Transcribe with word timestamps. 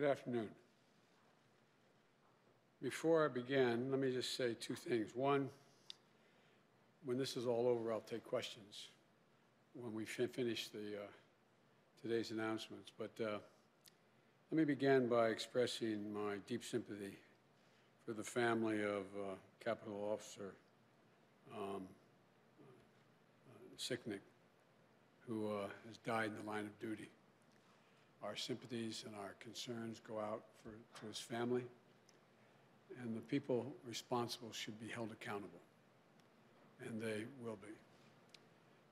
Good 0.00 0.08
afternoon. 0.08 0.48
Before 2.80 3.22
I 3.22 3.28
begin, 3.28 3.90
let 3.90 4.00
me 4.00 4.10
just 4.10 4.34
say 4.34 4.54
two 4.58 4.74
things. 4.74 5.10
One, 5.14 5.50
when 7.04 7.18
this 7.18 7.36
is 7.36 7.44
all 7.44 7.68
over, 7.68 7.92
I'll 7.92 8.00
take 8.00 8.24
questions 8.24 8.88
when 9.74 9.92
we 9.92 10.06
fin- 10.06 10.28
finish 10.28 10.68
the, 10.68 10.78
uh, 10.78 11.06
today's 12.00 12.30
announcements. 12.30 12.90
But 12.96 13.10
uh, 13.22 13.40
let 14.50 14.56
me 14.56 14.64
begin 14.64 15.06
by 15.06 15.26
expressing 15.26 16.10
my 16.14 16.36
deep 16.48 16.64
sympathy 16.64 17.18
for 18.06 18.14
the 18.14 18.24
family 18.24 18.82
of 18.82 19.02
uh, 19.18 19.34
Capitol 19.62 20.08
Officer 20.10 20.54
um, 21.54 21.82
uh, 22.58 23.76
Sicknick, 23.78 24.22
who 25.28 25.50
uh, 25.50 25.66
has 25.86 25.98
died 25.98 26.30
in 26.30 26.42
the 26.42 26.50
line 26.50 26.64
of 26.64 26.78
duty. 26.80 27.10
Our 28.22 28.36
sympathies 28.36 29.04
and 29.06 29.14
our 29.16 29.34
concerns 29.40 30.00
go 30.06 30.18
out 30.18 30.42
for, 30.62 30.70
to 31.00 31.06
his 31.06 31.18
family, 31.18 31.64
and 33.02 33.16
the 33.16 33.20
people 33.20 33.66
responsible 33.88 34.52
should 34.52 34.78
be 34.78 34.88
held 34.88 35.10
accountable, 35.12 35.60
and 36.86 37.00
they 37.00 37.24
will 37.42 37.56
be. 37.56 37.72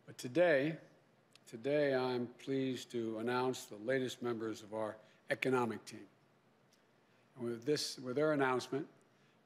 But 0.06 0.16
today, 0.16 0.76
today 1.46 1.94
I'm 1.94 2.28
pleased 2.42 2.90
to 2.92 3.18
announce 3.18 3.64
the 3.64 3.76
latest 3.84 4.22
members 4.22 4.62
of 4.62 4.72
our 4.72 4.96
economic 5.30 5.84
team. 5.84 6.06
And 7.38 7.50
with 7.50 7.66
this, 7.66 7.98
with 7.98 8.16
their 8.16 8.32
announcement, 8.32 8.86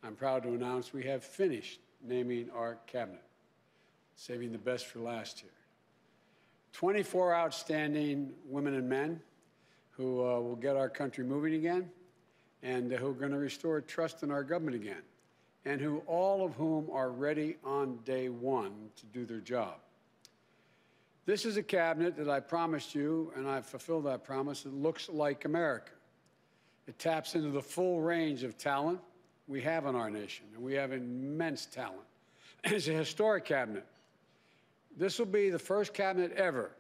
I'm 0.05 0.15
proud 0.15 0.45
to 0.45 0.51
announce 0.51 0.93
we 0.93 1.05
have 1.05 1.25
finished 1.25 1.81
naming 2.05 2.49
our 2.55 2.79
cabinet, 2.87 3.23
saving 4.17 4.53
the 4.53 4.59
best 4.59 4.87
for 4.87 5.01
last 5.01 5.43
year. 5.43 5.53
24 6.73 7.35
outstanding 7.35 8.33
women 8.49 8.75
and 8.75 8.89
men 8.89 9.21
who 9.93 10.21
uh, 10.21 10.41
will 10.41 10.57
get 10.57 10.77
our 10.77 10.89
country 10.89 11.25
moving 11.25 11.55
again 11.55 11.91
and 12.63 12.91
who 12.93 13.09
are 13.09 13.15
going 13.15 13.33
to 13.33 13.39
restore 13.39 13.81
trust 13.81 14.23
in 14.23 14.31
our 14.31 14.45
government 14.45 14.77
again, 14.77 15.03
and 15.65 15.81
who 15.81 15.99
all 16.07 16.45
of 16.45 16.55
whom 16.55 16.89
are 16.93 17.11
ready 17.11 17.57
on 17.65 17.99
day 18.05 18.29
one 18.29 18.73
to 18.97 19.07
do 19.07 19.25
their 19.25 19.41
job. 19.41 19.75
This 21.27 21.45
is 21.45 21.57
a 21.57 21.63
cabinet 21.63 22.17
that 22.17 22.29
I 22.29 22.41
promised 22.41 22.95
you, 22.95 23.33
and 23.37 23.49
I've 23.49 23.67
fulfilled 23.67 24.07
that 24.07 24.25
promise. 24.25 24.65
It 24.65 24.73
looks 24.73 25.09
like 25.09 25.45
America. 25.45 25.93
It 26.87 26.99
taps 26.99 27.35
into 27.35 27.51
the 27.51 27.63
full 27.63 28.01
range 28.01 28.43
of 28.43 28.59
talent 28.59 29.01
we 29.47 29.61
have 29.63 29.87
in 29.87 29.95
our 29.95 30.11
nation, 30.11 30.47
and 30.55 30.63
we 30.63 30.75
have 30.75 30.93
immense 30.93 31.67
talent. 31.67 32.01
It's 32.65 32.89
a 32.89 32.93
historic 32.93 33.45
cabinet. 33.45 33.87
This 34.97 35.19
will 35.19 35.27
be 35.27 35.51
the 35.51 35.59
first 35.59 35.95
cabinet 35.95 36.33
ever 36.33 36.71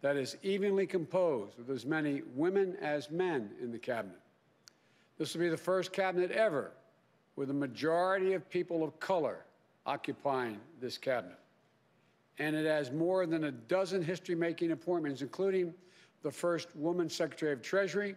that 0.00 0.16
is 0.16 0.36
evenly 0.42 0.86
composed 0.86 1.56
with 1.58 1.70
as 1.70 1.84
many 1.84 2.22
women 2.34 2.76
as 2.80 3.10
men 3.10 3.50
in 3.60 3.72
the 3.72 3.78
cabinet. 3.78 4.20
This 5.18 5.34
will 5.34 5.40
be 5.40 5.48
the 5.48 5.56
first 5.56 5.92
cabinet 5.92 6.30
ever 6.30 6.70
with 7.36 7.50
a 7.50 7.54
majority 7.54 8.34
of 8.34 8.48
people 8.48 8.84
of 8.84 8.98
color 9.00 9.44
occupying 9.86 10.58
this 10.80 10.98
cabinet. 10.98 11.38
And 12.38 12.54
it 12.54 12.66
has 12.66 12.92
more 12.92 13.26
than 13.26 13.44
a 13.44 13.50
dozen 13.50 14.02
history 14.02 14.36
making 14.36 14.70
appointments, 14.70 15.22
including 15.22 15.74
the 16.22 16.30
first 16.30 16.74
woman 16.76 17.08
Secretary 17.08 17.52
of 17.52 17.62
Treasury, 17.62 18.14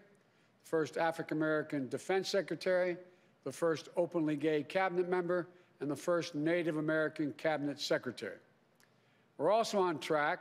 first 0.63 0.97
African 0.97 1.37
American 1.37 1.89
Defense 1.89 2.29
Secretary, 2.29 2.97
the 3.43 3.51
first 3.51 3.89
openly 3.97 4.35
gay 4.35 4.61
cabinet 4.63 5.09
member, 5.09 5.47
and 5.79 5.89
the 5.89 5.95
first 5.95 6.35
Native 6.35 6.77
American 6.77 7.33
cabinet 7.33 7.81
secretary. 7.81 8.37
We're 9.37 9.51
also 9.51 9.79
on 9.79 9.97
track. 9.97 10.39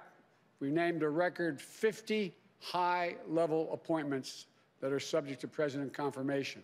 We 0.60 0.70
named 0.70 1.02
a 1.02 1.08
record 1.08 1.60
50 1.60 2.32
high 2.60 3.16
level 3.26 3.70
appointments 3.72 4.46
that 4.80 4.92
are 4.92 5.00
subject 5.00 5.40
to 5.40 5.48
president 5.48 5.92
confirmation, 5.92 6.62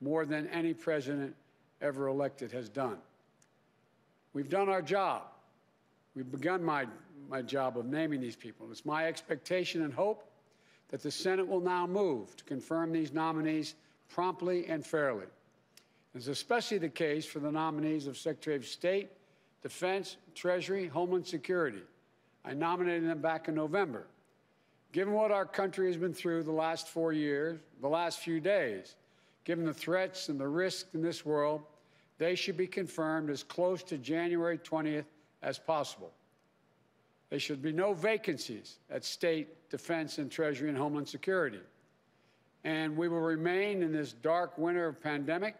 more 0.00 0.24
than 0.24 0.46
any 0.48 0.72
president 0.72 1.34
ever 1.80 2.06
elected 2.08 2.52
has 2.52 2.68
done. 2.68 2.98
We've 4.32 4.48
done 4.48 4.68
our 4.68 4.82
job. 4.82 5.22
We've 6.14 6.30
begun 6.30 6.62
my, 6.62 6.86
my 7.28 7.42
job 7.42 7.78
of 7.78 7.86
naming 7.86 8.20
these 8.20 8.36
people. 8.36 8.68
It's 8.70 8.84
my 8.84 9.06
expectation 9.06 9.82
and 9.82 9.92
hope 9.92 10.24
that 10.88 11.02
the 11.02 11.10
Senate 11.10 11.46
will 11.46 11.60
now 11.60 11.86
move 11.86 12.36
to 12.36 12.44
confirm 12.44 12.92
these 12.92 13.12
nominees 13.12 13.74
promptly 14.08 14.66
and 14.66 14.84
fairly. 14.84 15.26
It's 16.14 16.28
especially 16.28 16.78
the 16.78 16.88
case 16.88 17.26
for 17.26 17.38
the 17.38 17.52
nominees 17.52 18.06
of 18.06 18.16
Secretary 18.16 18.56
of 18.56 18.66
State, 18.66 19.10
Defense, 19.62 20.16
Treasury, 20.34 20.86
Homeland 20.86 21.26
Security. 21.26 21.82
I 22.44 22.54
nominated 22.54 23.08
them 23.08 23.20
back 23.20 23.48
in 23.48 23.54
November. 23.54 24.06
Given 24.92 25.12
what 25.12 25.30
our 25.30 25.44
country 25.44 25.86
has 25.88 25.96
been 25.96 26.14
through 26.14 26.44
the 26.44 26.52
last 26.52 26.88
four 26.88 27.12
years, 27.12 27.60
the 27.80 27.88
last 27.88 28.20
few 28.20 28.40
days, 28.40 28.96
given 29.44 29.66
the 29.66 29.74
threats 29.74 30.28
and 30.28 30.40
the 30.40 30.48
risks 30.48 30.94
in 30.94 31.02
this 31.02 31.26
world, 31.26 31.62
they 32.18 32.34
should 32.34 32.56
be 32.56 32.66
confirmed 32.66 33.30
as 33.30 33.42
close 33.42 33.82
to 33.84 33.98
January 33.98 34.58
20th 34.58 35.04
as 35.42 35.58
possible. 35.58 36.10
There 37.30 37.38
should 37.38 37.62
be 37.62 37.72
no 37.72 37.92
vacancies 37.92 38.78
at 38.90 39.04
State, 39.04 39.68
Defense, 39.70 40.18
and 40.18 40.30
Treasury 40.30 40.68
and 40.68 40.78
Homeland 40.78 41.08
Security. 41.08 41.60
And 42.64 42.96
we 42.96 43.08
will 43.08 43.20
remain 43.20 43.82
in 43.82 43.92
this 43.92 44.12
dark 44.12 44.56
winter 44.58 44.86
of 44.86 45.02
pandemic 45.02 45.54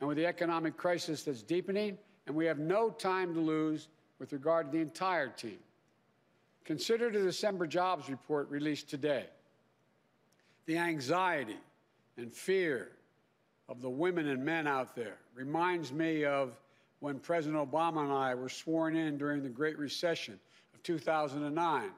and 0.00 0.08
with 0.08 0.16
the 0.16 0.26
economic 0.26 0.76
crisis 0.76 1.22
that's 1.22 1.42
deepening, 1.42 1.96
and 2.26 2.34
we 2.34 2.44
have 2.46 2.58
no 2.58 2.90
time 2.90 3.32
to 3.34 3.40
lose 3.40 3.88
with 4.18 4.32
regard 4.32 4.70
to 4.70 4.76
the 4.76 4.82
entire 4.82 5.28
team. 5.28 5.58
Consider 6.66 7.10
the 7.10 7.22
December 7.22 7.66
jobs 7.68 8.10
report 8.10 8.50
released 8.50 8.90
today. 8.90 9.26
The 10.66 10.76
anxiety 10.76 11.60
and 12.16 12.32
fear 12.32 12.90
of 13.68 13.80
the 13.80 13.88
women 13.88 14.26
and 14.26 14.44
men 14.44 14.66
out 14.66 14.96
there 14.96 15.18
reminds 15.32 15.92
me 15.92 16.24
of 16.24 16.58
when 16.98 17.20
President 17.20 17.70
Obama 17.70 18.02
and 18.02 18.12
I 18.12 18.34
were 18.34 18.48
sworn 18.48 18.96
in 18.96 19.16
during 19.16 19.44
the 19.44 19.48
Great 19.48 19.78
Recession 19.78 20.40
of 20.74 20.82
2009. 20.82 21.90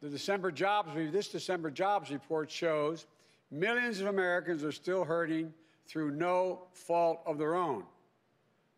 The 0.00 0.08
December 0.08 0.50
jobs, 0.50 0.90
this 1.12 1.28
December 1.28 1.70
jobs 1.70 2.10
report 2.10 2.50
shows 2.50 3.06
millions 3.52 4.00
of 4.00 4.08
Americans 4.08 4.64
are 4.64 4.72
still 4.72 5.04
hurting 5.04 5.54
through 5.86 6.10
no 6.10 6.64
fault 6.72 7.20
of 7.26 7.38
their 7.38 7.54
own. 7.54 7.84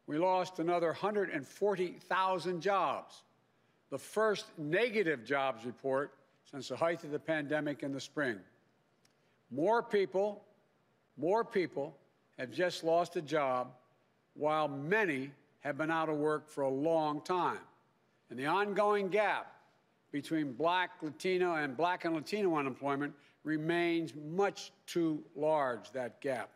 We 0.07 0.19
lost 0.19 0.59
another 0.59 0.89
140,000 0.89 2.61
jobs, 2.61 3.23
the 3.95 3.99
first 3.99 4.47
negative 4.59 5.25
jobs 5.25 5.65
report 5.65 6.15
since 6.51 6.67
the 6.67 6.75
height 6.75 7.05
of 7.05 7.13
the 7.13 7.19
pandemic 7.21 7.85
in 7.85 7.93
the 7.93 8.01
spring. 8.01 8.41
More 9.53 9.85
people, 9.85 10.43
more 11.17 11.45
people 11.45 11.97
have 12.37 12.51
just 12.51 12.83
lost 12.83 13.15
a 13.15 13.23
job, 13.23 13.71
while 14.35 14.67
many 14.67 15.31
have 15.61 15.79
been 15.79 15.93
out 15.93 16.09
of 16.09 16.17
work 16.17 16.49
for 16.49 16.63
a 16.63 16.69
long 16.69 17.21
time. 17.21 17.61
And 18.31 18.37
the 18.37 18.47
ongoing 18.47 19.11
gap 19.11 19.55
between 20.11 20.55
black, 20.55 21.01
Latino, 21.01 21.55
and 21.55 21.77
black 21.77 22.05
and 22.05 22.17
Latino 22.17 22.57
unemployment 22.57 23.15
remains 23.45 24.13
much 24.17 24.73
too 24.89 25.23
large, 25.37 25.93
that 25.93 26.21
gap. 26.21 26.51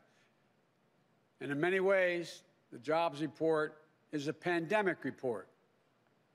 And 1.41 1.53
in 1.53 1.61
many 1.61 1.79
ways, 1.79 2.43
the 2.73 2.79
jobs 2.79 3.23
report 3.23 3.81
is 4.11 4.27
a 4.27 4.33
pandemic 4.33 5.05
report. 5.05 5.47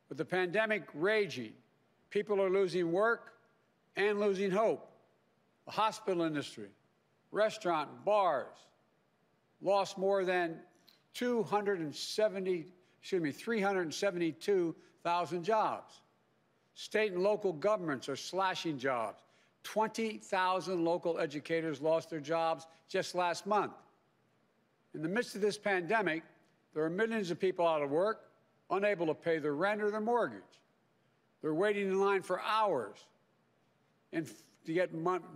With 0.09 0.17
the 0.17 0.25
pandemic 0.25 0.83
raging, 0.93 1.53
people 2.09 2.41
are 2.41 2.49
losing 2.49 2.91
work 2.91 3.35
and 3.95 4.19
losing 4.19 4.51
hope. 4.51 4.89
The 5.65 5.71
hospital 5.71 6.23
industry, 6.23 6.67
restaurant, 7.31 8.03
bars 8.03 8.57
lost 9.61 9.97
more 9.97 10.25
than 10.25 10.59
270, 11.13 12.65
excuse 12.99 13.21
me, 13.21 13.31
372,000 13.31 15.43
jobs. 15.43 16.01
State 16.75 17.13
and 17.13 17.23
local 17.23 17.53
governments 17.53 18.09
are 18.09 18.15
slashing 18.15 18.77
jobs. 18.77 19.21
20,000 19.63 20.83
local 20.83 21.19
educators 21.19 21.81
lost 21.81 22.09
their 22.09 22.19
jobs 22.19 22.67
just 22.89 23.15
last 23.15 23.45
month. 23.45 23.73
In 24.93 25.01
the 25.01 25.07
midst 25.07 25.35
of 25.35 25.41
this 25.41 25.57
pandemic, 25.57 26.23
there 26.73 26.83
are 26.83 26.89
millions 26.89 27.31
of 27.31 27.39
people 27.39 27.67
out 27.67 27.81
of 27.81 27.89
work, 27.89 28.29
unable 28.75 29.05
to 29.07 29.13
pay 29.13 29.39
their 29.39 29.55
rent 29.55 29.81
or 29.81 29.91
their 29.91 30.01
mortgage. 30.01 30.41
They're 31.41 31.53
waiting 31.53 31.87
in 31.87 31.99
line 31.99 32.21
for 32.21 32.41
hours 32.41 32.97
and 34.11 34.27
to 34.65 34.73
get, 34.73 34.91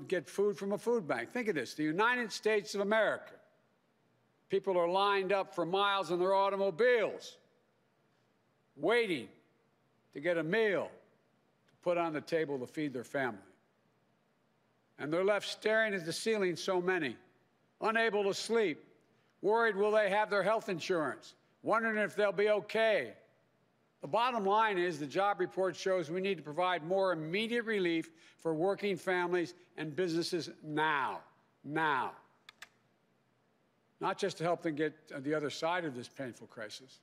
get 0.07 0.27
food 0.27 0.57
from 0.57 0.71
a 0.71 0.77
food 0.77 1.07
bank. 1.07 1.31
Think 1.31 1.47
of 1.49 1.55
this 1.55 1.73
the 1.73 1.83
United 1.83 2.31
States 2.31 2.75
of 2.75 2.81
America. 2.81 3.33
People 4.49 4.77
are 4.77 4.87
lined 4.87 5.33
up 5.33 5.53
for 5.53 5.65
miles 5.65 6.11
in 6.11 6.19
their 6.19 6.33
automobiles, 6.33 7.37
waiting 8.77 9.27
to 10.13 10.21
get 10.21 10.37
a 10.37 10.43
meal 10.43 10.89
to 11.69 11.75
put 11.83 11.97
on 11.97 12.13
the 12.13 12.21
table 12.21 12.57
to 12.59 12.65
feed 12.65 12.93
their 12.93 13.03
family. 13.03 13.39
And 14.99 15.11
they're 15.11 15.25
left 15.25 15.47
staring 15.47 15.93
at 15.93 16.05
the 16.05 16.13
ceiling, 16.13 16.55
so 16.55 16.81
many, 16.81 17.17
unable 17.81 18.23
to 18.23 18.33
sleep, 18.33 18.81
worried 19.41 19.75
will 19.75 19.91
they 19.91 20.09
have 20.09 20.29
their 20.29 20.43
health 20.43 20.69
insurance, 20.69 21.35
wondering 21.61 21.97
if 21.97 22.15
they'll 22.15 22.31
be 22.31 22.49
okay. 22.49 23.13
The 24.01 24.07
bottom 24.07 24.45
line 24.45 24.77
is 24.77 24.99
the 24.99 25.07
job 25.07 25.39
report 25.39 25.75
shows 25.75 26.11
we 26.11 26.21
need 26.21 26.37
to 26.37 26.43
provide 26.43 26.83
more 26.83 27.11
immediate 27.11 27.65
relief 27.65 28.11
for 28.37 28.53
working 28.53 28.95
families 28.95 29.55
and 29.75 29.95
businesses 29.95 30.49
now. 30.63 31.21
now. 31.63 32.11
Not 33.99 34.19
just 34.19 34.37
to 34.37 34.43
help 34.43 34.61
them 34.61 34.75
get 34.75 34.93
the 35.23 35.33
other 35.33 35.49
side 35.49 35.83
of 35.83 35.95
this 35.95 36.07
painful 36.07 36.47
crisis, 36.47 36.99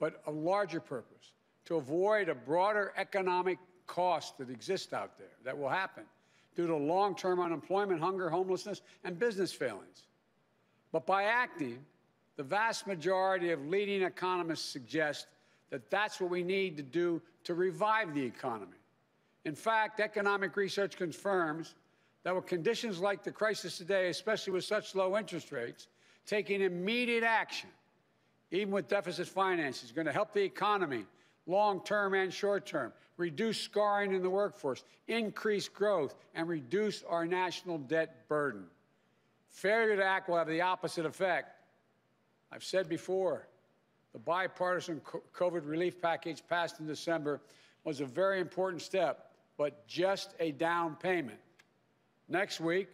but 0.00 0.22
a 0.26 0.30
larger 0.30 0.80
purpose 0.80 1.32
to 1.66 1.76
avoid 1.76 2.30
a 2.30 2.34
broader 2.34 2.94
economic 2.96 3.58
cost 3.86 4.38
that 4.38 4.48
exists 4.48 4.94
out 4.94 5.18
there 5.18 5.36
that 5.44 5.56
will 5.56 5.68
happen 5.68 6.04
due 6.56 6.66
to 6.66 6.74
long 6.74 7.14
term 7.14 7.40
unemployment, 7.40 8.00
hunger, 8.00 8.30
homelessness, 8.30 8.80
and 9.04 9.18
business 9.18 9.52
failings. 9.52 10.06
But 10.92 11.04
by 11.04 11.24
acting, 11.24 11.84
the 12.36 12.42
vast 12.42 12.86
majority 12.86 13.50
of 13.50 13.66
leading 13.66 14.02
economists 14.02 14.64
suggest 14.64 15.26
that 15.70 15.90
that's 15.90 16.20
what 16.20 16.30
we 16.30 16.42
need 16.42 16.76
to 16.76 16.82
do 16.82 17.20
to 17.44 17.54
revive 17.54 18.14
the 18.14 18.24
economy. 18.24 18.76
In 19.44 19.54
fact, 19.54 20.00
economic 20.00 20.56
research 20.56 20.96
confirms 20.96 21.74
that 22.24 22.34
with 22.34 22.46
conditions 22.46 23.00
like 23.00 23.22
the 23.22 23.32
crisis 23.32 23.78
today, 23.78 24.08
especially 24.08 24.52
with 24.52 24.64
such 24.64 24.94
low 24.94 25.16
interest 25.16 25.52
rates, 25.52 25.88
taking 26.26 26.60
immediate 26.60 27.24
action, 27.24 27.70
even 28.50 28.72
with 28.72 28.88
deficit 28.88 29.28
finances, 29.28 29.84
is 29.84 29.92
going 29.92 30.06
to 30.06 30.12
help 30.12 30.32
the 30.32 30.42
economy 30.42 31.04
long 31.46 31.82
term 31.82 32.14
and 32.14 32.32
short 32.32 32.66
term, 32.66 32.92
reduce 33.16 33.60
scarring 33.60 34.12
in 34.12 34.22
the 34.22 34.30
workforce, 34.30 34.84
increase 35.08 35.68
growth, 35.68 36.14
and 36.34 36.46
reduce 36.48 37.02
our 37.04 37.26
national 37.26 37.78
debt 37.78 38.28
burden. 38.28 38.64
Failure 39.50 39.96
to 39.96 40.04
act 40.04 40.28
will 40.28 40.36
have 40.36 40.46
the 40.46 40.60
opposite 40.60 41.06
effect. 41.06 41.48
I've 42.52 42.64
said 42.64 42.88
before, 42.88 43.47
the 44.12 44.18
bipartisan 44.18 45.00
COVID 45.34 45.66
relief 45.66 46.00
package 46.00 46.42
passed 46.48 46.80
in 46.80 46.86
December 46.86 47.40
was 47.84 48.00
a 48.00 48.06
very 48.06 48.40
important 48.40 48.82
step, 48.82 49.32
but 49.56 49.86
just 49.86 50.34
a 50.40 50.52
down 50.52 50.96
payment. 50.96 51.38
Next 52.28 52.60
week, 52.60 52.88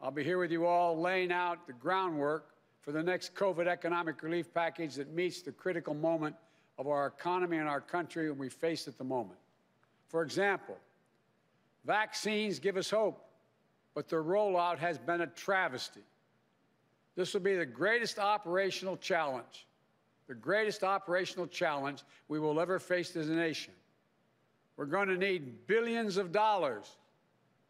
I'll 0.00 0.10
be 0.10 0.24
here 0.24 0.38
with 0.38 0.50
you 0.50 0.66
all 0.66 0.98
laying 1.00 1.32
out 1.32 1.66
the 1.66 1.72
groundwork 1.72 2.50
for 2.80 2.92
the 2.92 3.02
next 3.02 3.34
COVID 3.34 3.66
economic 3.66 4.22
relief 4.22 4.52
package 4.52 4.94
that 4.94 5.12
meets 5.12 5.42
the 5.42 5.52
critical 5.52 5.94
moment 5.94 6.36
of 6.78 6.86
our 6.86 7.06
economy 7.06 7.56
and 7.56 7.68
our 7.68 7.80
country 7.80 8.28
and 8.28 8.38
we 8.38 8.48
face 8.48 8.86
at 8.86 8.98
the 8.98 9.04
moment. 9.04 9.38
For 10.08 10.22
example, 10.22 10.76
vaccines 11.84 12.58
give 12.58 12.76
us 12.76 12.90
hope, 12.90 13.24
but 13.94 14.08
their 14.08 14.22
rollout 14.22 14.78
has 14.78 14.98
been 14.98 15.22
a 15.22 15.26
travesty. 15.26 16.02
This 17.16 17.32
will 17.32 17.40
be 17.40 17.56
the 17.56 17.66
greatest 17.66 18.18
operational 18.18 18.96
challenge, 18.98 19.65
the 20.26 20.34
greatest 20.34 20.82
operational 20.82 21.46
challenge 21.46 22.02
we 22.28 22.38
will 22.38 22.60
ever 22.60 22.78
face 22.78 23.14
as 23.16 23.28
a 23.28 23.34
nation. 23.34 23.72
We're 24.76 24.86
going 24.86 25.08
to 25.08 25.16
need 25.16 25.66
billions 25.66 26.16
of 26.16 26.32
dollars 26.32 26.96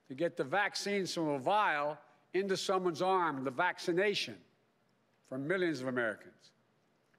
to 0.09 0.15
get 0.15 0.37
the 0.37 0.45
vaccines 0.45 1.13
from 1.13 1.29
a 1.29 1.39
vial 1.39 1.99
into 2.35 2.57
someone's 2.57 3.03
arm, 3.03 3.45
the 3.45 3.51
vaccination 3.51 4.37
for 5.29 5.39
millions 5.39 5.81
of 5.81 5.89
Americans. 5.89 6.53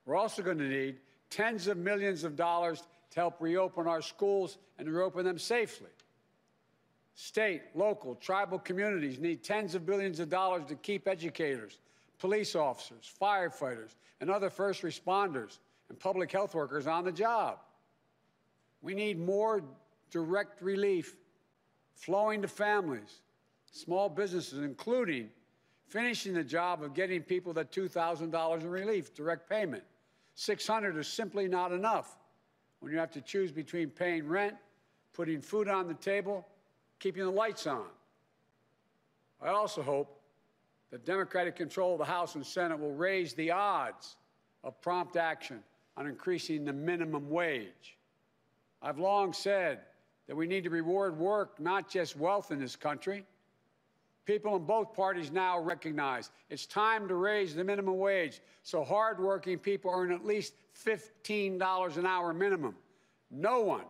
We're 0.06 0.16
also 0.16 0.42
going 0.42 0.58
to 0.60 0.68
need 0.68 0.98
tens 1.30 1.68
of 1.68 1.78
millions 1.78 2.24
of 2.24 2.36
dollars 2.36 2.84
to 3.12 3.20
help 3.20 3.36
reopen 3.40 3.88
our 3.88 4.02
schools 4.02 4.58
and 4.78 4.90
reopen 4.90 5.26
them 5.26 5.38
safely. 5.38 5.90
State, 7.16 7.64
local, 7.74 8.16
tribal 8.16 8.60
communities 8.60 9.20
need 9.20 9.44
tens 9.44 9.76
of 9.76 9.86
billions 9.86 10.20
of 10.20 10.30
dollars 10.30 10.66
to 10.68 10.76
keep 10.76 11.08
educators, 11.08 11.80
police 12.20 12.56
officers, 12.56 13.12
firefighters, 13.22 13.96
and 14.20 14.30
other 14.30 14.50
first 14.50 14.82
responders 14.82 15.60
and 15.90 16.00
public 16.00 16.32
health 16.32 16.56
workers 16.56 16.88
on 16.88 17.06
the 17.06 17.12
job. 17.12 17.60
We 18.82 18.94
need 18.94 19.20
more 19.20 19.64
direct 20.10 20.62
relief 20.62 21.16
flowing 21.94 22.42
to 22.42 22.48
families, 22.48 23.22
small 23.72 24.10
businesses, 24.10 24.60
including 24.60 25.30
finishing 25.88 26.34
the 26.34 26.44
job 26.44 26.84
of 26.84 26.94
getting 26.94 27.22
people 27.22 27.54
that 27.54 27.72
$2,000 27.72 28.62
in 28.62 28.70
relief, 28.70 29.14
direct 29.14 29.50
payment. 29.50 29.84
600 30.36 30.98
is 30.98 31.08
simply 31.08 31.48
not 31.48 31.72
enough 31.72 32.18
when 32.80 32.92
you 32.92 32.98
have 33.00 33.12
to 33.12 33.22
choose 33.22 33.52
between 33.52 33.90
paying 33.90 34.28
rent, 34.28 34.56
putting 35.14 35.42
food 35.42 35.68
on 35.68 35.88
the 35.88 35.96
table, 35.96 36.46
keeping 37.00 37.24
the 37.24 37.32
lights 37.32 37.66
on. 37.66 37.86
I 39.42 39.50
also 39.50 39.82
hope 39.82 40.17
that 40.92 41.06
Democratic 41.06 41.56
control 41.56 41.94
of 41.94 42.00
the 42.00 42.06
House 42.06 42.36
and 42.36 42.46
Senate 42.46 42.80
will 42.80 42.94
raise 42.94 43.34
the 43.34 43.52
odds 43.52 44.16
of 44.64 44.80
prompt 44.82 45.18
action 45.18 45.62
on 45.96 46.08
increasing 46.08 46.64
the 46.64 46.74
minimum 46.74 47.30
wage. 47.30 47.98
I've 48.82 49.00
long 49.00 49.34
said 49.34 49.80
that 50.28 50.36
we 50.36 50.48
need 50.48 50.64
to 50.64 50.70
reward 50.70 51.18
work, 51.18 51.60
not 51.60 51.90
just 51.90 52.16
wealth 52.16 52.52
in 52.52 52.60
this 52.60 52.76
country. 52.76 53.26
People 54.26 54.56
in 54.58 54.66
both 54.66 54.94
parties 54.94 55.32
now 55.32 55.60
recognize 55.60 56.32
it's 56.50 56.66
time 56.66 57.08
to 57.08 57.16
raise 57.16 57.56
the 57.56 57.64
minimum 57.64 57.98
wage 57.98 58.42
so 58.62 58.84
hardworking 58.84 59.58
people 59.58 59.90
earn 59.94 60.12
at 60.12 60.26
least 60.26 60.54
$15 60.86 61.98
an 61.98 62.06
hour 62.06 62.34
minimum. 62.34 62.76
No 63.32 63.62
one, 63.62 63.86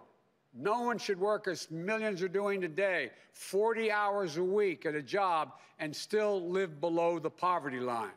no 0.58 0.82
one 0.82 0.98
should 0.98 1.20
work 1.20 1.48
as 1.48 1.70
millions 1.70 2.22
are 2.24 2.28
doing 2.28 2.62
today, 2.62 3.12
40 3.34 3.92
hours 3.92 4.38
a 4.38 4.44
week 4.44 4.86
at 4.86 4.96
a 4.96 5.02
job, 5.02 5.54
and 5.80 5.96
still 5.96 6.50
live 6.50 6.82
below 6.82 7.20
the 7.20 7.30
poverty 7.30 7.80
line. 7.80 8.10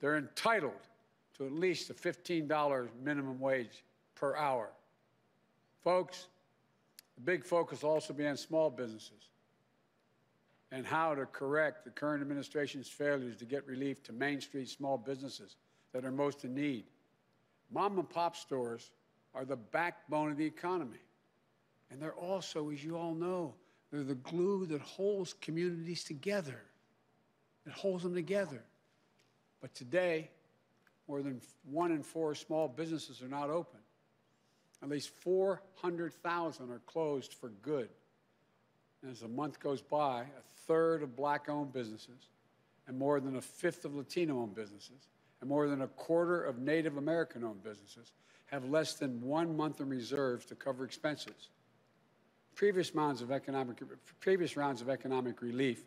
They're 0.00 0.18
entitled 0.18 0.72
to 1.38 1.46
at 1.46 1.52
least 1.52 1.90
a 1.90 1.94
$15 1.94 2.88
minimum 3.02 3.40
wage 3.40 3.84
per 4.14 4.36
hour. 4.36 4.68
Folks, 5.82 6.26
the 7.14 7.22
big 7.22 7.44
focus 7.44 7.82
will 7.82 7.90
also 7.90 8.12
be 8.12 8.26
on 8.26 8.36
small 8.36 8.68
businesses 8.68 9.30
and 10.70 10.86
how 10.86 11.14
to 11.14 11.24
correct 11.26 11.84
the 11.84 11.90
current 11.90 12.20
administration's 12.20 12.88
failures 12.88 13.36
to 13.36 13.44
get 13.44 13.66
relief 13.66 14.02
to 14.02 14.12
Main 14.12 14.40
Street 14.40 14.68
small 14.68 14.98
businesses 14.98 15.56
that 15.92 16.04
are 16.04 16.12
most 16.12 16.44
in 16.44 16.54
need. 16.54 16.84
Mom 17.72 17.98
and 17.98 18.08
pop 18.08 18.36
stores 18.36 18.90
are 19.34 19.44
the 19.44 19.56
backbone 19.56 20.30
of 20.30 20.36
the 20.36 20.44
economy. 20.44 20.98
And 21.90 22.00
they're 22.00 22.14
also, 22.14 22.70
as 22.70 22.84
you 22.84 22.96
all 22.96 23.14
know, 23.14 23.54
they're 23.90 24.04
the 24.04 24.14
glue 24.16 24.66
that 24.66 24.80
holds 24.80 25.32
communities 25.34 26.04
together. 26.04 26.60
It 27.66 27.72
holds 27.72 28.02
them 28.02 28.14
together. 28.14 28.62
But 29.60 29.74
today, 29.74 30.30
more 31.06 31.22
than 31.22 31.40
one 31.70 31.92
in 31.92 32.02
four 32.02 32.34
small 32.34 32.68
businesses 32.68 33.22
are 33.22 33.28
not 33.28 33.50
open. 33.50 33.80
At 34.82 34.88
least 34.88 35.10
400,000 35.20 36.70
are 36.70 36.80
closed 36.86 37.34
for 37.34 37.48
good. 37.62 37.88
And 39.02 39.10
as 39.10 39.20
the 39.20 39.28
month 39.28 39.58
goes 39.60 39.80
by, 39.80 40.22
a 40.22 40.26
third 40.66 41.02
of 41.02 41.16
black 41.16 41.48
owned 41.48 41.72
businesses, 41.72 42.28
and 42.86 42.98
more 42.98 43.20
than 43.20 43.36
a 43.36 43.40
fifth 43.40 43.84
of 43.84 43.94
Latino 43.94 44.40
owned 44.40 44.54
businesses, 44.54 45.08
and 45.40 45.48
more 45.48 45.68
than 45.68 45.82
a 45.82 45.88
quarter 45.88 46.42
of 46.42 46.58
Native 46.58 46.96
American 46.96 47.44
owned 47.44 47.62
businesses 47.62 48.12
have 48.48 48.64
less 48.64 48.94
than 48.94 49.20
one 49.22 49.56
month 49.56 49.80
in 49.80 49.88
reserves 49.88 50.44
to 50.46 50.54
cover 50.54 50.84
expenses. 50.84 51.50
Previous 52.54 52.94
rounds 52.94 53.22
of 53.22 53.30
economic, 53.30 53.78
previous 54.20 54.56
rounds 54.56 54.80
of 54.82 54.88
economic 54.88 55.42
relief 55.42 55.84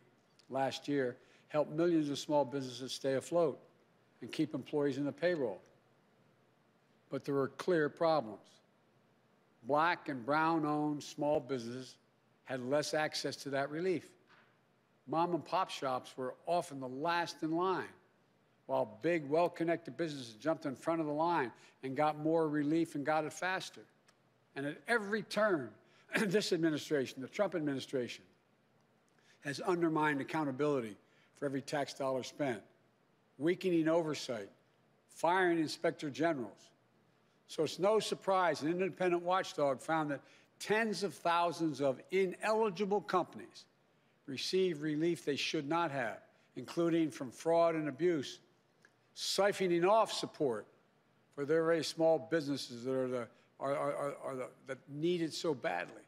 last 0.49 0.87
year 0.87 1.17
helped 1.49 1.71
millions 1.71 2.09
of 2.09 2.17
small 2.17 2.45
businesses 2.45 2.93
stay 2.93 3.15
afloat 3.15 3.59
and 4.21 4.31
keep 4.31 4.53
employees 4.53 4.97
in 4.97 5.03
the 5.03 5.11
payroll. 5.11 5.61
But 7.09 7.25
there 7.25 7.35
were 7.35 7.49
clear 7.49 7.89
problems. 7.89 8.39
Black 9.63 10.07
and 10.07 10.25
brown 10.25 10.65
owned 10.65 11.03
small 11.03 11.39
businesses 11.39 11.95
had 12.45 12.61
less 12.61 12.93
access 12.93 13.35
to 13.37 13.49
that 13.49 13.69
relief. 13.69 14.09
Mom 15.07 15.33
and 15.33 15.43
pop 15.43 15.69
shops 15.69 16.13
were 16.15 16.35
often 16.45 16.79
the 16.79 16.87
last 16.87 17.43
in 17.43 17.51
line, 17.51 17.83
while 18.71 18.97
big, 19.01 19.27
well 19.29 19.49
connected 19.49 19.97
businesses 19.97 20.33
jumped 20.35 20.65
in 20.65 20.77
front 20.77 21.01
of 21.01 21.05
the 21.05 21.11
line 21.11 21.51
and 21.83 21.93
got 21.93 22.17
more 22.17 22.47
relief 22.47 22.95
and 22.95 23.05
got 23.05 23.25
it 23.25 23.33
faster. 23.33 23.81
And 24.55 24.65
at 24.65 24.77
every 24.87 25.23
turn, 25.23 25.71
this 26.27 26.53
administration, 26.53 27.21
the 27.21 27.27
Trump 27.27 27.53
administration, 27.53 28.23
has 29.41 29.59
undermined 29.59 30.21
accountability 30.21 30.95
for 31.35 31.47
every 31.47 31.61
tax 31.61 31.93
dollar 31.93 32.23
spent, 32.23 32.61
weakening 33.37 33.89
oversight, 33.89 34.47
firing 35.09 35.59
inspector 35.59 36.09
generals. 36.09 36.69
So 37.47 37.63
it's 37.63 37.77
no 37.77 37.99
surprise 37.99 38.61
an 38.61 38.69
independent 38.69 39.21
watchdog 39.21 39.81
found 39.81 40.11
that 40.11 40.21
tens 40.59 41.03
of 41.03 41.13
thousands 41.13 41.81
of 41.81 41.99
ineligible 42.11 43.01
companies 43.01 43.65
receive 44.27 44.81
relief 44.81 45.25
they 45.25 45.35
should 45.35 45.67
not 45.67 45.91
have, 45.91 46.19
including 46.55 47.11
from 47.11 47.31
fraud 47.31 47.75
and 47.75 47.89
abuse, 47.89 48.39
siphoning 49.15 49.87
off 49.87 50.11
support 50.11 50.65
for 51.35 51.45
their 51.45 51.63
very 51.63 51.83
small 51.83 52.27
businesses 52.31 52.83
that 52.83 52.93
are 52.93 53.07
the, 53.07 53.27
are, 53.59 53.75
are, 53.75 54.15
are 54.23 54.35
the, 54.35 54.47
that 54.67 54.77
need 54.89 55.21
it 55.21 55.33
so 55.33 55.53
badly. 55.53 56.01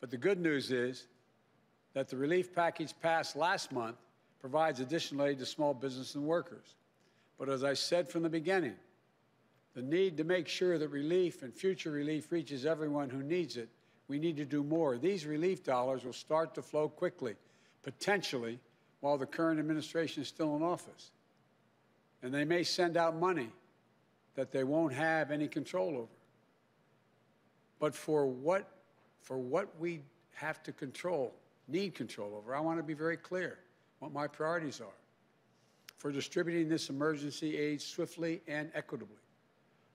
But 0.00 0.10
the 0.10 0.16
good 0.16 0.40
news 0.40 0.70
is 0.70 1.06
that 1.94 2.08
the 2.08 2.16
relief 2.16 2.54
package 2.54 2.92
passed 3.00 3.36
last 3.36 3.72
month 3.72 3.96
provides 4.40 4.80
additional 4.80 5.26
aid 5.26 5.38
to 5.38 5.46
small 5.46 5.72
business 5.72 6.14
and 6.14 6.24
workers. 6.24 6.74
But 7.38 7.48
as 7.48 7.64
I 7.64 7.74
said 7.74 8.08
from 8.08 8.22
the 8.22 8.28
beginning, 8.28 8.74
the 9.74 9.82
need 9.82 10.16
to 10.18 10.24
make 10.24 10.46
sure 10.46 10.78
that 10.78 10.88
relief 10.88 11.42
and 11.42 11.52
future 11.52 11.90
relief 11.90 12.30
reaches 12.30 12.66
everyone 12.66 13.10
who 13.10 13.22
needs 13.22 13.56
it, 13.56 13.68
we 14.06 14.18
need 14.18 14.36
to 14.36 14.44
do 14.44 14.62
more. 14.62 14.98
These 14.98 15.26
relief 15.26 15.64
dollars 15.64 16.04
will 16.04 16.12
start 16.12 16.54
to 16.54 16.62
flow 16.62 16.88
quickly, 16.88 17.34
potentially 17.82 18.58
while 19.00 19.18
the 19.18 19.26
current 19.26 19.58
administration 19.58 20.22
is 20.22 20.28
still 20.28 20.56
in 20.56 20.62
office. 20.62 21.10
And 22.24 22.32
they 22.32 22.46
may 22.46 22.62
send 22.62 22.96
out 22.96 23.14
money 23.20 23.50
that 24.34 24.50
they 24.50 24.64
won't 24.64 24.94
have 24.94 25.30
any 25.30 25.46
control 25.46 25.90
over. 25.90 26.08
But 27.78 27.94
for 27.94 28.26
what, 28.26 28.66
for 29.20 29.36
what 29.36 29.68
we 29.78 30.00
have 30.32 30.62
to 30.62 30.72
control, 30.72 31.34
need 31.68 31.94
control 31.94 32.34
over, 32.34 32.56
I 32.56 32.60
want 32.60 32.78
to 32.78 32.82
be 32.82 32.94
very 32.94 33.18
clear 33.18 33.58
what 33.98 34.10
my 34.10 34.26
priorities 34.26 34.80
are 34.80 34.96
for 35.98 36.10
distributing 36.10 36.66
this 36.66 36.88
emergency 36.88 37.58
aid 37.58 37.82
swiftly 37.82 38.40
and 38.48 38.70
equitably. 38.74 39.16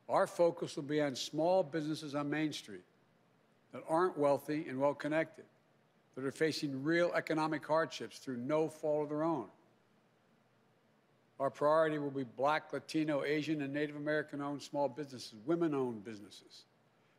Our 0.07 0.27
focus 0.27 0.75
will 0.75 0.83
be 0.83 1.01
on 1.01 1.15
small 1.15 1.63
businesses 1.63 2.13
on 2.13 2.29
Main 2.29 2.53
Street 2.53 2.85
that 3.73 3.81
aren't 3.89 4.15
wealthy 4.15 4.67
and 4.69 4.79
well 4.79 4.93
connected, 4.93 5.45
that 6.15 6.23
are 6.23 6.31
facing 6.31 6.83
real 6.83 7.11
economic 7.15 7.65
hardships 7.65 8.19
through 8.19 8.37
no 8.37 8.69
fault 8.69 9.03
of 9.03 9.09
their 9.09 9.23
own. 9.23 9.47
Our 11.39 11.49
priority 11.49 11.99
will 11.99 12.11
be 12.11 12.23
black, 12.23 12.73
Latino, 12.73 13.23
Asian, 13.23 13.61
and 13.61 13.73
Native 13.73 13.95
American 13.95 14.41
owned 14.41 14.61
small 14.61 14.89
businesses, 14.89 15.35
women 15.45 15.73
owned 15.73 16.03
businesses, 16.03 16.63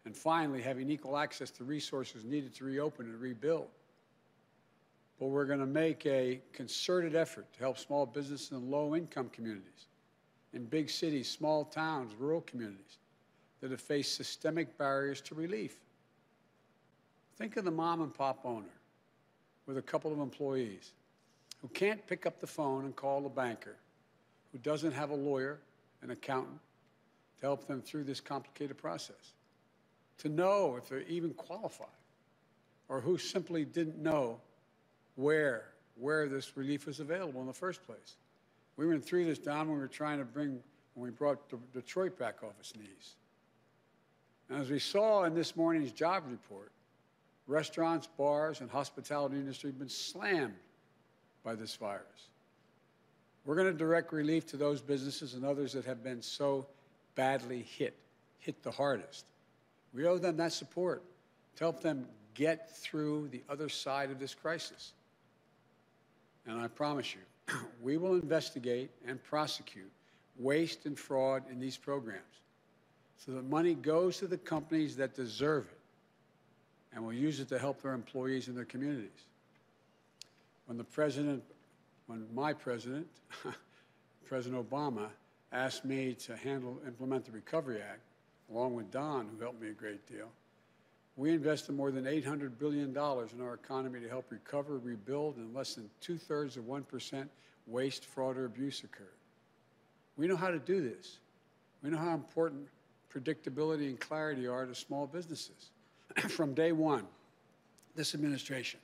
and 0.04 0.14
finally, 0.14 0.60
having 0.60 0.90
equal 0.90 1.16
access 1.16 1.50
to 1.52 1.64
resources 1.64 2.24
needed 2.24 2.54
to 2.56 2.64
reopen 2.64 3.06
and 3.06 3.20
rebuild. 3.20 3.68
But 5.18 5.26
we're 5.26 5.46
going 5.46 5.60
to 5.60 5.66
make 5.66 6.04
a 6.06 6.40
concerted 6.52 7.14
effort 7.14 7.50
to 7.54 7.60
help 7.60 7.78
small 7.78 8.06
businesses 8.06 8.52
in 8.52 8.70
low 8.70 8.94
income 8.94 9.30
communities, 9.30 9.86
in 10.52 10.64
big 10.64 10.90
cities, 10.90 11.28
small 11.28 11.64
towns, 11.64 12.14
rural 12.18 12.42
communities 12.42 12.98
that 13.60 13.70
have 13.70 13.80
faced 13.80 14.16
systemic 14.16 14.76
barriers 14.76 15.20
to 15.22 15.34
relief. 15.34 15.76
Think 17.36 17.56
of 17.56 17.64
the 17.64 17.70
mom 17.70 18.02
and 18.02 18.12
pop 18.12 18.40
owner 18.44 18.74
with 19.66 19.78
a 19.78 19.82
couple 19.82 20.12
of 20.12 20.18
employees 20.18 20.92
who 21.62 21.68
can't 21.68 22.06
pick 22.06 22.26
up 22.26 22.40
the 22.40 22.46
phone 22.46 22.84
and 22.84 22.96
call 22.96 23.20
the 23.20 23.28
banker, 23.28 23.76
who 24.52 24.58
doesn't 24.58 24.92
have 24.92 25.10
a 25.10 25.14
lawyer, 25.14 25.58
an 26.02 26.10
accountant 26.10 26.58
to 27.38 27.46
help 27.46 27.66
them 27.66 27.80
through 27.80 28.04
this 28.04 28.20
complicated 28.20 28.76
process, 28.76 29.34
to 30.18 30.28
know 30.28 30.76
if 30.76 30.88
they're 30.88 31.02
even 31.02 31.32
qualified, 31.34 31.88
or 32.88 33.00
who 33.00 33.16
simply 33.16 33.64
didn't 33.64 33.98
know 33.98 34.40
where, 35.16 35.68
where 35.96 36.28
this 36.28 36.56
relief 36.56 36.86
was 36.86 37.00
available 37.00 37.40
in 37.40 37.46
the 37.46 37.52
first 37.52 37.84
place. 37.86 38.16
We 38.76 38.86
went 38.86 39.04
through 39.04 39.26
this, 39.26 39.38
Don, 39.38 39.68
when 39.68 39.76
we 39.76 39.80
were 39.80 39.88
trying 39.88 40.18
to 40.18 40.24
bring, 40.24 40.60
when 40.94 41.04
we 41.04 41.10
brought 41.10 41.38
Detroit 41.72 42.18
back 42.18 42.42
off 42.42 42.52
its 42.58 42.74
knees. 42.76 43.16
And 44.48 44.60
as 44.60 44.70
we 44.70 44.78
saw 44.78 45.24
in 45.24 45.34
this 45.34 45.54
morning's 45.54 45.92
job 45.92 46.24
report, 46.28 46.72
restaurants, 47.46 48.08
bars, 48.18 48.60
and 48.60 48.70
hospitality 48.70 49.36
industry 49.36 49.70
have 49.70 49.78
been 49.78 49.88
slammed 49.88 50.54
by 51.44 51.54
this 51.54 51.74
virus. 51.76 52.29
We're 53.44 53.54
going 53.54 53.72
to 53.72 53.78
direct 53.78 54.12
relief 54.12 54.46
to 54.48 54.56
those 54.56 54.80
businesses 54.80 55.34
and 55.34 55.44
others 55.44 55.72
that 55.72 55.84
have 55.84 56.02
been 56.02 56.22
so 56.22 56.66
badly 57.14 57.62
hit, 57.62 57.96
hit 58.38 58.62
the 58.62 58.70
hardest. 58.70 59.26
We 59.94 60.06
owe 60.06 60.18
them 60.18 60.36
that 60.36 60.52
support 60.52 61.02
to 61.56 61.64
help 61.64 61.80
them 61.80 62.06
get 62.34 62.76
through 62.76 63.28
the 63.28 63.42
other 63.48 63.68
side 63.68 64.10
of 64.10 64.18
this 64.18 64.34
crisis. 64.34 64.92
And 66.46 66.60
I 66.60 66.68
promise 66.68 67.14
you, 67.14 67.56
we 67.82 67.96
will 67.96 68.14
investigate 68.14 68.90
and 69.06 69.22
prosecute 69.22 69.90
waste 70.38 70.86
and 70.86 70.98
fraud 70.98 71.42
in 71.50 71.60
these 71.60 71.76
programs 71.76 72.22
so 73.18 73.32
that 73.32 73.44
money 73.44 73.74
goes 73.74 74.18
to 74.18 74.26
the 74.26 74.38
companies 74.38 74.96
that 74.96 75.14
deserve 75.14 75.66
it 75.66 75.78
and 76.94 77.04
will 77.04 77.12
use 77.12 77.40
it 77.40 77.48
to 77.48 77.58
help 77.58 77.82
their 77.82 77.92
employees 77.92 78.48
and 78.48 78.56
their 78.56 78.64
communities. 78.64 79.10
When 80.66 80.78
the 80.78 80.84
president, 80.84 81.42
when 82.10 82.26
my 82.34 82.52
president, 82.52 83.06
President 84.26 84.68
Obama, 84.68 85.10
asked 85.52 85.84
me 85.84 86.12
to 86.14 86.36
handle, 86.36 86.80
implement 86.84 87.24
the 87.24 87.30
Recovery 87.30 87.80
Act, 87.80 88.00
along 88.52 88.74
with 88.74 88.90
Don, 88.90 89.28
who 89.28 89.40
helped 89.40 89.62
me 89.62 89.68
a 89.68 89.72
great 89.72 90.04
deal, 90.08 90.28
we 91.16 91.30
invested 91.30 91.72
more 91.76 91.92
than 91.92 92.04
$800 92.04 92.58
billion 92.58 92.90
in 92.90 92.96
our 92.96 93.54
economy 93.54 94.00
to 94.00 94.08
help 94.08 94.26
recover, 94.30 94.78
rebuild, 94.78 95.36
and 95.36 95.54
less 95.54 95.74
than 95.74 95.88
two 96.00 96.18
thirds 96.18 96.56
of 96.56 96.64
1% 96.64 97.28
waste, 97.68 98.04
fraud, 98.06 98.36
or 98.36 98.46
abuse 98.46 98.82
occurred. 98.82 99.06
We 100.16 100.26
know 100.26 100.36
how 100.36 100.50
to 100.50 100.58
do 100.58 100.80
this. 100.82 101.18
We 101.80 101.90
know 101.90 101.98
how 101.98 102.14
important 102.14 102.66
predictability 103.14 103.86
and 103.86 104.00
clarity 104.00 104.48
are 104.48 104.66
to 104.66 104.74
small 104.74 105.06
businesses. 105.06 105.70
From 106.28 106.54
day 106.54 106.72
one, 106.72 107.06
this 107.94 108.14
administration 108.16 108.80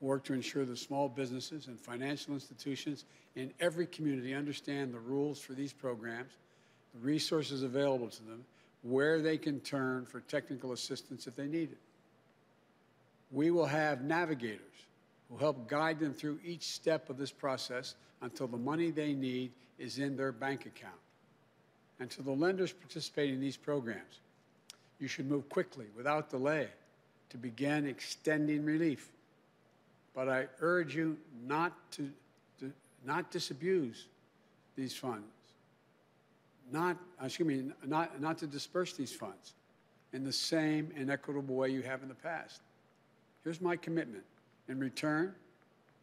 worked 0.00 0.26
to 0.26 0.32
ensure 0.32 0.64
that 0.64 0.78
small 0.78 1.08
businesses 1.08 1.66
and 1.66 1.78
financial 1.78 2.34
institutions 2.34 3.04
in 3.34 3.52
every 3.60 3.86
community 3.86 4.34
understand 4.34 4.92
the 4.92 4.98
rules 4.98 5.40
for 5.40 5.52
these 5.52 5.72
programs, 5.72 6.32
the 6.94 7.00
resources 7.00 7.62
available 7.62 8.08
to 8.08 8.22
them, 8.24 8.44
where 8.82 9.20
they 9.20 9.36
can 9.36 9.60
turn 9.60 10.04
for 10.04 10.20
technical 10.20 10.72
assistance 10.72 11.26
if 11.26 11.34
they 11.34 11.46
need 11.46 11.72
it. 11.72 11.78
We 13.30 13.50
will 13.50 13.66
have 13.66 14.02
navigators 14.02 14.60
who 15.28 15.36
help 15.36 15.68
guide 15.68 15.98
them 15.98 16.14
through 16.14 16.38
each 16.44 16.62
step 16.62 17.10
of 17.10 17.18
this 17.18 17.32
process 17.32 17.94
until 18.22 18.46
the 18.46 18.56
money 18.56 18.90
they 18.90 19.12
need 19.12 19.52
is 19.78 19.98
in 19.98 20.16
their 20.16 20.32
bank 20.32 20.66
account. 20.66 20.94
And 22.00 22.10
to 22.10 22.22
the 22.22 22.30
lenders 22.30 22.72
participating 22.72 23.34
in 23.34 23.40
these 23.40 23.56
programs, 23.56 24.20
you 25.00 25.08
should 25.08 25.28
move 25.28 25.48
quickly, 25.48 25.86
without 25.96 26.30
delay, 26.30 26.68
to 27.30 27.36
begin 27.36 27.86
extending 27.86 28.64
relief. 28.64 29.10
But 30.18 30.28
I 30.28 30.48
urge 30.60 30.96
you 30.96 31.16
not 31.46 31.72
to, 31.92 32.10
to 32.58 32.72
not 33.06 33.30
disabuse 33.30 34.06
these 34.74 34.96
funds 34.96 35.28
not, 36.72 36.96
excuse 37.22 37.48
me, 37.48 37.72
not, 37.86 38.20
not 38.20 38.38
to 38.38 38.46
disperse 38.46 38.92
these 38.92 39.12
funds 39.12 39.54
in 40.12 40.24
the 40.24 40.32
same 40.32 40.90
inequitable 40.96 41.54
way 41.54 41.70
you 41.70 41.82
have 41.82 42.02
in 42.02 42.08
the 42.08 42.14
past. 42.14 42.60
Here's 43.44 43.60
my 43.60 43.76
commitment. 43.76 44.24
In 44.68 44.78
return, 44.78 45.34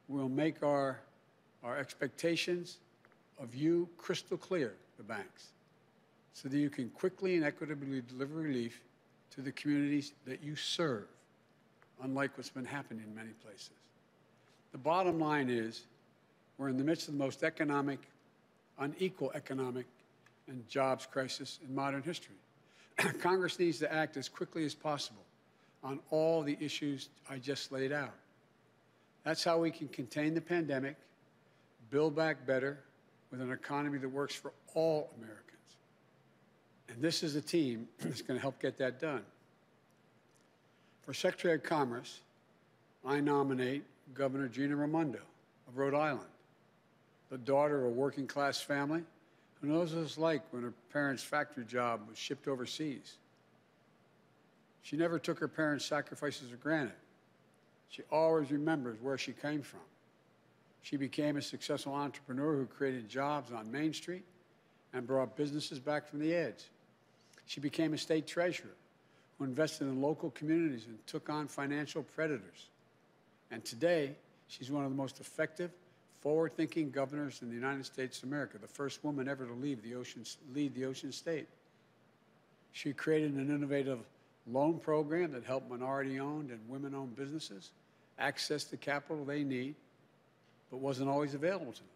we'll 0.08 0.30
make 0.30 0.64
our, 0.64 1.00
our 1.64 1.78
expectations 1.78 2.78
of 3.40 3.54
you 3.54 3.88
crystal 3.98 4.38
clear, 4.38 4.74
the 4.98 5.04
banks, 5.04 5.50
so 6.34 6.50
that 6.50 6.58
you 6.58 6.70
can 6.70 6.90
quickly 6.90 7.36
and 7.36 7.44
equitably 7.44 8.02
deliver 8.08 8.36
relief 8.36 8.82
to 9.32 9.42
the 9.42 9.52
communities 9.52 10.14
that 10.26 10.42
you 10.44 10.56
serve, 10.56 11.06
unlike 12.04 12.38
what's 12.38 12.50
been 12.50 12.66
happening 12.66 13.04
in 13.06 13.14
many 13.14 13.32
places. 13.44 13.72
The 14.76 14.80
bottom 14.80 15.22
line 15.22 15.50
is 15.50 15.84
we're 16.58 16.68
in 16.68 16.76
the 16.76 16.84
midst 16.84 17.08
of 17.08 17.14
the 17.14 17.24
most 17.24 17.44
economic, 17.44 17.98
unequal 18.78 19.32
economic 19.34 19.86
and 20.50 20.68
jobs 20.68 21.06
crisis 21.06 21.60
in 21.66 21.74
modern 21.74 22.04
history. 22.04 22.36
Congress 23.22 23.58
needs 23.58 23.80
to 23.80 23.94
act 23.94 24.18
as 24.18 24.28
quickly 24.28 24.66
as 24.66 24.76
possible 24.76 25.24
on 25.82 26.02
all 26.10 26.42
the 26.42 26.58
issues 26.60 27.08
I 27.30 27.38
just 27.38 27.72
laid 27.72 27.94
out. 27.94 28.16
That's 29.24 29.46
how 29.46 29.60
we 29.60 29.72
can 29.72 29.88
contain 29.88 30.34
the 30.34 30.42
pandemic, 30.42 30.98
build 31.90 32.14
back 32.14 32.46
better 32.46 32.80
with 33.32 33.40
an 33.40 33.54
economy 33.54 33.98
that 34.00 34.10
works 34.10 34.36
for 34.36 34.52
all 34.74 35.10
Americans. 35.16 35.78
And 36.90 37.02
this 37.02 37.24
is 37.24 37.38
a 37.38 37.42
team 37.42 37.88
that's 38.00 38.22
going 38.22 38.38
to 38.38 38.42
help 38.42 38.62
get 38.62 38.78
that 38.80 39.00
done. 39.00 39.24
For 41.04 41.14
Secretary 41.14 41.56
of 41.56 41.64
Commerce, 41.64 42.20
I 43.06 43.22
nominate 43.22 43.86
Governor 44.14 44.48
Gina 44.48 44.76
Raimondo 44.76 45.20
of 45.68 45.78
Rhode 45.78 45.96
Island, 45.96 46.30
the 47.30 47.38
daughter 47.38 47.80
of 47.80 47.86
a 47.86 47.90
working 47.90 48.28
class 48.28 48.62
family 48.62 49.04
who 49.60 49.68
knows 49.68 49.94
what 49.94 50.04
it's 50.04 50.18
like 50.18 50.42
when 50.52 50.64
her 50.64 50.74
parents' 50.94 51.24
factory 51.24 51.66
job 51.66 52.02
was 52.08 52.18
shipped 52.18 52.48
overseas. 52.48 53.18
She 54.84 54.96
never 54.96 55.18
took 55.18 55.40
her 55.40 55.48
parents' 55.48 55.86
sacrifices 55.86 56.50
for 56.50 56.58
granted. 56.58 56.94
She 57.90 58.04
always 58.12 58.52
remembers 58.52 58.98
where 59.02 59.18
she 59.18 59.32
came 59.32 59.62
from. 59.62 59.80
She 60.84 60.98
became 60.98 61.38
a 61.38 61.42
successful 61.42 61.94
entrepreneur 61.94 62.56
who 62.56 62.68
created 62.68 63.10
jobs 63.10 63.52
on 63.52 63.72
Main 63.72 63.94
Street 63.94 64.24
and 64.94 65.08
brought 65.08 65.36
businesses 65.36 65.80
back 65.80 66.08
from 66.08 66.20
the 66.20 66.34
edge. 66.34 66.66
She 67.48 67.60
became 67.60 67.94
a 67.94 67.98
state 67.98 68.28
treasurer 68.28 68.76
who 69.38 69.46
invested 69.46 69.88
in 69.88 70.02
local 70.02 70.30
communities 70.32 70.86
and 70.88 70.98
took 71.08 71.30
on 71.30 71.48
financial 71.48 72.04
predators. 72.04 72.68
And 73.52 73.64
today, 73.64 74.16
she's 74.48 74.72
one 74.72 74.84
of 74.84 74.92
the 74.92 74.98
most 74.98 75.20
effective 75.20 75.72
forward-thinking 76.22 76.90
governors 76.90 77.42
in 77.44 77.50
the 77.50 77.56
United 77.56 77.86
States 77.86 78.18
of 78.18 78.24
America, 78.24 78.58
the 78.58 78.68
first 78.68 79.04
woman 79.04 79.28
ever 79.28 79.46
to 79.46 79.54
leave 79.54 79.84
the 79.84 79.94
ocean, 79.94 80.24
lead 80.54 80.74
the 80.74 80.86
ocean 80.86 81.12
state. 81.12 81.48
She 82.72 82.94
created 82.94 83.34
an 83.34 83.50
innovative 83.54 84.00
loan 84.48 84.80
program 84.80 85.32
that 85.34 85.44
helped 85.44 85.70
minority-owned 85.70 86.50
and 86.50 86.60
women-owned 86.68 87.16
businesses 87.16 87.72
access 88.18 88.64
the 88.64 88.78
capital 88.78 89.24
they 89.24 89.44
need, 89.44 89.76
but 90.72 90.78
wasn't 90.78 91.10
always 91.10 91.36
available 91.36 91.72
to 91.74 91.80
them. 91.80 91.88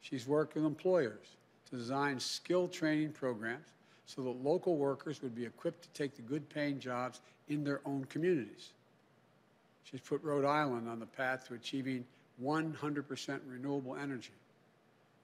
She's 0.00 0.26
worked 0.26 0.54
with 0.54 0.64
employers 0.64 1.36
to 1.70 1.76
design 1.76 2.20
skill 2.20 2.68
training 2.68 3.12
programs 3.12 3.66
so 4.06 4.22
that 4.22 4.44
local 4.44 4.76
workers 4.76 5.22
would 5.22 5.34
be 5.34 5.44
equipped 5.44 5.82
to 5.82 5.88
take 5.90 6.16
the 6.16 6.22
good 6.22 6.48
paying 6.48 6.78
jobs 6.78 7.20
in 7.48 7.64
their 7.64 7.80
own 7.84 8.04
communities. 8.04 8.70
She's 9.84 10.00
put 10.00 10.22
Rhode 10.22 10.44
Island 10.44 10.88
on 10.88 11.00
the 11.00 11.06
path 11.06 11.48
to 11.48 11.54
achieving 11.54 12.04
100% 12.42 13.40
renewable 13.46 13.96
energy 13.96 14.32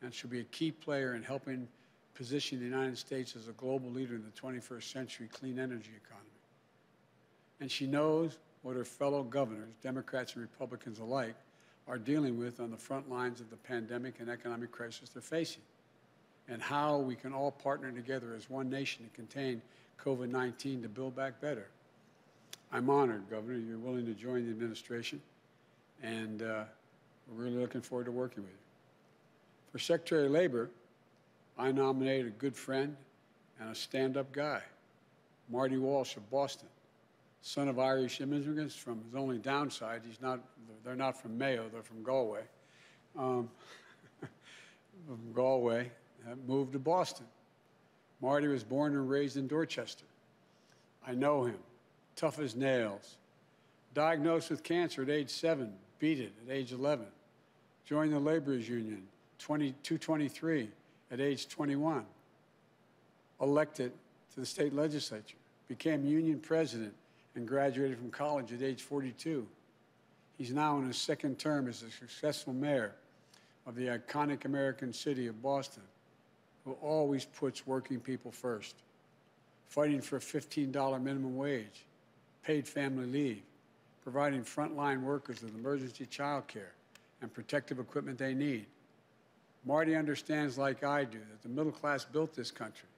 and 0.02 0.14
she'll 0.14 0.30
be 0.30 0.40
a 0.40 0.44
key 0.44 0.70
player 0.70 1.14
in 1.14 1.22
helping 1.22 1.68
position 2.14 2.58
the 2.58 2.64
United 2.64 2.96
States 2.96 3.36
as 3.36 3.48
a 3.48 3.52
global 3.52 3.90
leader 3.90 4.14
in 4.14 4.22
the 4.22 4.40
21st 4.40 4.92
century 4.92 5.28
clean 5.32 5.58
energy 5.58 5.90
economy. 6.04 6.30
And 7.60 7.70
she 7.70 7.86
knows 7.86 8.38
what 8.62 8.76
her 8.76 8.84
fellow 8.84 9.22
governors, 9.22 9.74
Democrats 9.82 10.34
and 10.34 10.42
Republicans 10.42 10.98
alike, 10.98 11.36
are 11.88 11.98
dealing 11.98 12.38
with 12.38 12.60
on 12.60 12.70
the 12.70 12.76
front 12.76 13.10
lines 13.10 13.40
of 13.40 13.48
the 13.50 13.56
pandemic 13.56 14.18
and 14.18 14.28
economic 14.28 14.72
crisis 14.72 15.08
they're 15.08 15.22
facing, 15.22 15.62
and 16.48 16.60
how 16.60 16.98
we 16.98 17.14
can 17.14 17.32
all 17.32 17.50
partner 17.50 17.92
together 17.92 18.34
as 18.36 18.50
one 18.50 18.68
nation 18.68 19.04
to 19.04 19.10
contain 19.14 19.62
COVID 20.02 20.28
19 20.28 20.82
to 20.82 20.88
build 20.88 21.14
back 21.14 21.40
better. 21.40 21.68
I'm 22.72 22.90
honored, 22.90 23.30
Governor, 23.30 23.58
you're 23.58 23.78
willing 23.78 24.06
to 24.06 24.14
join 24.14 24.44
the 24.44 24.50
administration, 24.50 25.20
and 26.02 26.42
uh, 26.42 26.64
we're 27.28 27.44
really 27.44 27.56
looking 27.56 27.80
forward 27.80 28.04
to 28.04 28.12
working 28.12 28.42
with 28.42 28.52
you. 28.52 28.58
For 29.72 29.78
Secretary 29.78 30.26
of 30.26 30.32
Labor, 30.32 30.70
I 31.58 31.72
nominated 31.72 32.26
a 32.26 32.30
good 32.30 32.56
friend 32.56 32.96
and 33.60 33.70
a 33.70 33.74
stand 33.74 34.16
up 34.16 34.32
guy, 34.32 34.60
Marty 35.50 35.76
Walsh 35.76 36.16
of 36.16 36.28
Boston, 36.30 36.68
son 37.40 37.68
of 37.68 37.78
Irish 37.78 38.20
immigrants 38.20 38.74
from 38.74 39.02
his 39.04 39.14
only 39.14 39.38
downside, 39.38 40.02
he's 40.06 40.20
not, 40.20 40.40
they're 40.84 40.96
not 40.96 41.20
from 41.20 41.38
Mayo, 41.38 41.68
they're 41.72 41.82
from 41.82 42.02
Galway. 42.02 42.42
Um, 43.16 43.48
from 44.20 45.32
Galway, 45.32 45.90
uh, 46.28 46.34
moved 46.46 46.72
to 46.72 46.78
Boston. 46.78 47.26
Marty 48.20 48.48
was 48.48 48.64
born 48.64 48.94
and 48.94 49.08
raised 49.08 49.36
in 49.36 49.46
Dorchester. 49.46 50.04
I 51.06 51.12
know 51.12 51.44
him, 51.44 51.58
tough 52.16 52.38
as 52.38 52.56
nails. 52.56 53.18
Diagnosed 53.94 54.50
with 54.50 54.62
cancer 54.62 55.02
at 55.02 55.10
age 55.10 55.30
seven, 55.30 55.72
beat 55.98 56.18
it 56.18 56.32
at 56.44 56.52
age 56.52 56.72
11. 56.72 57.06
Joined 57.84 58.12
the 58.12 58.18
laborers 58.18 58.68
union, 58.68 59.02
2223 59.38 60.68
at 61.10 61.20
age 61.20 61.48
21. 61.48 62.04
Elected 63.40 63.92
to 64.34 64.40
the 64.40 64.46
state 64.46 64.74
legislature, 64.74 65.36
became 65.68 66.04
union 66.04 66.40
president 66.40 66.94
and 67.34 67.46
graduated 67.46 67.98
from 67.98 68.10
college 68.10 68.52
at 68.52 68.62
age 68.62 68.82
42. 68.82 69.46
He's 70.38 70.52
now 70.52 70.78
in 70.78 70.86
his 70.86 70.96
second 70.96 71.38
term 71.38 71.68
as 71.68 71.82
a 71.82 71.90
successful 71.90 72.52
mayor 72.52 72.92
of 73.66 73.74
the 73.74 73.86
iconic 73.86 74.44
American 74.44 74.92
city 74.92 75.26
of 75.26 75.42
Boston, 75.42 75.82
who 76.64 76.72
always 76.82 77.24
puts 77.24 77.66
working 77.66 78.00
people 78.00 78.30
first, 78.30 78.76
fighting 79.68 80.00
for 80.00 80.16
a 80.16 80.20
$15 80.20 81.02
minimum 81.02 81.36
wage, 81.36 81.84
paid 82.46 82.68
family 82.68 83.06
leave, 83.06 83.42
providing 84.04 84.42
frontline 84.42 85.02
workers 85.02 85.42
with 85.42 85.52
emergency 85.56 86.06
child 86.06 86.46
care 86.46 86.72
and 87.20 87.32
protective 87.32 87.80
equipment 87.80 88.16
they 88.16 88.34
need. 88.34 88.66
Marty 89.64 89.96
understands, 89.96 90.56
like 90.56 90.84
I 90.84 91.02
do, 91.02 91.18
that 91.18 91.42
the 91.42 91.48
middle 91.48 91.72
class 91.72 92.04
built 92.04 92.34
this 92.34 92.52
country 92.52 92.88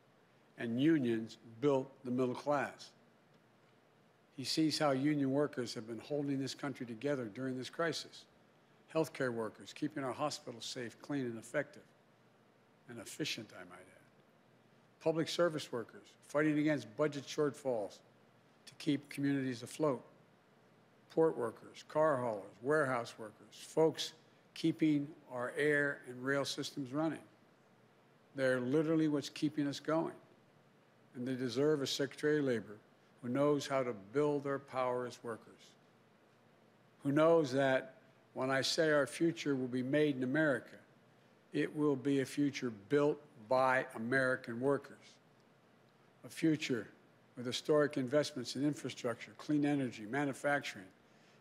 and 0.58 0.80
unions 0.80 1.38
built 1.62 1.90
the 2.04 2.10
middle 2.10 2.34
class. 2.34 2.90
He 4.36 4.44
sees 4.44 4.78
how 4.78 4.90
union 4.90 5.32
workers 5.32 5.72
have 5.74 5.86
been 5.86 6.00
holding 6.00 6.38
this 6.38 6.54
country 6.54 6.84
together 6.84 7.24
during 7.24 7.56
this 7.56 7.70
crisis. 7.70 8.24
Healthcare 8.94 9.32
workers, 9.32 9.72
keeping 9.72 10.04
our 10.04 10.12
hospitals 10.12 10.66
safe, 10.66 11.00
clean, 11.00 11.22
and 11.22 11.38
effective, 11.38 11.82
and 12.90 12.98
efficient, 12.98 13.48
I 13.58 13.64
might 13.64 13.80
add. 13.80 15.02
Public 15.02 15.28
service 15.28 15.72
workers, 15.72 16.12
fighting 16.28 16.58
against 16.58 16.94
budget 16.96 17.26
shortfalls 17.26 17.98
to 18.68 18.74
keep 18.78 19.08
communities 19.08 19.62
afloat. 19.62 20.04
Port 21.10 21.36
workers, 21.36 21.84
car 21.88 22.18
haulers, 22.18 22.44
warehouse 22.62 23.14
workers, 23.18 23.48
folks 23.50 24.12
keeping 24.54 25.08
our 25.32 25.52
air 25.56 26.00
and 26.08 26.22
rail 26.22 26.44
systems 26.44 26.92
running. 26.92 27.18
They're 28.36 28.60
literally 28.60 29.08
what's 29.08 29.30
keeping 29.30 29.66
us 29.66 29.80
going. 29.80 30.14
And 31.16 31.26
they 31.26 31.34
deserve 31.34 31.82
a 31.82 31.86
Secretary 31.86 32.38
of 32.38 32.44
Labor 32.44 32.76
who 33.22 33.28
knows 33.28 33.66
how 33.66 33.82
to 33.82 33.94
build 34.12 34.44
their 34.44 34.58
power 34.58 35.06
as 35.06 35.18
workers, 35.24 35.54
who 37.02 37.10
knows 37.10 37.52
that 37.52 37.94
when 38.34 38.50
I 38.50 38.60
say 38.60 38.92
our 38.92 39.06
future 39.06 39.56
will 39.56 39.66
be 39.66 39.82
made 39.82 40.16
in 40.16 40.22
America, 40.22 40.76
it 41.52 41.74
will 41.74 41.96
be 41.96 42.20
a 42.20 42.26
future 42.26 42.70
built 42.88 43.20
by 43.48 43.86
American 43.96 44.60
workers, 44.60 44.96
a 46.24 46.28
future 46.28 46.86
with 47.38 47.46
historic 47.46 47.96
investments 47.96 48.56
in 48.56 48.64
infrastructure, 48.66 49.30
clean 49.38 49.64
energy, 49.64 50.04
manufacturing, 50.10 50.84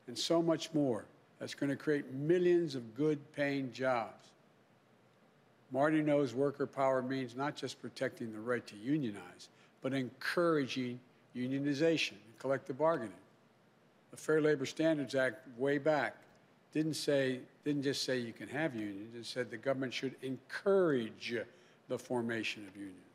and 0.06 0.18
so 0.18 0.44
much 0.44 0.72
more 0.74 1.06
that's 1.40 1.56
going 1.56 1.72
to 1.72 1.76
create 1.76 2.14
millions 2.14 2.76
of 2.76 2.96
good 2.96 3.20
paying 3.34 3.74
jobs. 3.74 4.28
Marty 5.72 6.04
knows 6.04 6.36
worker 6.36 6.68
power 6.68 7.02
means 7.02 7.36
not 7.36 7.56
just 7.56 7.82
protecting 7.82 8.32
the 8.32 8.40
right 8.40 8.66
to 8.68 8.76
unionize, 8.76 9.50
but 9.82 9.92
encouraging 9.92 11.00
unionization 11.36 12.12
and 12.12 12.40
collective 12.40 12.78
bargaining. 12.78 13.12
The 14.12 14.18
Fair 14.18 14.40
Labor 14.40 14.68
Standards 14.68 15.16
Act, 15.16 15.48
way 15.58 15.80
back, 15.80 16.16
didn't 16.74 16.94
say 16.94 17.40
didn't 17.66 17.84
just 17.84 18.04
say 18.04 18.20
you 18.20 18.34
can 18.34 18.48
have 18.48 18.76
unions. 18.76 19.16
It 19.16 19.26
said 19.26 19.50
the 19.50 19.58
government 19.58 19.94
should 19.94 20.16
encourage 20.22 21.36
the 21.90 21.98
formation 21.98 22.66
of 22.68 22.76
unions. 22.76 23.07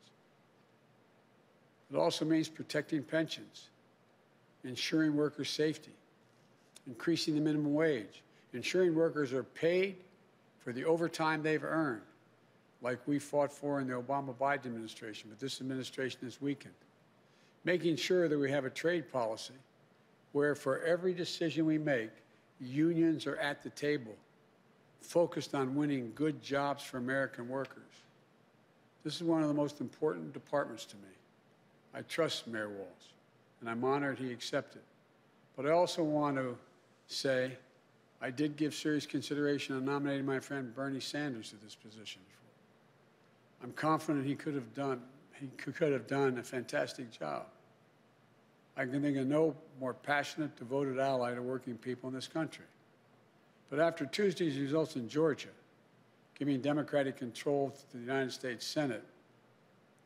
It 1.92 1.96
also 1.96 2.24
means 2.24 2.48
protecting 2.48 3.02
pensions, 3.02 3.68
ensuring 4.64 5.14
workers' 5.14 5.50
safety, 5.50 5.92
increasing 6.86 7.34
the 7.34 7.40
minimum 7.40 7.74
wage, 7.74 8.22
ensuring 8.54 8.94
workers 8.94 9.32
are 9.32 9.42
paid 9.42 9.96
for 10.60 10.72
the 10.72 10.84
overtime 10.84 11.42
they've 11.42 11.62
earned, 11.62 12.02
like 12.80 12.98
we 13.06 13.18
fought 13.18 13.52
for 13.52 13.80
in 13.80 13.88
the 13.88 13.94
Obama 13.94 14.34
Biden 14.34 14.66
administration, 14.66 15.28
but 15.28 15.38
this 15.38 15.60
administration 15.60 16.20
has 16.22 16.40
weakened 16.40 16.74
making 17.64 17.96
sure 17.96 18.28
that 18.28 18.38
we 18.38 18.50
have 18.50 18.64
a 18.64 18.70
trade 18.70 19.10
policy 19.10 19.54
where 20.32 20.54
for 20.54 20.80
every 20.82 21.12
decision 21.14 21.66
we 21.66 21.78
make, 21.78 22.10
unions 22.60 23.26
are 23.26 23.36
at 23.36 23.62
the 23.62 23.70
table, 23.70 24.14
focused 25.00 25.54
on 25.54 25.74
winning 25.74 26.12
good 26.14 26.42
jobs 26.42 26.82
for 26.82 26.98
American 26.98 27.48
workers. 27.48 27.82
This 29.04 29.16
is 29.16 29.22
one 29.22 29.42
of 29.42 29.48
the 29.48 29.54
most 29.54 29.80
important 29.80 30.32
departments 30.32 30.84
to 30.86 30.96
me. 30.96 31.02
I 31.94 32.02
trust 32.02 32.46
Mayor 32.46 32.68
Walsh, 32.68 32.88
and 33.60 33.68
I'm 33.68 33.84
honored 33.84 34.18
he 34.18 34.32
accepted. 34.32 34.82
But 35.56 35.66
I 35.66 35.70
also 35.70 36.02
want 36.02 36.36
to 36.36 36.56
say 37.06 37.52
I 38.20 38.30
did 38.30 38.56
give 38.56 38.74
serious 38.74 39.04
consideration 39.04 39.76
on 39.76 39.84
nominating 39.84 40.24
my 40.24 40.40
friend 40.40 40.74
Bernie 40.74 41.00
Sanders 41.00 41.50
to 41.50 41.56
this 41.56 41.74
position. 41.74 42.22
I'm 43.62 43.72
confident 43.72 44.26
he 44.26 44.34
could 44.34 44.54
have 44.54 44.74
done 44.74 45.02
he 45.40 45.48
could 45.72 45.92
have 45.92 46.06
done 46.06 46.38
a 46.38 46.42
fantastic 46.42 47.10
job. 47.10 47.46
I 48.76 48.84
can 48.84 49.02
think 49.02 49.16
of 49.16 49.26
no 49.26 49.56
more 49.80 49.92
passionate, 49.92 50.56
devoted 50.56 51.00
ally 51.00 51.34
to 51.34 51.42
working 51.42 51.76
people 51.76 52.08
in 52.08 52.14
this 52.14 52.28
country. 52.28 52.64
But 53.68 53.80
after 53.80 54.06
Tuesday's 54.06 54.56
results 54.56 54.94
in 54.94 55.08
Georgia, 55.08 55.48
giving 56.38 56.60
Democratic 56.60 57.16
control 57.16 57.70
to 57.70 57.96
the 57.96 58.04
United 58.04 58.30
States 58.30 58.64
Senate 58.64 59.02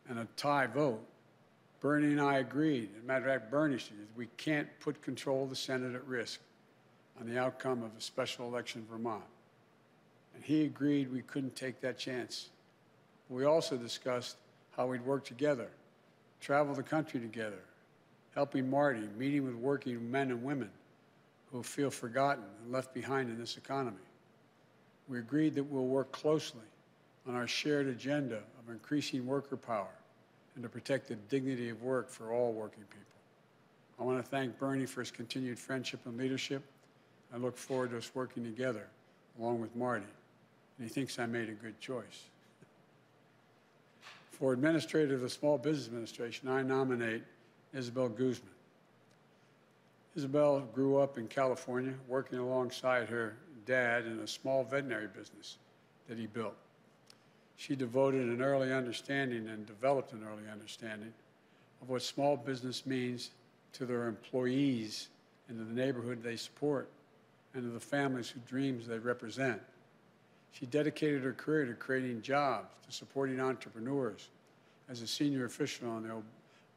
and 0.08 0.18
a 0.18 0.26
tie 0.36 0.66
vote, 0.66 1.04
Bernie 1.86 2.08
and 2.08 2.20
I 2.20 2.38
agreed. 2.38 2.88
As 2.96 3.04
a 3.04 3.06
matter 3.06 3.28
of 3.28 3.32
fact, 3.32 3.48
Bernie 3.48 3.78
said 3.78 3.94
we 4.16 4.26
can't 4.38 4.66
put 4.80 5.00
control 5.02 5.44
of 5.44 5.50
the 5.50 5.54
Senate 5.54 5.94
at 5.94 6.04
risk 6.04 6.40
on 7.20 7.28
the 7.28 7.38
outcome 7.38 7.84
of 7.84 7.92
a 7.96 8.00
special 8.00 8.48
election 8.48 8.80
in 8.80 8.88
Vermont. 8.88 9.22
And 10.34 10.42
he 10.42 10.64
agreed 10.64 11.12
we 11.12 11.22
couldn't 11.22 11.54
take 11.54 11.80
that 11.82 11.96
chance. 11.96 12.48
We 13.28 13.44
also 13.44 13.76
discussed 13.76 14.36
how 14.76 14.88
we'd 14.88 15.06
work 15.06 15.24
together, 15.24 15.68
travel 16.40 16.74
the 16.74 16.82
country 16.82 17.20
together, 17.20 17.62
helping 18.34 18.68
Marty, 18.68 19.06
meeting 19.16 19.44
with 19.44 19.54
working 19.54 20.10
men 20.10 20.32
and 20.32 20.42
women 20.42 20.70
who 21.52 21.62
feel 21.62 21.92
forgotten 21.92 22.42
and 22.64 22.72
left 22.72 22.94
behind 22.94 23.30
in 23.30 23.38
this 23.38 23.58
economy. 23.58 23.96
We 25.06 25.20
agreed 25.20 25.54
that 25.54 25.62
we'll 25.62 25.86
work 25.86 26.10
closely 26.10 26.66
on 27.28 27.36
our 27.36 27.46
shared 27.46 27.86
agenda 27.86 28.38
of 28.38 28.72
increasing 28.72 29.24
worker 29.24 29.56
power 29.56 29.94
and 30.56 30.64
to 30.64 30.68
protect 30.68 31.06
the 31.06 31.14
dignity 31.14 31.68
of 31.68 31.82
work 31.82 32.10
for 32.10 32.32
all 32.32 32.52
working 32.52 32.82
people. 32.84 33.06
I 34.00 34.02
want 34.02 34.22
to 34.22 34.28
thank 34.28 34.58
Bernie 34.58 34.86
for 34.86 35.00
his 35.00 35.10
continued 35.10 35.58
friendship 35.58 36.00
and 36.06 36.18
leadership. 36.18 36.62
I 37.32 37.36
look 37.36 37.56
forward 37.56 37.90
to 37.90 37.98
us 37.98 38.10
working 38.14 38.42
together 38.42 38.88
along 39.38 39.60
with 39.60 39.74
Marty, 39.76 40.06
and 40.78 40.88
he 40.88 40.92
thinks 40.92 41.18
I 41.18 41.26
made 41.26 41.48
a 41.48 41.52
good 41.52 41.78
choice. 41.78 42.24
For 44.32 44.52
Administrator 44.52 45.14
of 45.14 45.20
the 45.20 45.30
Small 45.30 45.56
Business 45.56 45.86
Administration, 45.86 46.48
I 46.48 46.62
nominate 46.62 47.22
Isabel 47.72 48.08
Guzman. 48.08 48.50
Isabel 50.14 50.60
grew 50.60 50.98
up 50.98 51.18
in 51.18 51.28
California, 51.28 51.92
working 52.08 52.38
alongside 52.38 53.08
her 53.08 53.36
dad 53.66 54.06
in 54.06 54.18
a 54.20 54.26
small 54.26 54.64
veterinary 54.64 55.08
business 55.08 55.58
that 56.08 56.18
he 56.18 56.26
built. 56.26 56.56
She 57.56 57.74
devoted 57.74 58.28
an 58.28 58.42
early 58.42 58.72
understanding 58.72 59.48
and 59.48 59.66
developed 59.66 60.12
an 60.12 60.24
early 60.30 60.48
understanding 60.50 61.12
of 61.82 61.88
what 61.88 62.02
small 62.02 62.36
business 62.36 62.86
means 62.86 63.30
to 63.72 63.86
their 63.86 64.06
employees 64.06 65.08
and 65.48 65.58
to 65.58 65.64
the 65.64 65.74
neighborhood 65.74 66.22
they 66.22 66.36
support. 66.36 66.88
and 67.56 67.64
to 67.64 67.70
the 67.70 67.80
families 67.80 68.28
whose 68.28 68.42
dreams 68.42 68.86
they 68.86 68.98
represent. 68.98 69.60
She 70.52 70.66
dedicated 70.66 71.22
her 71.22 71.32
career 71.32 71.64
to 71.64 71.72
creating 71.72 72.20
jobs, 72.20 72.68
to 72.86 72.92
supporting 72.92 73.40
entrepreneurs 73.40 74.28
as 74.90 75.00
a 75.00 75.06
senior 75.06 75.46
official 75.46 75.88
on 75.88 76.02
the 76.02 76.22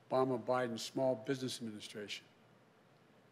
Obama 0.09 0.41
Biden 0.41 0.79
Small 0.79 1.21
Business 1.25 1.59
Administration. 1.59 2.23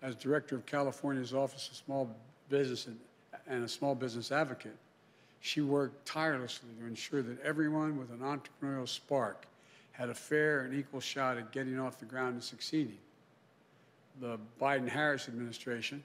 As 0.01 0.13
director 0.15 0.55
of 0.55 0.65
California's 0.65 1.33
Office 1.33 1.69
of 1.69 1.77
Small 1.77 2.13
Business 2.49 2.87
and, 2.87 2.99
and 3.47 3.63
a 3.63 3.67
small 3.67 3.95
business 3.95 4.31
advocate, 4.31 4.75
she 5.39 5.61
worked 5.61 6.05
tirelessly 6.05 6.69
to 6.79 6.85
ensure 6.85 7.21
that 7.21 7.39
everyone 7.41 7.97
with 7.97 8.11
an 8.11 8.19
entrepreneurial 8.19 8.87
spark 8.87 9.45
had 9.91 10.09
a 10.09 10.13
fair 10.13 10.61
and 10.61 10.73
equal 10.73 10.99
shot 10.99 11.37
at 11.37 11.51
getting 11.51 11.79
off 11.79 11.99
the 11.99 12.05
ground 12.05 12.33
and 12.33 12.43
succeeding. 12.43 12.97
The 14.19 14.39
Biden 14.59 14.87
Harris 14.87 15.27
administration 15.27 16.03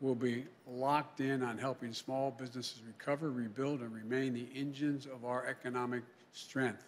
will 0.00 0.14
be 0.14 0.44
locked 0.66 1.20
in 1.20 1.42
on 1.42 1.58
helping 1.58 1.92
small 1.92 2.30
businesses 2.30 2.82
recover, 2.86 3.30
rebuild, 3.30 3.80
and 3.80 3.94
remain 3.94 4.32
the 4.32 4.46
engines 4.54 5.06
of 5.06 5.24
our 5.24 5.46
economic 5.46 6.02
strength. 6.32 6.84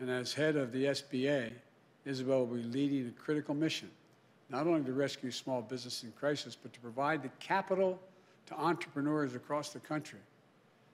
And 0.00 0.10
as 0.10 0.32
head 0.32 0.56
of 0.56 0.72
the 0.72 0.84
SBA, 0.86 1.52
Isabel 2.04 2.46
will 2.46 2.56
be 2.56 2.62
leading 2.62 3.08
a 3.08 3.10
critical 3.10 3.54
mission, 3.54 3.90
not 4.48 4.66
only 4.66 4.82
to 4.84 4.92
rescue 4.92 5.30
small 5.30 5.62
business 5.62 6.02
in 6.04 6.12
crisis, 6.12 6.56
but 6.60 6.72
to 6.72 6.80
provide 6.80 7.22
the 7.22 7.30
capital 7.40 8.00
to 8.46 8.54
entrepreneurs 8.54 9.34
across 9.34 9.70
the 9.70 9.80
country 9.80 10.18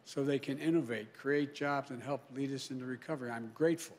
so 0.04 0.24
they 0.24 0.38
can 0.38 0.58
innovate, 0.58 1.16
create 1.16 1.54
jobs, 1.54 1.90
and 1.90 2.02
help 2.02 2.22
lead 2.34 2.52
us 2.52 2.70
into 2.70 2.84
recovery. 2.84 3.30
I'm 3.30 3.50
grateful 3.54 3.96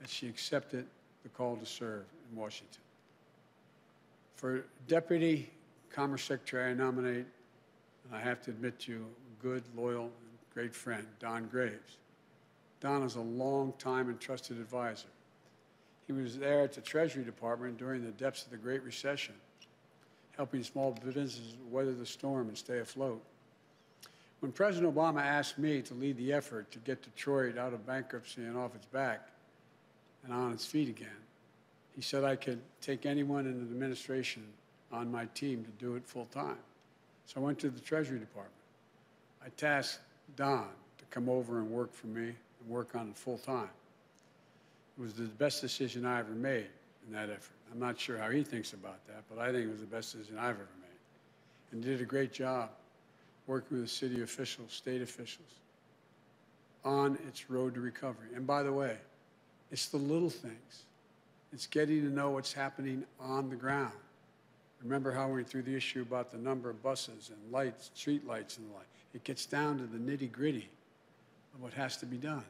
that 0.00 0.08
she 0.08 0.28
accepted 0.28 0.86
the 1.22 1.28
call 1.28 1.56
to 1.56 1.66
serve 1.66 2.04
in 2.30 2.38
Washington. 2.38 2.80
For 4.36 4.64
Deputy 4.86 5.50
Commerce 5.90 6.24
Secretary, 6.24 6.70
I 6.70 6.74
nominate, 6.74 7.26
and 8.04 8.14
I 8.14 8.20
have 8.20 8.42
to 8.42 8.50
admit 8.50 8.78
to 8.80 8.92
you, 8.92 9.06
good, 9.40 9.62
loyal, 9.76 10.04
and 10.04 10.38
great 10.52 10.74
friend, 10.74 11.06
Don 11.18 11.46
Graves. 11.46 11.98
Don 12.80 13.02
is 13.02 13.16
a 13.16 13.20
long-time 13.20 14.08
and 14.08 14.20
trusted 14.20 14.58
advisor. 14.58 15.08
He 16.06 16.12
was 16.12 16.38
there 16.38 16.60
at 16.60 16.74
the 16.74 16.80
Treasury 16.80 17.24
Department 17.24 17.78
during 17.78 18.04
the 18.04 18.10
depths 18.10 18.44
of 18.44 18.50
the 18.50 18.56
Great 18.56 18.82
Recession, 18.82 19.34
helping 20.36 20.62
small 20.62 20.92
businesses 21.04 21.56
weather 21.70 21.92
the 21.92 22.06
storm 22.06 22.48
and 22.48 22.58
stay 22.58 22.78
afloat. 22.78 23.22
When 24.40 24.52
President 24.52 24.94
Obama 24.94 25.22
asked 25.22 25.58
me 25.58 25.80
to 25.82 25.94
lead 25.94 26.16
the 26.18 26.32
effort 26.32 26.70
to 26.72 26.78
get 26.80 27.02
Detroit 27.02 27.56
out 27.56 27.72
of 27.72 27.86
bankruptcy 27.86 28.42
and 28.42 28.56
off 28.56 28.74
its 28.74 28.86
back 28.86 29.28
and 30.24 30.32
on 30.32 30.52
its 30.52 30.66
feet 30.66 30.88
again, 30.88 31.08
he 31.94 32.02
said 32.02 32.24
I 32.24 32.36
could 32.36 32.60
take 32.80 33.06
anyone 33.06 33.46
in 33.46 33.58
the 33.58 33.72
administration 33.72 34.44
on 34.92 35.10
my 35.10 35.26
team 35.26 35.64
to 35.64 35.70
do 35.82 35.96
it 35.96 36.06
full 36.06 36.26
time. 36.26 36.58
So 37.26 37.40
I 37.40 37.44
went 37.44 37.58
to 37.60 37.70
the 37.70 37.80
Treasury 37.80 38.18
Department. 38.18 38.52
I 39.44 39.48
tasked 39.56 40.00
Don 40.36 40.68
to 40.98 41.04
come 41.10 41.28
over 41.28 41.58
and 41.58 41.70
work 41.70 41.92
for 41.94 42.08
me 42.08 42.26
and 42.26 42.68
work 42.68 42.94
on 42.94 43.08
it 43.08 43.16
full 43.16 43.38
time. 43.38 43.70
It 44.98 45.02
was 45.02 45.14
the 45.14 45.24
best 45.24 45.60
decision 45.60 46.04
I 46.04 46.20
ever 46.20 46.32
made 46.32 46.66
in 47.06 47.14
that 47.14 47.30
effort. 47.30 47.53
I'm 47.72 47.80
not 47.80 47.98
sure 47.98 48.16
how 48.18 48.30
he 48.30 48.42
thinks 48.42 48.72
about 48.72 49.04
that, 49.06 49.24
but 49.28 49.38
I 49.38 49.52
think 49.52 49.66
it 49.66 49.70
was 49.70 49.80
the 49.80 49.86
best 49.86 50.12
decision 50.12 50.38
I've 50.38 50.50
ever 50.50 50.68
made. 50.80 50.90
And 51.72 51.82
did 51.82 52.00
a 52.00 52.04
great 52.04 52.32
job 52.32 52.70
working 53.46 53.80
with 53.80 53.90
city 53.90 54.22
officials, 54.22 54.72
state 54.72 55.02
officials, 55.02 55.48
on 56.84 57.18
its 57.26 57.50
road 57.50 57.74
to 57.74 57.80
recovery. 57.80 58.28
And 58.34 58.46
by 58.46 58.62
the 58.62 58.72
way, 58.72 58.96
it's 59.70 59.88
the 59.88 59.96
little 59.96 60.30
things. 60.30 60.84
It's 61.52 61.66
getting 61.66 62.02
to 62.02 62.10
know 62.10 62.30
what's 62.30 62.52
happening 62.52 63.04
on 63.20 63.48
the 63.48 63.56
ground. 63.56 63.92
Remember 64.82 65.12
how 65.12 65.28
we 65.28 65.34
went 65.34 65.48
through 65.48 65.62
the 65.62 65.74
issue 65.74 66.02
about 66.02 66.30
the 66.30 66.36
number 66.38 66.68
of 66.68 66.82
buses 66.82 67.30
and 67.30 67.52
lights, 67.52 67.90
street 67.94 68.26
lights 68.26 68.58
and 68.58 68.68
the 68.68 68.74
like. 68.74 68.86
It 69.14 69.24
gets 69.24 69.46
down 69.46 69.78
to 69.78 69.84
the 69.84 69.98
nitty 69.98 70.30
gritty 70.30 70.68
of 71.54 71.62
what 71.62 71.72
has 71.72 71.96
to 71.98 72.06
be 72.06 72.18
done. 72.18 72.44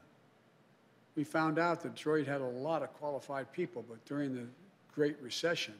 We 1.16 1.22
found 1.22 1.58
out 1.58 1.80
that 1.82 1.94
Detroit 1.94 2.26
had 2.26 2.40
a 2.40 2.46
lot 2.46 2.82
of 2.82 2.92
qualified 2.94 3.52
people, 3.52 3.84
but 3.88 4.04
during 4.04 4.34
the 4.34 4.46
Great 4.94 5.16
Recession, 5.20 5.74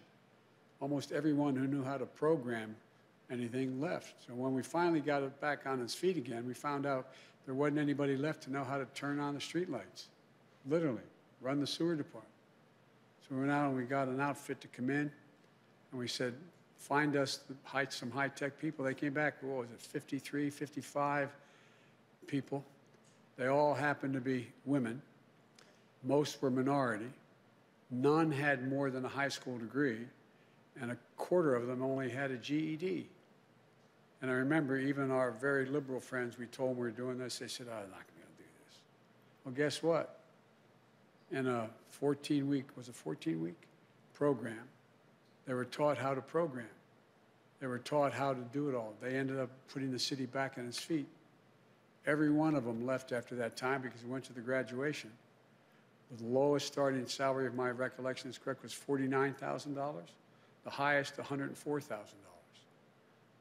almost 0.80 1.12
everyone 1.12 1.54
who 1.54 1.66
knew 1.66 1.84
how 1.84 1.96
to 1.96 2.06
program 2.06 2.74
anything 3.30 3.80
left. 3.80 4.14
So 4.26 4.34
when 4.34 4.54
we 4.54 4.62
finally 4.62 5.00
got 5.00 5.22
it 5.22 5.40
back 5.40 5.66
on 5.66 5.80
its 5.80 5.94
feet 5.94 6.16
again, 6.16 6.46
we 6.46 6.54
found 6.54 6.84
out 6.84 7.08
there 7.46 7.54
wasn't 7.54 7.78
anybody 7.78 8.16
left 8.16 8.42
to 8.44 8.52
know 8.52 8.64
how 8.64 8.78
to 8.78 8.86
turn 8.94 9.20
on 9.20 9.34
the 9.34 9.40
streetlights, 9.40 10.06
literally, 10.68 11.02
run 11.40 11.60
the 11.60 11.66
sewer 11.66 11.94
department. 11.94 12.32
So 13.20 13.34
we 13.34 13.40
went 13.40 13.52
out 13.52 13.68
and 13.68 13.76
we 13.76 13.84
got 13.84 14.08
an 14.08 14.20
outfit 14.20 14.60
to 14.62 14.68
come 14.68 14.90
in, 14.90 15.10
and 15.90 16.00
we 16.00 16.08
said, 16.08 16.34
find 16.76 17.16
us 17.16 17.40
high, 17.62 17.86
some 17.88 18.10
high-tech 18.10 18.58
people. 18.58 18.84
They 18.84 18.94
came 18.94 19.14
back, 19.14 19.42
what 19.42 19.58
was 19.58 19.68
it, 19.70 19.80
53, 19.80 20.50
55 20.50 21.30
people. 22.26 22.64
They 23.36 23.46
all 23.46 23.74
happened 23.74 24.14
to 24.14 24.20
be 24.20 24.48
women. 24.66 25.00
Most 26.02 26.42
were 26.42 26.50
minority. 26.50 27.08
None 27.90 28.32
had 28.32 28.68
more 28.68 28.90
than 28.90 29.04
a 29.04 29.08
high 29.08 29.28
school 29.28 29.58
degree, 29.58 30.06
and 30.80 30.90
a 30.90 30.96
quarter 31.16 31.54
of 31.54 31.66
them 31.66 31.82
only 31.82 32.10
had 32.10 32.30
a 32.30 32.36
GED. 32.36 33.08
And 34.22 34.30
I 34.30 34.34
remember 34.34 34.78
even 34.78 35.10
our 35.10 35.32
very 35.32 35.66
liberal 35.66 36.00
friends, 36.00 36.38
we 36.38 36.46
told 36.46 36.70
them 36.70 36.76
we 36.78 36.84
were 36.84 36.90
doing 36.90 37.18
this, 37.18 37.38
they 37.38 37.48
said, 37.48 37.66
oh, 37.68 37.74
I'm 37.74 37.90
not 37.90 37.90
going 37.90 38.26
to 38.36 38.42
do 38.42 38.48
this. 38.66 38.78
Well, 39.44 39.54
guess 39.54 39.82
what? 39.82 40.20
In 41.30 41.46
a 41.46 41.68
14 41.90 42.48
week, 42.48 42.66
was 42.76 42.88
it 42.88 42.94
14 42.94 43.42
week 43.42 43.54
program, 44.14 44.68
they 45.46 45.54
were 45.54 45.64
taught 45.64 45.98
how 45.98 46.14
to 46.14 46.22
program. 46.22 46.66
They 47.60 47.66
were 47.66 47.78
taught 47.78 48.12
how 48.12 48.32
to 48.32 48.40
do 48.52 48.68
it 48.68 48.74
all. 48.74 48.94
They 49.02 49.16
ended 49.16 49.38
up 49.38 49.50
putting 49.72 49.92
the 49.92 49.98
city 49.98 50.26
back 50.26 50.54
on 50.58 50.66
its 50.66 50.78
feet. 50.78 51.06
Every 52.06 52.30
one 52.30 52.54
of 52.54 52.64
them 52.64 52.86
left 52.86 53.12
after 53.12 53.34
that 53.36 53.56
time 53.56 53.82
because 53.82 54.02
we 54.02 54.10
went 54.10 54.24
to 54.24 54.32
the 54.32 54.40
graduation. 54.40 55.10
The 56.18 56.24
lowest 56.24 56.66
starting 56.66 57.06
salary 57.06 57.46
of 57.46 57.54
my 57.54 57.70
recollection 57.70 58.30
is 58.30 58.38
correct 58.38 58.62
was 58.62 58.72
$49,000. 58.72 59.94
The 60.64 60.70
highest, 60.70 61.16
$104,000. 61.16 61.88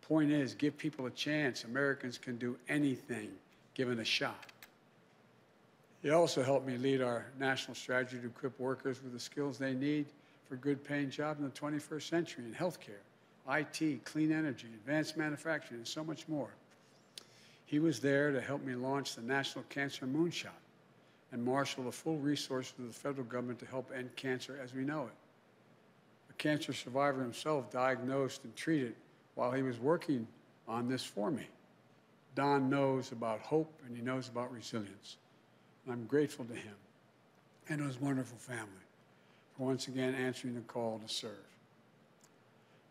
Point 0.02 0.32
is, 0.32 0.54
give 0.56 0.78
people 0.78 1.06
a 1.06 1.12
chance. 1.12 1.64
Americans 1.64 2.18
can 2.18 2.38
do 2.38 2.58
anything 2.68 3.30
given 3.74 4.00
a 4.00 4.06
shot. 4.06 4.46
It 6.02 6.12
also 6.12 6.44
helped 6.44 6.68
me 6.68 6.78
lead 6.78 7.02
our 7.02 7.26
national 7.40 7.76
strategy 7.76 8.18
to 8.20 8.28
equip 8.28 8.60
workers 8.60 9.02
with 9.02 9.14
the 9.14 9.20
skills 9.20 9.58
they 9.58 9.74
need 9.74 10.06
for 10.50 10.58
good 10.58 10.84
paying 10.84 11.10
jobs 11.10 11.40
in 11.40 11.46
the 11.46 11.52
21st 11.52 12.10
century 12.10 12.44
in 12.44 12.54
healthcare, 12.54 13.02
IT, 13.50 14.04
clean 14.04 14.32
energy, 14.32 14.68
advanced 14.74 15.16
manufacturing, 15.16 15.80
and 15.80 15.88
so 15.88 16.04
much 16.04 16.28
more. 16.28 16.50
He 17.66 17.80
was 17.80 18.02
there 18.02 18.32
to 18.32 18.42
help 18.42 18.64
me 18.64 18.76
launch 18.76 19.16
the 19.16 19.22
National 19.22 19.64
Cancer 19.70 20.06
Moonshot 20.06 20.63
and 21.34 21.44
marshal 21.44 21.84
the 21.84 21.92
full 21.92 22.18
resources 22.18 22.74
of 22.78 22.88
the 22.88 22.94
federal 22.94 23.26
government 23.26 23.58
to 23.60 23.66
help 23.66 23.92
end 23.94 24.16
cancer 24.16 24.60
as 24.64 24.74
we 24.74 24.84
know 24.84 25.02
it. 25.02 25.14
A 26.30 26.34
cancer 26.34 26.72
survivor 26.74 27.22
himself 27.22 27.72
diagnosed 27.72 28.44
and 28.44 28.56
treated 28.56 28.94
while 29.34 29.52
he 29.52 29.64
was 29.64 29.80
working 29.80 30.28
on 30.68 30.88
this 30.88 31.04
for 31.04 31.32
me. 31.32 31.48
Don 32.36 32.70
knows 32.70 33.12
about 33.12 33.40
hope 33.42 33.74
and 33.86 33.98
he 33.98 34.04
knows 34.04 34.30
about 34.30 34.54
resilience. 34.54 35.18
And 35.86 35.94
I'm 35.94 36.06
grateful 36.06 36.46
to 36.46 36.54
him 36.54 36.76
and 37.68 37.82
his 37.82 38.00
wonderful 38.00 38.38
family 38.38 38.70
for 39.58 39.66
once 39.66 39.88
again 39.88 40.14
answering 40.14 40.54
the 40.54 40.62
call 40.62 41.02
to 41.06 41.12
serve. 41.12 41.32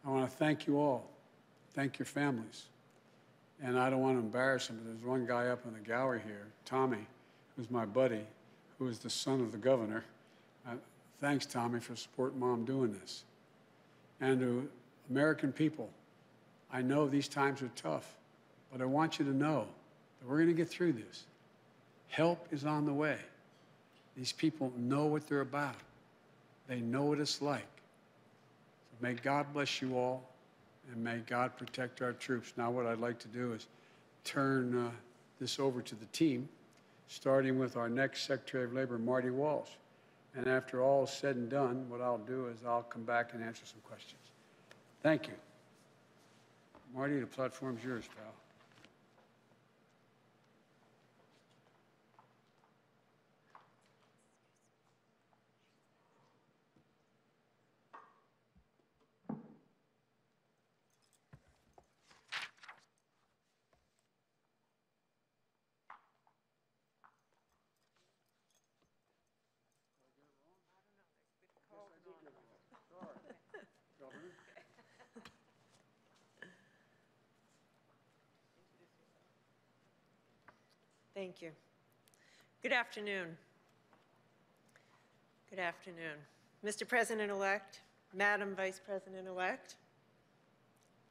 I 0.04 0.10
want 0.10 0.28
to 0.28 0.36
thank 0.36 0.66
you 0.66 0.80
all. 0.80 1.08
Thank 1.74 1.98
your 1.98 2.06
families. 2.06 2.64
And 3.62 3.78
I 3.78 3.88
don't 3.88 4.00
want 4.00 4.16
to 4.16 4.20
embarrass 4.20 4.66
them, 4.66 4.80
but 4.82 4.92
there's 4.92 5.04
one 5.04 5.26
guy 5.26 5.46
up 5.46 5.64
in 5.64 5.74
the 5.74 5.78
gallery 5.78 6.22
here, 6.26 6.48
Tommy, 6.64 7.06
who's 7.62 7.70
my 7.70 7.86
buddy, 7.86 8.24
who 8.76 8.88
is 8.88 8.98
the 8.98 9.08
son 9.08 9.40
of 9.40 9.52
the 9.52 9.58
governor. 9.58 10.02
Uh, 10.66 10.72
thanks, 11.20 11.46
Tommy, 11.46 11.78
for 11.78 11.94
supporting 11.94 12.40
mom 12.40 12.64
doing 12.64 12.92
this. 12.92 13.22
And 14.20 14.40
to 14.40 14.68
American 15.08 15.52
people, 15.52 15.88
I 16.72 16.82
know 16.82 17.06
these 17.06 17.28
times 17.28 17.62
are 17.62 17.70
tough, 17.76 18.16
but 18.72 18.80
I 18.80 18.84
want 18.84 19.20
you 19.20 19.24
to 19.26 19.30
know 19.30 19.66
that 20.18 20.28
we're 20.28 20.38
going 20.38 20.48
to 20.48 20.54
get 20.54 20.68
through 20.68 20.94
this. 20.94 21.24
Help 22.08 22.48
is 22.50 22.64
on 22.64 22.84
the 22.84 22.92
way. 22.92 23.18
These 24.16 24.32
people 24.32 24.72
know 24.76 25.06
what 25.06 25.28
they're 25.28 25.42
about. 25.42 25.76
They 26.66 26.80
know 26.80 27.04
what 27.04 27.20
it's 27.20 27.40
like. 27.40 27.62
So 28.90 29.06
may 29.06 29.14
God 29.14 29.46
bless 29.52 29.80
you 29.80 29.96
all, 29.96 30.28
and 30.90 31.02
may 31.02 31.18
God 31.18 31.56
protect 31.56 32.02
our 32.02 32.12
troops. 32.12 32.54
Now, 32.56 32.72
what 32.72 32.86
I'd 32.86 32.98
like 32.98 33.20
to 33.20 33.28
do 33.28 33.52
is 33.52 33.68
turn 34.24 34.76
uh, 34.76 34.90
this 35.38 35.60
over 35.60 35.80
to 35.80 35.94
the 35.94 36.06
team, 36.06 36.48
starting 37.12 37.58
with 37.58 37.76
our 37.76 37.88
next 37.88 38.22
Secretary 38.22 38.64
of 38.64 38.72
Labor, 38.72 38.98
Marty 38.98 39.30
Walsh. 39.30 39.68
And 40.34 40.48
after 40.48 40.82
all 40.82 41.04
is 41.04 41.10
said 41.10 41.36
and 41.36 41.50
done, 41.50 41.84
what 41.90 42.00
I'll 42.00 42.16
do 42.16 42.46
is 42.46 42.56
I'll 42.66 42.84
come 42.84 43.02
back 43.02 43.34
and 43.34 43.42
answer 43.44 43.66
some 43.66 43.80
questions. 43.84 44.20
Thank 45.02 45.26
you. 45.26 45.34
Marty, 46.94 47.20
the 47.20 47.26
platform's 47.26 47.84
yours, 47.84 48.04
pal. 48.16 48.32
Thank 81.22 81.40
you. 81.40 81.52
Good 82.64 82.72
afternoon. 82.72 83.36
Good 85.50 85.60
afternoon. 85.60 86.18
Mr. 86.66 86.88
President-elect, 86.88 87.80
Madam 88.12 88.56
Vice 88.56 88.80
President-elect, 88.84 89.76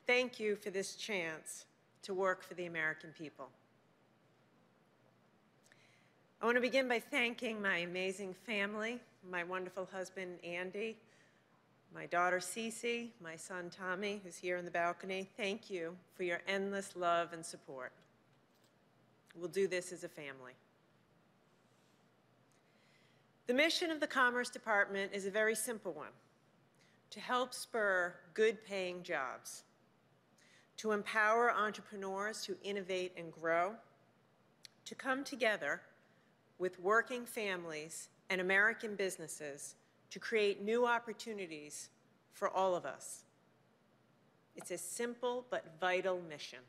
thank 0.05 0.37
you 0.37 0.57
for 0.57 0.69
this 0.69 0.95
chance 0.95 1.63
to 2.01 2.13
work 2.13 2.43
for 2.43 2.55
the 2.55 2.65
American 2.65 3.11
people. 3.17 3.47
I 6.41 6.45
want 6.45 6.57
to 6.57 6.61
begin 6.61 6.89
by 6.89 6.99
thanking 6.99 7.61
my 7.61 7.77
amazing 7.77 8.33
family, 8.33 8.99
my 9.31 9.45
wonderful 9.45 9.87
husband, 9.93 10.39
Andy, 10.43 10.97
my 11.95 12.05
daughter, 12.05 12.39
Cece, 12.39 13.11
my 13.23 13.37
son, 13.37 13.69
Tommy, 13.69 14.19
who's 14.25 14.35
here 14.35 14.57
in 14.57 14.65
the 14.65 14.71
balcony. 14.71 15.29
Thank 15.37 15.69
you 15.69 15.95
for 16.15 16.23
your 16.23 16.41
endless 16.49 16.97
love 16.97 17.31
and 17.31 17.45
support. 17.45 17.93
We'll 19.35 19.49
do 19.49 19.67
this 19.67 19.91
as 19.91 20.03
a 20.03 20.09
family. 20.09 20.53
The 23.47 23.53
mission 23.53 23.91
of 23.91 23.99
the 23.99 24.07
Commerce 24.07 24.49
Department 24.49 25.11
is 25.13 25.25
a 25.25 25.31
very 25.31 25.55
simple 25.55 25.93
one, 25.93 26.11
to 27.09 27.19
help 27.19 27.53
spur 27.53 28.15
good-paying 28.33 29.03
jobs, 29.03 29.63
to 30.77 30.91
empower 30.91 31.51
entrepreneurs 31.51 32.41
to 32.45 32.55
innovate 32.63 33.13
and 33.17 33.31
grow, 33.31 33.75
to 34.85 34.95
come 34.95 35.23
together 35.23 35.81
with 36.59 36.79
working 36.79 37.25
families 37.25 38.09
and 38.29 38.39
American 38.39 38.95
businesses 38.95 39.75
to 40.09 40.19
create 40.19 40.63
new 40.63 40.85
opportunities 40.85 41.89
for 42.31 42.49
all 42.49 42.75
of 42.75 42.85
us. 42.85 43.23
It's 44.55 44.71
a 44.71 44.77
simple 44.77 45.45
but 45.49 45.73
vital 45.79 46.21
mission. 46.29 46.59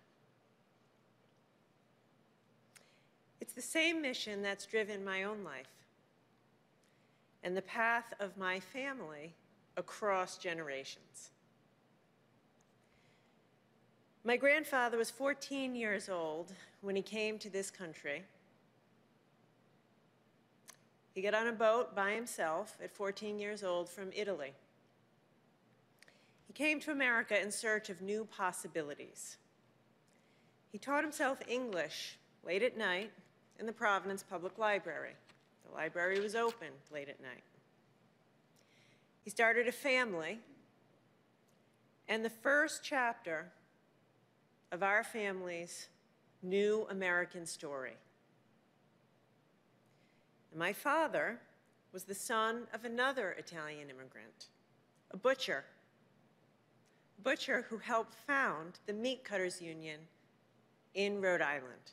It's 3.54 3.66
the 3.66 3.70
same 3.70 4.00
mission 4.00 4.40
that's 4.40 4.64
driven 4.64 5.04
my 5.04 5.24
own 5.24 5.44
life 5.44 5.68
and 7.42 7.54
the 7.54 7.60
path 7.60 8.14
of 8.18 8.38
my 8.38 8.58
family 8.58 9.34
across 9.76 10.38
generations. 10.38 11.32
My 14.24 14.38
grandfather 14.38 14.96
was 14.96 15.10
14 15.10 15.74
years 15.74 16.08
old 16.08 16.54
when 16.80 16.96
he 16.96 17.02
came 17.02 17.38
to 17.40 17.50
this 17.50 17.70
country. 17.70 18.22
He 21.14 21.20
got 21.20 21.34
on 21.34 21.46
a 21.46 21.52
boat 21.52 21.94
by 21.94 22.12
himself 22.12 22.78
at 22.82 22.90
14 22.90 23.38
years 23.38 23.62
old 23.62 23.90
from 23.90 24.12
Italy. 24.16 24.54
He 26.46 26.54
came 26.54 26.80
to 26.80 26.90
America 26.90 27.38
in 27.38 27.50
search 27.50 27.90
of 27.90 28.00
new 28.00 28.24
possibilities. 28.34 29.36
He 30.70 30.78
taught 30.78 31.04
himself 31.04 31.42
English 31.46 32.16
late 32.42 32.62
at 32.62 32.78
night 32.78 33.12
in 33.62 33.66
the 33.66 33.72
Providence 33.72 34.24
Public 34.28 34.58
Library. 34.58 35.12
The 35.68 35.72
library 35.72 36.18
was 36.18 36.34
open 36.34 36.66
late 36.92 37.08
at 37.08 37.22
night. 37.22 37.44
He 39.22 39.30
started 39.30 39.68
a 39.68 39.72
family, 39.72 40.40
and 42.08 42.24
the 42.24 42.30
first 42.30 42.80
chapter 42.82 43.52
of 44.72 44.82
our 44.82 45.04
family's 45.04 45.86
new 46.42 46.88
American 46.90 47.46
story. 47.46 47.92
And 50.50 50.58
my 50.58 50.72
father 50.72 51.38
was 51.92 52.02
the 52.02 52.16
son 52.16 52.62
of 52.74 52.84
another 52.84 53.30
Italian 53.38 53.90
immigrant, 53.90 54.46
a 55.12 55.16
butcher, 55.16 55.64
a 57.16 57.22
butcher 57.22 57.64
who 57.70 57.78
helped 57.78 58.16
found 58.26 58.80
the 58.86 58.92
Meat 58.92 59.22
Cutters 59.22 59.62
Union 59.62 60.00
in 60.94 61.20
Rhode 61.20 61.42
Island 61.42 61.92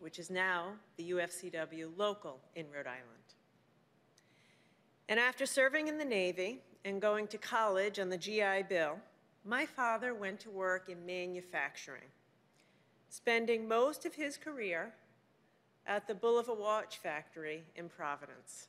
which 0.00 0.18
is 0.18 0.30
now 0.30 0.72
the 0.96 1.10
UFCW 1.10 1.96
local 1.96 2.40
in 2.56 2.66
Rhode 2.70 2.86
Island. 2.86 3.04
And 5.08 5.20
after 5.20 5.46
serving 5.46 5.88
in 5.88 5.98
the 5.98 6.04
Navy 6.04 6.60
and 6.84 7.00
going 7.00 7.26
to 7.28 7.38
college 7.38 7.98
on 7.98 8.08
the 8.08 8.16
GI 8.16 8.64
Bill, 8.68 8.98
my 9.44 9.66
father 9.66 10.14
went 10.14 10.40
to 10.40 10.50
work 10.50 10.88
in 10.88 11.04
manufacturing, 11.06 12.10
spending 13.08 13.66
most 13.66 14.06
of 14.06 14.14
his 14.14 14.36
career 14.36 14.92
at 15.86 16.06
the 16.06 16.14
Bulova 16.14 16.56
Watch 16.56 16.98
Factory 16.98 17.64
in 17.74 17.88
Providence. 17.88 18.68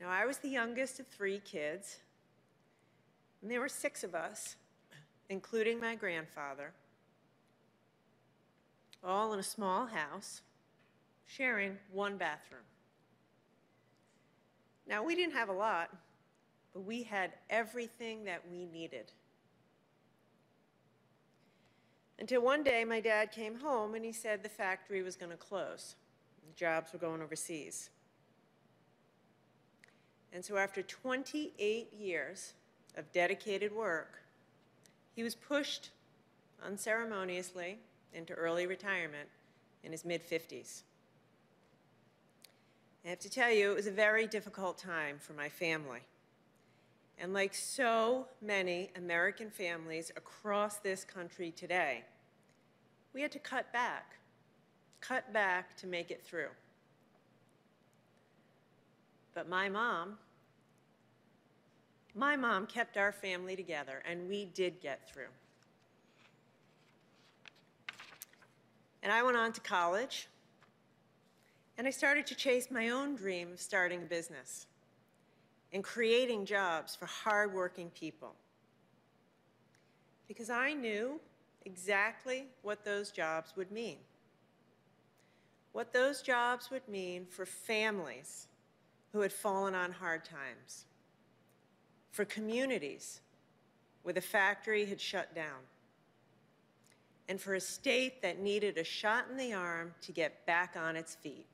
Now, 0.00 0.08
I 0.10 0.26
was 0.26 0.38
the 0.38 0.48
youngest 0.48 1.00
of 1.00 1.06
three 1.06 1.40
kids, 1.40 1.98
and 3.42 3.50
there 3.50 3.60
were 3.60 3.68
six 3.68 4.04
of 4.04 4.14
us, 4.14 4.56
including 5.30 5.80
my 5.80 5.94
grandfather, 5.94 6.72
all 9.04 9.32
in 9.32 9.38
a 9.38 9.44
small 9.44 9.86
house, 9.86 10.40
sharing 11.26 11.78
one 11.92 12.16
bathroom. 12.16 12.62
Now, 14.86 15.02
we 15.02 15.14
didn't 15.14 15.34
have 15.34 15.48
a 15.48 15.52
lot, 15.52 15.90
but 16.72 16.84
we 16.84 17.02
had 17.02 17.32
everything 17.50 18.24
that 18.24 18.42
we 18.50 18.66
needed. 18.66 19.12
Until 22.18 22.42
one 22.42 22.62
day, 22.62 22.84
my 22.84 23.00
dad 23.00 23.32
came 23.32 23.58
home 23.58 23.94
and 23.94 24.04
he 24.04 24.12
said 24.12 24.42
the 24.42 24.48
factory 24.48 25.02
was 25.02 25.16
going 25.16 25.32
to 25.32 25.36
close. 25.36 25.96
The 26.46 26.54
jobs 26.54 26.92
were 26.92 26.98
going 26.98 27.22
overseas. 27.22 27.90
And 30.32 30.44
so, 30.44 30.56
after 30.56 30.82
28 30.82 31.92
years 31.92 32.54
of 32.96 33.10
dedicated 33.12 33.74
work, 33.74 34.20
he 35.14 35.22
was 35.22 35.34
pushed 35.34 35.90
unceremoniously 36.64 37.78
into 38.14 38.32
early 38.34 38.66
retirement 38.66 39.28
in 39.82 39.92
his 39.92 40.04
mid-50s. 40.04 40.82
I 43.04 43.10
have 43.10 43.18
to 43.18 43.30
tell 43.30 43.50
you, 43.50 43.70
it 43.70 43.74
was 43.74 43.86
a 43.86 43.92
very 43.92 44.26
difficult 44.26 44.78
time 44.78 45.18
for 45.18 45.34
my 45.34 45.48
family. 45.48 46.00
And 47.18 47.34
like 47.34 47.54
so 47.54 48.26
many 48.40 48.90
American 48.96 49.50
families 49.50 50.10
across 50.16 50.76
this 50.78 51.04
country 51.04 51.50
today, 51.50 52.04
we 53.12 53.20
had 53.20 53.30
to 53.32 53.38
cut 53.38 53.72
back, 53.72 54.16
cut 55.00 55.32
back 55.32 55.76
to 55.76 55.86
make 55.86 56.10
it 56.10 56.22
through. 56.24 56.48
But 59.34 59.48
my 59.48 59.68
mom, 59.68 60.18
my 62.14 62.36
mom 62.36 62.66
kept 62.66 62.96
our 62.96 63.12
family 63.12 63.54
together, 63.54 64.02
and 64.08 64.28
we 64.28 64.46
did 64.46 64.80
get 64.80 65.08
through. 65.08 65.28
And 69.04 69.12
I 69.12 69.22
went 69.22 69.36
on 69.36 69.52
to 69.52 69.60
college, 69.60 70.28
and 71.76 71.86
I 71.86 71.90
started 71.90 72.26
to 72.28 72.34
chase 72.34 72.70
my 72.70 72.88
own 72.88 73.14
dream 73.14 73.52
of 73.52 73.60
starting 73.60 74.02
a 74.02 74.06
business 74.06 74.66
and 75.74 75.84
creating 75.84 76.46
jobs 76.46 76.96
for 76.96 77.04
hardworking 77.04 77.90
people. 77.90 78.34
Because 80.26 80.48
I 80.48 80.72
knew 80.72 81.20
exactly 81.66 82.46
what 82.62 82.82
those 82.82 83.10
jobs 83.10 83.52
would 83.56 83.70
mean. 83.70 83.98
What 85.72 85.92
those 85.92 86.22
jobs 86.22 86.70
would 86.70 86.88
mean 86.88 87.26
for 87.26 87.44
families 87.44 88.46
who 89.12 89.20
had 89.20 89.32
fallen 89.32 89.74
on 89.74 89.92
hard 89.92 90.24
times, 90.24 90.86
for 92.10 92.24
communities 92.24 93.20
where 94.02 94.14
the 94.14 94.20
factory 94.22 94.86
had 94.86 95.00
shut 95.00 95.34
down, 95.34 95.60
and 97.28 97.40
for 97.40 97.54
a 97.54 97.60
state 97.60 98.20
that 98.22 98.38
needed 98.38 98.76
a 98.76 98.84
shot 98.84 99.26
in 99.30 99.36
the 99.36 99.52
arm 99.52 99.94
to 100.02 100.12
get 100.12 100.44
back 100.46 100.76
on 100.76 100.96
its 100.96 101.14
feet. 101.14 101.46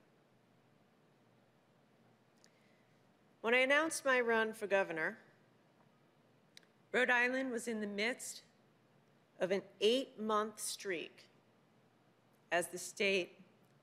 When 3.40 3.54
I 3.54 3.58
announced 3.58 4.04
my 4.04 4.20
run 4.20 4.52
for 4.52 4.66
governor, 4.66 5.16
Rhode 6.92 7.10
Island 7.10 7.52
was 7.52 7.68
in 7.68 7.80
the 7.80 7.86
midst 7.86 8.42
of 9.38 9.52
an 9.52 9.62
eight-month 9.80 10.60
streak 10.60 11.26
as 12.52 12.66
the 12.68 12.78
state 12.78 13.38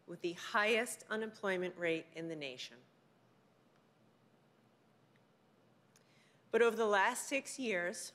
with 0.08 0.22
the 0.22 0.34
highest 0.34 1.06
unemployment 1.10 1.74
rate 1.78 2.06
in 2.16 2.28
the 2.28 2.36
nation. 2.36 2.76
But 6.52 6.62
over 6.62 6.76
the 6.76 6.86
last 6.86 7.28
six 7.28 7.58
years, 7.58 8.12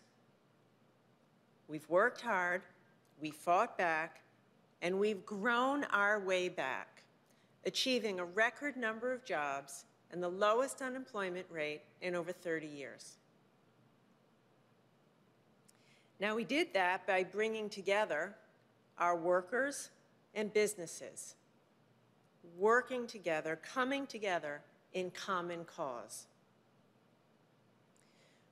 we've 1.69 1.89
worked 1.89 2.21
hard 2.21 2.63
we 3.23 3.31
fought 3.31 3.79
back, 3.79 4.21
and 4.83 4.99
we've 4.99 5.25
grown 5.25 5.85
our 5.85 6.19
way 6.19 6.49
back, 6.49 7.05
achieving 7.65 8.19
a 8.19 8.25
record 8.25 8.77
number 8.77 9.13
of 9.13 9.25
jobs 9.25 9.85
and 10.11 10.21
the 10.21 10.29
lowest 10.29 10.83
unemployment 10.83 11.47
rate 11.49 11.83
in 12.03 12.17
over 12.17 12.33
30 12.33 12.67
years. 12.67 13.17
Now, 16.21 16.35
we 16.35 16.45
did 16.45 16.75
that 16.75 17.07
by 17.07 17.23
bringing 17.23 17.69
together 17.69 18.35
our 18.99 19.17
workers 19.17 19.91
and 20.35 20.53
businesses, 20.53 21.37
working 22.59 23.07
together, 23.07 23.59
coming 23.73 24.07
together 24.07 24.61
in 24.93 25.11
common 25.13 25.65
cause. 25.65 26.27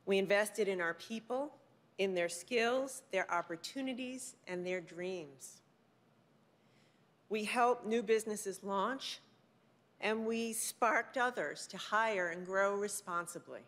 We 0.06 0.18
invested 0.18 0.68
in 0.68 0.80
our 0.80 0.94
people 0.94 1.52
in 2.00 2.14
their 2.14 2.30
skills, 2.30 3.02
their 3.12 3.30
opportunities, 3.30 4.34
and 4.48 4.66
their 4.66 4.80
dreams. 4.80 5.60
We 7.28 7.44
helped 7.44 7.84
new 7.84 8.02
businesses 8.02 8.64
launch, 8.64 9.20
and 10.00 10.24
we 10.24 10.54
sparked 10.54 11.18
others 11.18 11.66
to 11.66 11.76
hire 11.76 12.28
and 12.28 12.46
grow 12.46 12.74
responsibly. 12.74 13.60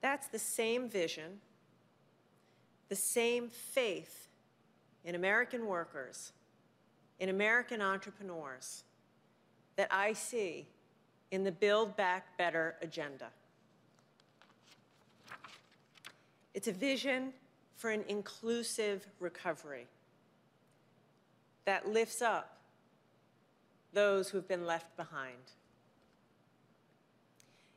That's 0.00 0.26
the 0.26 0.38
same 0.40 0.88
vision, 0.88 1.40
the 2.88 2.96
same 2.96 3.48
faith 3.48 4.26
in 5.04 5.14
American 5.14 5.66
workers, 5.66 6.32
in 7.20 7.28
American 7.28 7.80
entrepreneurs 7.80 8.82
that 9.76 9.86
I 9.92 10.12
see 10.12 10.66
in 11.30 11.44
the 11.44 11.52
Build 11.52 11.96
Back 11.96 12.36
Better 12.36 12.74
agenda. 12.82 13.30
It's 16.56 16.68
a 16.68 16.72
vision 16.72 17.34
for 17.76 17.90
an 17.90 18.02
inclusive 18.08 19.06
recovery 19.20 19.86
that 21.66 21.86
lifts 21.86 22.22
up 22.22 22.56
those 23.92 24.30
who've 24.30 24.48
been 24.48 24.64
left 24.64 24.96
behind. 24.96 25.52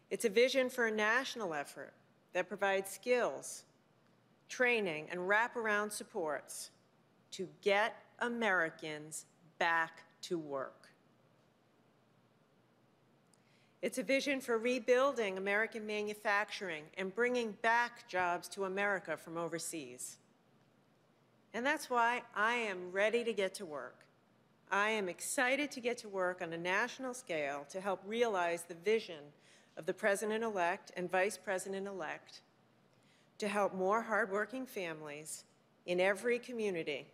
It's 0.09 0.23
a 0.23 0.29
vision 0.29 0.69
for 0.69 0.87
a 0.87 0.91
national 0.91 1.53
effort 1.53 1.91
that 2.31 2.47
provides 2.47 2.89
skills, 2.89 3.63
training, 4.47 5.07
and 5.11 5.19
wraparound 5.19 5.91
supports 5.91 6.69
to 7.31 7.49
get 7.61 8.01
Americans 8.19 9.25
back 9.57 10.03
to 10.21 10.39
work. 10.39 10.88
It's 13.81 13.97
a 13.97 14.03
vision 14.03 14.41
for 14.41 14.57
rebuilding 14.57 15.37
American 15.37 15.87
manufacturing 15.87 16.83
and 16.97 17.15
bringing 17.15 17.53
back 17.61 18.09
jobs 18.09 18.49
to 18.49 18.65
America 18.65 19.15
from 19.15 19.37
overseas. 19.37 20.17
And 21.53 21.65
that's 21.65 21.89
why 21.89 22.23
I 22.35 22.55
am 22.55 22.91
ready 22.91 23.23
to 23.23 23.31
get 23.31 23.53
to 23.55 23.65
work. 23.65 24.05
I 24.69 24.89
am 24.89 25.07
excited 25.07 25.71
to 25.71 25.79
get 25.79 25.97
to 25.99 26.09
work 26.09 26.41
on 26.41 26.51
a 26.51 26.57
national 26.57 27.13
scale 27.13 27.65
to 27.69 27.79
help 27.79 28.01
realize 28.05 28.63
the 28.63 28.75
vision 28.75 29.23
of 29.77 29.85
the 29.85 29.93
President-elect 29.93 30.91
and 30.97 31.09
Vice 31.09 31.37
President-elect 31.37 32.41
to 33.37 33.47
help 33.47 33.73
more 33.73 34.01
hardworking 34.01 34.65
families 34.65 35.45
in 35.85 36.01
every 36.01 36.37
community 36.37 37.07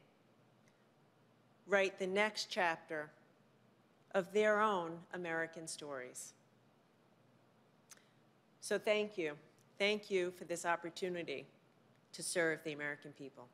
write 1.68 2.00
the 2.00 2.08
next 2.08 2.48
chapter 2.50 3.12
of 4.14 4.34
their 4.34 4.60
own 4.60 4.98
American 5.14 5.68
stories. 5.68 6.34
So 8.66 8.80
thank 8.80 9.16
you. 9.16 9.34
Thank 9.78 10.10
you 10.10 10.32
for 10.32 10.46
this 10.46 10.66
opportunity 10.66 11.46
to 12.14 12.24
serve 12.24 12.64
the 12.64 12.74
American 12.74 13.12
people. 13.12 13.48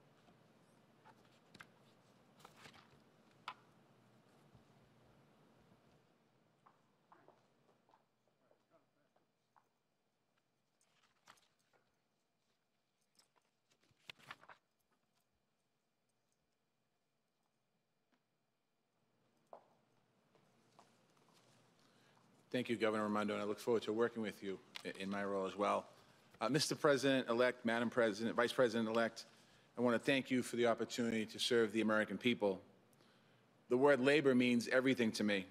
Thank 22.51 22.67
you, 22.67 22.75
Governor 22.75 23.03
Raimondo, 23.03 23.33
and 23.33 23.41
I 23.41 23.45
look 23.45 23.61
forward 23.61 23.83
to 23.83 23.93
working 23.93 24.21
with 24.21 24.43
you 24.43 24.59
in 24.99 25.09
my 25.09 25.23
role 25.23 25.47
as 25.47 25.55
well. 25.55 25.85
Uh, 26.41 26.49
Mr. 26.49 26.77
President-elect, 26.77 27.65
Madam 27.65 27.89
President, 27.89 28.35
Vice 28.35 28.51
President-elect, 28.51 29.23
I 29.77 29.81
want 29.81 29.95
to 29.95 29.99
thank 29.99 30.29
you 30.29 30.43
for 30.43 30.57
the 30.57 30.67
opportunity 30.67 31.25
to 31.27 31.39
serve 31.39 31.71
the 31.71 31.79
American 31.79 32.17
people. 32.17 32.59
The 33.69 33.77
word 33.77 34.01
labor 34.01 34.35
means 34.35 34.67
everything 34.67 35.13
to 35.13 35.23
me. 35.23 35.45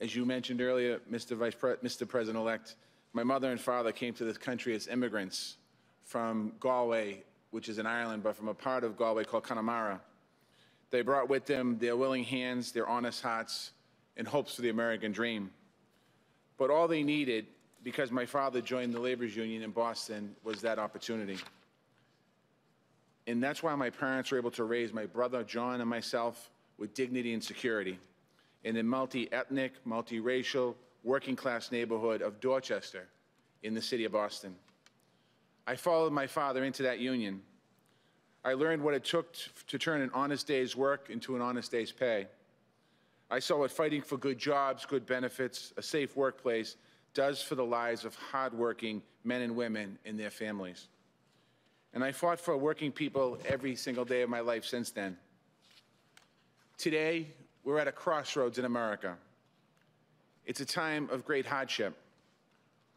As 0.00 0.14
you 0.14 0.24
mentioned 0.24 0.60
earlier, 0.60 1.00
Mr. 1.10 1.36
Vice 1.36 1.56
Pre- 1.56 1.74
Mr. 1.82 2.06
President-elect, 2.08 2.76
my 3.12 3.24
mother 3.24 3.50
and 3.50 3.60
father 3.60 3.90
came 3.90 4.14
to 4.14 4.24
this 4.24 4.38
country 4.38 4.76
as 4.76 4.86
immigrants 4.86 5.56
from 6.04 6.52
Galway, 6.60 7.24
which 7.50 7.68
is 7.68 7.80
in 7.80 7.86
Ireland, 7.86 8.22
but 8.22 8.36
from 8.36 8.46
a 8.46 8.54
part 8.54 8.84
of 8.84 8.96
Galway 8.96 9.24
called 9.24 9.42
Connemara. 9.42 10.00
They 10.90 11.02
brought 11.02 11.28
with 11.28 11.46
them 11.46 11.78
their 11.78 11.96
willing 11.96 12.22
hands, 12.22 12.70
their 12.70 12.88
honest 12.88 13.20
hearts, 13.20 13.72
and 14.16 14.28
hopes 14.28 14.54
for 14.54 14.62
the 14.62 14.68
American 14.68 15.10
dream. 15.10 15.50
But 16.58 16.70
all 16.70 16.88
they 16.88 17.02
needed, 17.02 17.46
because 17.82 18.10
my 18.10 18.26
father 18.26 18.60
joined 18.60 18.94
the 18.94 19.00
laborers 19.00 19.36
union 19.36 19.62
in 19.62 19.70
Boston, 19.70 20.34
was 20.44 20.60
that 20.60 20.78
opportunity. 20.78 21.38
And 23.26 23.42
that's 23.42 23.62
why 23.62 23.74
my 23.74 23.90
parents 23.90 24.30
were 24.30 24.38
able 24.38 24.50
to 24.52 24.64
raise 24.64 24.92
my 24.92 25.06
brother, 25.06 25.44
John, 25.44 25.80
and 25.80 25.88
myself 25.88 26.50
with 26.78 26.94
dignity 26.94 27.32
and 27.32 27.42
security 27.42 27.98
in 28.64 28.74
the 28.74 28.82
multi-ethnic, 28.82 29.72
multiracial, 29.86 30.74
working-class 31.04 31.72
neighborhood 31.72 32.22
of 32.22 32.40
Dorchester 32.40 33.08
in 33.62 33.74
the 33.74 33.82
city 33.82 34.04
of 34.04 34.12
Boston. 34.12 34.54
I 35.66 35.76
followed 35.76 36.12
my 36.12 36.26
father 36.26 36.64
into 36.64 36.82
that 36.84 36.98
union. 36.98 37.42
I 38.44 38.54
learned 38.54 38.82
what 38.82 38.94
it 38.94 39.04
took 39.04 39.34
to 39.68 39.78
turn 39.78 40.00
an 40.00 40.10
honest 40.14 40.46
day's 40.46 40.74
work 40.74 41.10
into 41.10 41.36
an 41.36 41.42
honest 41.42 41.70
day's 41.70 41.92
pay. 41.92 42.26
I 43.32 43.38
saw 43.38 43.60
what 43.60 43.72
fighting 43.72 44.02
for 44.02 44.18
good 44.18 44.36
jobs, 44.36 44.84
good 44.84 45.06
benefits, 45.06 45.72
a 45.78 45.82
safe 45.82 46.16
workplace 46.16 46.76
does 47.14 47.40
for 47.40 47.54
the 47.54 47.64
lives 47.64 48.04
of 48.04 48.14
hardworking 48.14 49.00
men 49.24 49.40
and 49.40 49.56
women 49.56 49.98
and 50.04 50.20
their 50.20 50.30
families. 50.30 50.88
And 51.94 52.04
I 52.04 52.12
fought 52.12 52.38
for 52.38 52.54
working 52.58 52.92
people 52.92 53.38
every 53.46 53.74
single 53.74 54.04
day 54.04 54.20
of 54.20 54.28
my 54.28 54.40
life 54.40 54.66
since 54.66 54.90
then. 54.90 55.16
Today, 56.76 57.26
we're 57.64 57.78
at 57.78 57.88
a 57.88 57.92
crossroads 57.92 58.58
in 58.58 58.66
America. 58.66 59.16
It's 60.44 60.60
a 60.60 60.66
time 60.66 61.08
of 61.10 61.24
great 61.24 61.46
hardship. 61.46 61.96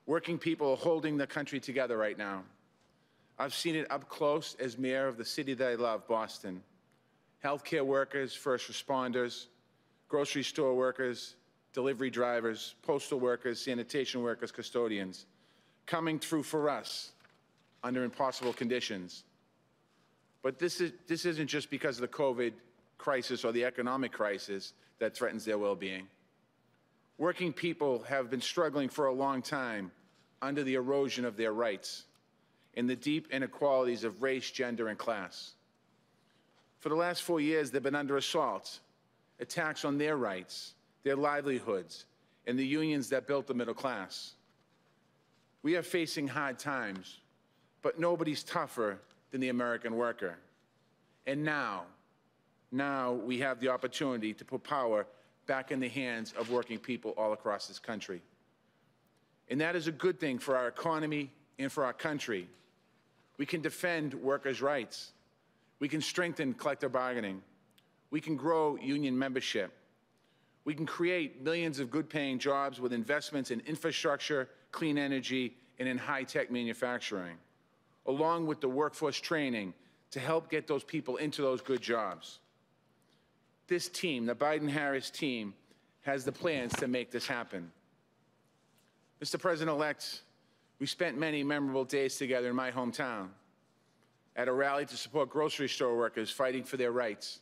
Working 0.06 0.38
people 0.38 0.72
are 0.72 0.78
holding 0.78 1.16
the 1.16 1.28
country 1.28 1.62
together 1.62 1.98
right 1.98 2.18
now. 2.18 2.44
I've 3.40 3.54
seen 3.54 3.76
it 3.76 3.90
up 3.90 4.10
close 4.10 4.58
as 4.60 4.78
mayor 4.78 5.08
of 5.08 5.16
the 5.16 5.24
city 5.24 5.54
that 5.54 5.68
I 5.70 5.76
love, 5.76 6.06
Boston. 6.10 6.62
Healthcare 7.42 7.86
workers, 7.86 8.34
first 8.34 8.70
responders, 8.70 9.46
grocery 10.16 10.44
store 10.44 10.74
workers, 10.74 11.36
delivery 11.74 12.10
drivers, 12.10 12.76
postal 12.84 13.20
workers, 13.20 13.60
sanitation 13.60 14.24
workers, 14.24 14.50
custodians, 14.50 15.26
coming 15.86 16.18
through 16.18 16.42
for 16.42 16.70
us 16.70 17.12
under 17.84 18.02
impossible 18.06 18.54
conditions. 18.54 19.26
But 20.42 20.58
this, 20.58 20.80
is, 20.80 20.94
this 21.06 21.26
isn't 21.26 21.48
just 21.48 21.70
because 21.70 21.98
of 21.98 22.02
the 22.04 22.08
COVID 22.08 22.54
crisis 22.98 23.44
or 23.44 23.52
the 23.52 23.66
economic 23.66 24.14
crisis 24.14 24.72
that 25.00 25.18
threatens 25.18 25.44
their 25.44 25.58
well-being. 25.58 26.08
Working 27.18 27.52
people 27.52 28.02
have 28.04 28.30
been 28.30 28.40
struggling 28.40 28.88
for 28.88 29.08
a 29.08 29.14
long 29.14 29.42
time 29.42 29.92
under 30.42 30.64
the 30.64 30.76
erosion 30.76 31.26
of 31.26 31.36
their 31.36 31.52
rights 31.52 32.06
and 32.78 32.90
the 32.90 32.96
deep 32.96 33.28
inequalities 33.34 34.06
of 34.06 34.24
race, 34.24 34.50
gender, 34.50 34.88
and 34.88 34.98
class. 34.98 35.56
For 36.80 36.88
the 36.88 36.96
last 36.96 37.22
four 37.22 37.42
years, 37.42 37.70
they've 37.70 37.84
been 37.84 37.96
under 37.96 38.16
assault 38.16 38.80
attacks 39.40 39.86
on 39.86 39.98
their 39.98 40.18
rights, 40.18 40.74
their 41.04 41.16
livelihoods, 41.16 42.06
and 42.48 42.58
the 42.58 42.66
unions 42.66 43.10
that 43.10 43.28
built 43.28 43.48
the 43.48 43.54
middle 43.54 43.74
class. 43.74 44.34
We 45.64 45.76
are 45.76 45.84
facing 45.84 46.28
hard 46.28 46.60
times, 46.60 47.20
but 47.82 48.00
nobody's 48.00 48.44
tougher 48.44 49.00
than 49.32 49.42
the 49.42 49.50
American 49.50 49.96
worker. 49.96 50.38
And 51.26 51.44
now, 51.44 51.84
now 52.72 53.14
we 53.14 53.40
have 53.40 53.60
the 53.60 53.70
opportunity 53.70 54.34
to 54.34 54.46
put 54.46 54.64
power 54.64 55.08
back 55.48 55.72
in 55.72 55.80
the 55.80 55.90
hands 55.90 56.34
of 56.38 56.52
working 56.52 56.78
people 56.78 57.14
all 57.18 57.34
across 57.34 57.68
this 57.68 57.80
country. 57.80 58.22
And 59.50 59.62
that 59.62 59.76
is 59.76 59.88
a 59.88 59.92
good 59.92 60.20
thing 60.20 60.40
for 60.40 60.56
our 60.56 60.68
economy 60.68 61.32
and 61.60 61.72
for 61.72 61.86
our 61.86 61.94
country. 61.94 62.48
We 63.38 63.46
can 63.46 63.62
defend 63.62 64.14
workers' 64.14 64.62
rights. 64.62 65.12
We 65.80 65.88
can 65.88 66.02
strengthen 66.02 66.54
collective 66.54 66.92
bargaining. 66.92 67.42
We 68.12 68.22
can 68.22 68.36
grow 68.36 68.78
union 68.78 69.18
membership. 69.18 69.72
We 70.64 70.74
can 70.74 70.86
create 70.86 71.44
millions 71.44 71.80
of 71.80 71.92
good 71.92 72.10
paying 72.10 72.40
jobs 72.40 72.80
with 72.80 72.92
investments 72.92 73.52
in 73.52 73.62
infrastructure, 73.62 74.50
clean 74.72 74.98
energy, 74.98 75.56
and 75.80 75.88
in 75.88 75.98
high 75.98 76.24
tech 76.24 76.52
manufacturing, 76.52 77.38
along 78.08 78.48
with 78.48 78.62
the 78.62 78.70
workforce 78.70 79.20
training 79.20 79.74
to 80.12 80.20
help 80.20 80.50
get 80.50 80.68
those 80.68 80.84
people 80.84 81.18
into 81.18 81.42
those 81.42 81.62
good 81.62 81.82
jobs. 81.82 82.40
This 83.68 83.90
team, 83.90 84.26
the 84.26 84.36
Biden 84.36 84.70
Harris 84.70 85.10
team, 85.10 85.54
has 86.02 86.24
the 86.24 86.32
plans 86.32 86.74
to 86.78 86.88
make 86.88 87.12
this 87.12 87.28
happen. 87.28 87.72
Mr. 89.24 89.40
President 89.40 89.76
elect, 89.76 90.22
we 90.80 90.86
spent 90.86 91.18
many 91.18 91.44
memorable 91.44 91.86
days 91.86 92.18
together 92.18 92.50
in 92.50 92.56
my 92.56 92.72
hometown 92.72 93.30
at 94.36 94.48
a 94.48 94.52
rally 94.52 94.86
to 94.86 94.98
support 94.98 95.30
grocery 95.30 95.70
store 95.70 95.98
workers 95.98 96.30
fighting 96.30 96.64
for 96.64 96.78
their 96.78 96.92
rights 96.92 97.40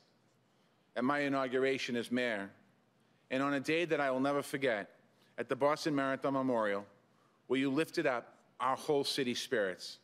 at 0.95 1.03
my 1.03 1.19
inauguration 1.19 1.95
as 1.95 2.11
mayor, 2.11 2.49
and 3.31 3.41
on 3.41 3.53
a 3.53 3.59
day 3.59 3.85
that 3.85 3.99
I 3.99 4.11
will 4.11 4.19
never 4.19 4.41
forget, 4.41 4.89
at 5.37 5.49
the 5.49 5.55
Boston 5.55 5.95
Marathon 5.95 6.33
Memorial, 6.33 6.85
where 7.47 7.59
you 7.59 7.69
lifted 7.71 8.05
up 8.05 8.35
our 8.59 8.75
whole 8.75 9.03
city 9.03 9.33
spirits. 9.33 9.97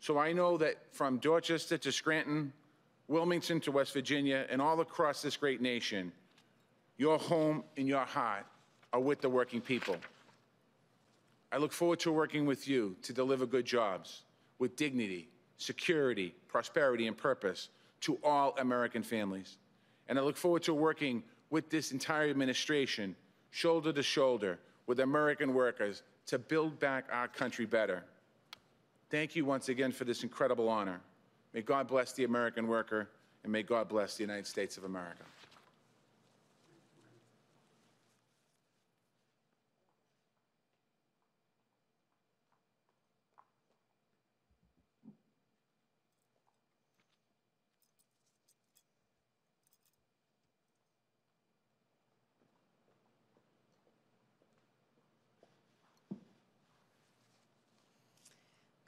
So 0.00 0.18
I 0.18 0.32
know 0.32 0.58
that 0.58 0.76
from 0.90 1.18
Dorchester 1.18 1.78
to 1.78 1.92
Scranton, 1.92 2.52
Wilmington 3.06 3.60
to 3.60 3.70
West 3.70 3.92
Virginia, 3.92 4.46
and 4.50 4.60
all 4.60 4.80
across 4.80 5.22
this 5.22 5.36
great 5.36 5.60
nation, 5.60 6.10
your 6.98 7.18
home 7.18 7.62
and 7.76 7.86
your 7.86 8.04
heart 8.04 8.44
are 8.92 9.00
with 9.00 9.20
the 9.20 9.28
working 9.28 9.60
people. 9.60 9.96
I 11.52 11.58
look 11.58 11.72
forward 11.72 12.00
to 12.00 12.12
working 12.12 12.46
with 12.46 12.66
you 12.66 12.96
to 13.02 13.12
deliver 13.12 13.46
good 13.46 13.64
jobs 13.64 14.22
with 14.58 14.74
dignity, 14.74 15.28
security, 15.56 16.34
prosperity, 16.48 17.06
and 17.06 17.16
purpose 17.16 17.68
to 18.00 18.18
all 18.24 18.54
American 18.58 19.02
families. 19.02 19.58
And 20.12 20.18
I 20.18 20.22
look 20.22 20.36
forward 20.36 20.62
to 20.64 20.74
working 20.74 21.22
with 21.48 21.70
this 21.70 21.90
entire 21.90 22.28
administration, 22.28 23.16
shoulder 23.50 23.94
to 23.94 24.02
shoulder, 24.02 24.58
with 24.86 25.00
American 25.00 25.54
workers 25.54 26.02
to 26.26 26.38
build 26.38 26.78
back 26.78 27.06
our 27.10 27.28
country 27.28 27.64
better. 27.64 28.04
Thank 29.08 29.34
you 29.34 29.46
once 29.46 29.70
again 29.70 29.90
for 29.90 30.04
this 30.04 30.22
incredible 30.22 30.68
honor. 30.68 31.00
May 31.54 31.62
God 31.62 31.88
bless 31.88 32.12
the 32.12 32.24
American 32.24 32.68
worker, 32.68 33.08
and 33.42 33.50
may 33.50 33.62
God 33.62 33.88
bless 33.88 34.18
the 34.18 34.22
United 34.22 34.46
States 34.46 34.76
of 34.76 34.84
America. 34.84 35.24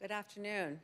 Good 0.05 0.13
afternoon. 0.13 0.81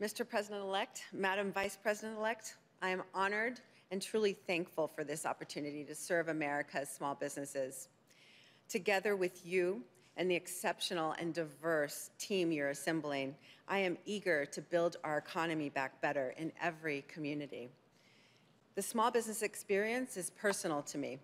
Mr. 0.00 0.28
President-elect, 0.28 1.06
Madam 1.12 1.50
Vice 1.50 1.76
President-elect, 1.76 2.54
I 2.80 2.90
am 2.90 3.02
honored 3.12 3.58
and 3.90 4.00
truly 4.00 4.34
thankful 4.34 4.86
for 4.86 5.02
this 5.02 5.26
opportunity 5.26 5.82
to 5.82 5.96
serve 5.96 6.28
America's 6.28 6.88
small 6.88 7.16
businesses. 7.16 7.88
Together 8.68 9.16
with 9.16 9.44
you 9.44 9.82
and 10.16 10.30
the 10.30 10.36
exceptional 10.36 11.16
and 11.18 11.34
diverse 11.34 12.10
team 12.16 12.52
you're 12.52 12.70
assembling, 12.70 13.34
I 13.66 13.78
am 13.78 13.98
eager 14.06 14.46
to 14.46 14.62
build 14.62 14.96
our 15.02 15.18
economy 15.18 15.68
back 15.68 16.00
better 16.00 16.34
in 16.38 16.52
every 16.62 17.04
community. 17.08 17.68
The 18.76 18.82
small 18.82 19.10
business 19.10 19.42
experience 19.42 20.16
is 20.16 20.30
personal 20.30 20.82
to 20.82 20.98
me. 20.98 21.18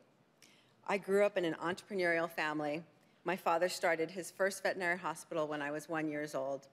I 0.88 0.98
grew 0.98 1.24
up 1.24 1.38
in 1.38 1.44
an 1.44 1.54
entrepreneurial 1.62 2.28
family. 2.28 2.82
My 3.24 3.36
father 3.36 3.68
started 3.68 4.10
his 4.10 4.30
first 4.30 4.62
veterinary 4.62 4.96
hospital 4.96 5.46
when 5.46 5.60
I 5.60 5.70
was 5.70 5.90
one 5.90 6.08
years 6.08 6.34
old, 6.34 6.68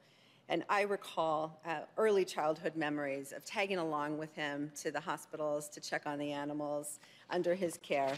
and 0.47 0.63
I 0.69 0.83
recall 0.83 1.59
uh, 1.65 1.79
early 1.97 2.23
childhood 2.23 2.77
memories 2.77 3.33
of 3.33 3.43
tagging 3.43 3.79
along 3.79 4.17
with 4.17 4.33
him 4.33 4.71
to 4.81 4.89
the 4.89 5.01
hospitals 5.01 5.67
to 5.69 5.81
check 5.81 6.03
on 6.05 6.17
the 6.17 6.31
animals 6.31 6.99
under 7.29 7.53
his 7.53 7.77
care. 7.83 8.17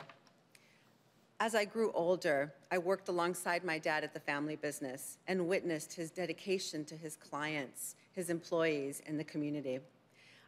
As 1.39 1.55
I 1.55 1.65
grew 1.65 1.91
older, 1.93 2.53
I 2.69 2.77
worked 2.77 3.09
alongside 3.09 3.63
my 3.63 3.79
dad 3.79 4.03
at 4.03 4.13
the 4.13 4.19
family 4.19 4.57
business 4.57 5.17
and 5.27 5.47
witnessed 5.47 5.93
his 5.93 6.11
dedication 6.11 6.85
to 6.85 6.95
his 6.95 7.15
clients, 7.15 7.95
his 8.11 8.29
employees, 8.29 9.01
and 9.07 9.19
the 9.19 9.23
community. 9.23 9.79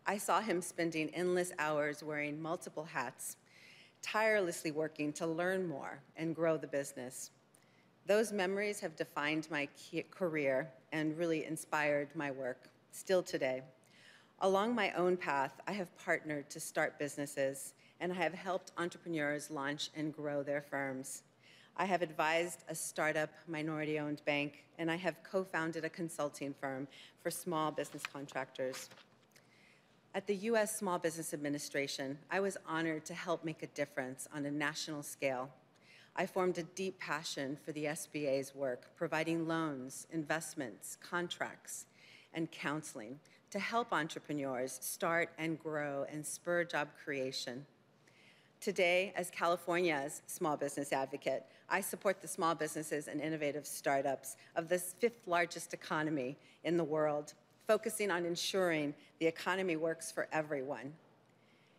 I 0.05 0.19
saw 0.19 0.39
him 0.39 0.61
spending 0.61 1.09
endless 1.15 1.51
hours 1.57 2.03
wearing 2.03 2.39
multiple 2.39 2.83
hats, 2.83 3.37
tirelessly 4.03 4.69
working 4.69 5.13
to 5.13 5.25
learn 5.25 5.67
more 5.67 5.99
and 6.15 6.35
grow 6.35 6.57
the 6.57 6.67
business. 6.67 7.31
Those 8.11 8.33
memories 8.33 8.81
have 8.81 8.97
defined 8.97 9.47
my 9.49 9.69
career 10.09 10.69
and 10.91 11.17
really 11.17 11.45
inspired 11.45 12.09
my 12.13 12.29
work, 12.29 12.67
still 12.91 13.23
today. 13.23 13.61
Along 14.41 14.75
my 14.75 14.91
own 14.97 15.15
path, 15.15 15.61
I 15.65 15.71
have 15.71 15.97
partnered 15.97 16.49
to 16.49 16.59
start 16.59 16.99
businesses, 16.99 17.73
and 18.01 18.11
I 18.11 18.15
have 18.15 18.33
helped 18.33 18.73
entrepreneurs 18.77 19.49
launch 19.49 19.91
and 19.95 20.13
grow 20.13 20.43
their 20.43 20.61
firms. 20.61 21.23
I 21.77 21.85
have 21.85 22.01
advised 22.01 22.65
a 22.67 22.75
startup 22.75 23.29
minority-owned 23.47 24.25
bank, 24.25 24.65
and 24.77 24.91
I 24.91 24.97
have 24.97 25.23
co-founded 25.23 25.85
a 25.85 25.89
consulting 25.89 26.53
firm 26.59 26.89
for 27.23 27.31
small 27.31 27.71
business 27.71 28.03
contractors. 28.11 28.89
At 30.13 30.27
the 30.27 30.35
U.S. 30.35 30.77
Small 30.77 30.99
Business 30.99 31.33
Administration, 31.33 32.17
I 32.29 32.41
was 32.41 32.57
honored 32.67 33.05
to 33.05 33.13
help 33.13 33.45
make 33.45 33.63
a 33.63 33.67
difference 33.67 34.27
on 34.33 34.45
a 34.45 34.51
national 34.51 35.01
scale 35.01 35.49
I 36.15 36.25
formed 36.25 36.57
a 36.57 36.63
deep 36.63 36.99
passion 36.99 37.57
for 37.63 37.71
the 37.71 37.85
SBA's 37.85 38.53
work, 38.53 38.95
providing 38.95 39.47
loans, 39.47 40.07
investments, 40.11 40.97
contracts, 41.01 41.85
and 42.33 42.51
counseling 42.51 43.19
to 43.49 43.59
help 43.59 43.93
entrepreneurs 43.93 44.77
start 44.81 45.29
and 45.37 45.59
grow 45.59 46.05
and 46.11 46.25
spur 46.25 46.63
job 46.63 46.89
creation. 47.03 47.65
Today, 48.59 49.13
as 49.15 49.31
California's 49.31 50.21
small 50.27 50.55
business 50.55 50.93
advocate, 50.93 51.45
I 51.69 51.81
support 51.81 52.21
the 52.21 52.27
small 52.27 52.55
businesses 52.55 53.07
and 53.07 53.21
innovative 53.21 53.65
startups 53.65 54.35
of 54.55 54.67
the 54.67 54.77
fifth 54.77 55.27
largest 55.27 55.73
economy 55.73 56.37
in 56.63 56.77
the 56.77 56.83
world, 56.83 57.33
focusing 57.67 58.11
on 58.11 58.25
ensuring 58.25 58.93
the 59.19 59.27
economy 59.27 59.77
works 59.77 60.11
for 60.11 60.27
everyone, 60.31 60.93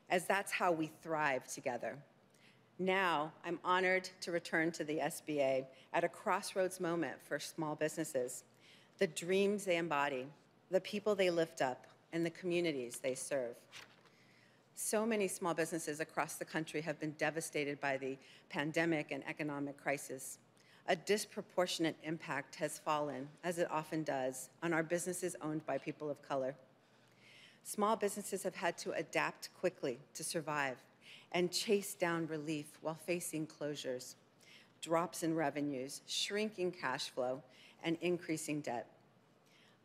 as 0.08 0.26
that's 0.26 0.50
how 0.50 0.72
we 0.72 0.90
thrive 1.02 1.46
together. 1.46 1.96
Now, 2.82 3.30
I'm 3.44 3.60
honored 3.64 4.10
to 4.22 4.32
return 4.32 4.72
to 4.72 4.82
the 4.82 4.98
SBA 4.98 5.66
at 5.92 6.02
a 6.02 6.08
crossroads 6.08 6.80
moment 6.80 7.14
for 7.22 7.38
small 7.38 7.76
businesses. 7.76 8.42
The 8.98 9.06
dreams 9.06 9.64
they 9.64 9.76
embody, 9.76 10.26
the 10.68 10.80
people 10.80 11.14
they 11.14 11.30
lift 11.30 11.62
up, 11.62 11.86
and 12.12 12.26
the 12.26 12.30
communities 12.30 12.98
they 12.98 13.14
serve. 13.14 13.54
So 14.74 15.06
many 15.06 15.28
small 15.28 15.54
businesses 15.54 16.00
across 16.00 16.34
the 16.34 16.44
country 16.44 16.80
have 16.80 16.98
been 16.98 17.12
devastated 17.12 17.80
by 17.80 17.98
the 17.98 18.18
pandemic 18.48 19.12
and 19.12 19.22
economic 19.28 19.80
crisis. 19.80 20.38
A 20.88 20.96
disproportionate 20.96 21.94
impact 22.02 22.56
has 22.56 22.80
fallen, 22.80 23.28
as 23.44 23.58
it 23.58 23.70
often 23.70 24.02
does, 24.02 24.48
on 24.60 24.72
our 24.72 24.82
businesses 24.82 25.36
owned 25.40 25.64
by 25.66 25.78
people 25.78 26.10
of 26.10 26.20
color. 26.28 26.56
Small 27.62 27.94
businesses 27.94 28.42
have 28.42 28.56
had 28.56 28.76
to 28.78 28.90
adapt 28.90 29.50
quickly 29.60 30.00
to 30.14 30.24
survive 30.24 30.78
and 31.32 31.50
chase 31.50 31.94
down 31.94 32.26
relief 32.26 32.78
while 32.80 32.98
facing 33.06 33.46
closures, 33.46 34.14
drops 34.80 35.22
in 35.22 35.34
revenues, 35.34 36.02
shrinking 36.06 36.72
cash 36.72 37.10
flow, 37.10 37.42
and 37.84 37.96
increasing 38.00 38.60
debt. 38.60 38.86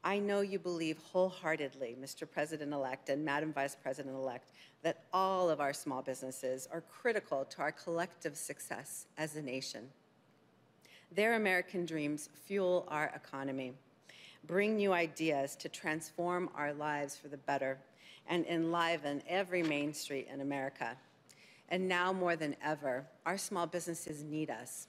I 0.04 0.20
know 0.20 0.42
you 0.42 0.60
believe 0.60 0.98
wholeheartedly, 1.12 1.98
Mr. 2.02 2.30
President-elect 2.30 3.10
and 3.10 3.26
Madam 3.26 3.52
Vice 3.52 3.76
President-elect, 3.76 4.46
that 4.84 5.04
all 5.12 5.50
of 5.50 5.60
our 5.60 5.74
small 5.74 6.02
businesses 6.02 6.68
are 6.72 6.82
critical 6.82 7.46
to 7.46 7.62
our 7.62 7.72
collective 7.72 8.38
success 8.38 9.08
as 9.18 9.36
a 9.36 9.42
nation. 9.42 9.90
Their 11.12 11.34
American 11.34 11.86
dreams 11.86 12.30
fuel 12.46 12.86
our 12.90 13.12
economy, 13.16 13.74
bring 14.46 14.76
new 14.76 14.94
ideas 14.94 15.56
to 15.58 15.70
transform 15.70 16.50
our 16.56 16.74
lives 16.74 17.18
for 17.18 17.28
the 17.28 17.38
better, 17.38 17.78
and 18.30 18.46
enliven 18.46 19.24
every 19.28 19.64
main 19.64 19.94
street 19.94 20.28
in 20.32 20.42
America. 20.42 20.96
And 21.70 21.88
now 21.88 22.14
more 22.14 22.36
than 22.36 22.56
ever, 22.64 23.06
our 23.26 23.38
small 23.38 23.68
businesses 23.68 24.24
need 24.24 24.50
us. 24.50 24.88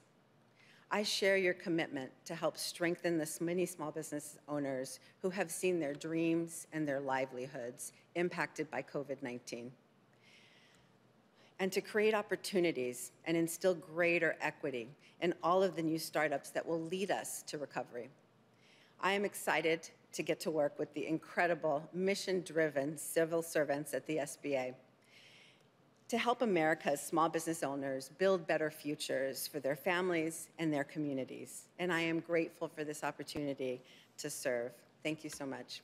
I 0.91 1.03
share 1.03 1.37
your 1.37 1.53
commitment 1.53 2.09
to 2.25 2.33
help 2.33 2.57
strengthen 2.57 3.17
the 3.17 3.29
many 3.41 3.65
small 3.65 3.91
business 3.91 4.37
owners 4.47 4.99
who 5.21 5.29
have 5.29 5.51
seen 5.51 5.79
their 5.79 5.93
dreams 5.93 6.65
and 6.73 6.87
their 6.87 6.99
livelihoods 6.99 7.91
impacted 8.15 8.71
by 8.71 8.81
COVID-19. 8.81 9.69
And 11.59 11.71
to 11.71 11.81
create 11.81 12.15
opportunities 12.15 13.11
and 13.25 13.37
instill 13.37 13.75
greater 13.75 14.35
equity 14.41 14.89
in 15.21 15.35
all 15.43 15.61
of 15.61 15.75
the 15.75 15.83
new 15.83 15.99
startups 15.99 16.49
that 16.51 16.65
will 16.65 16.81
lead 16.81 17.11
us 17.11 17.43
to 17.43 17.57
recovery. 17.57 18.09
I 19.01 19.11
am 19.11 19.25
excited 19.25 19.89
to 20.13 20.23
get 20.23 20.39
to 20.39 20.51
work 20.51 20.79
with 20.79 20.91
the 20.93 21.05
incredible 21.05 21.87
mission-driven 21.93 22.97
civil 22.97 23.43
servants 23.43 23.93
at 23.93 24.07
the 24.07 24.17
SBA 24.17 24.73
to 26.09 26.17
help 26.17 26.41
America's 26.41 26.99
small 26.99 27.29
business 27.29 27.61
owners 27.63 28.09
build 28.17 28.47
better 28.47 28.71
futures 28.71 29.47
for 29.47 29.59
their 29.59 29.75
families 29.75 30.49
and 30.57 30.73
their 30.73 30.83
communities. 30.83 31.65
And 31.77 31.93
I 31.93 32.01
am 32.01 32.19
grateful 32.19 32.67
for 32.67 32.83
this 32.83 33.03
opportunity 33.03 33.81
to 34.17 34.29
serve. 34.29 34.71
Thank 35.03 35.23
you 35.23 35.29
so 35.29 35.45
much. 35.45 35.81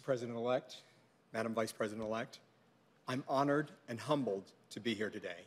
Mr. 0.00 0.04
President-elect, 0.04 0.76
Madam 1.34 1.52
Vice 1.52 1.72
President-elect, 1.72 2.38
I'm 3.06 3.22
honored 3.28 3.70
and 3.88 4.00
humbled 4.00 4.44
to 4.70 4.80
be 4.80 4.94
here 4.94 5.10
today. 5.10 5.44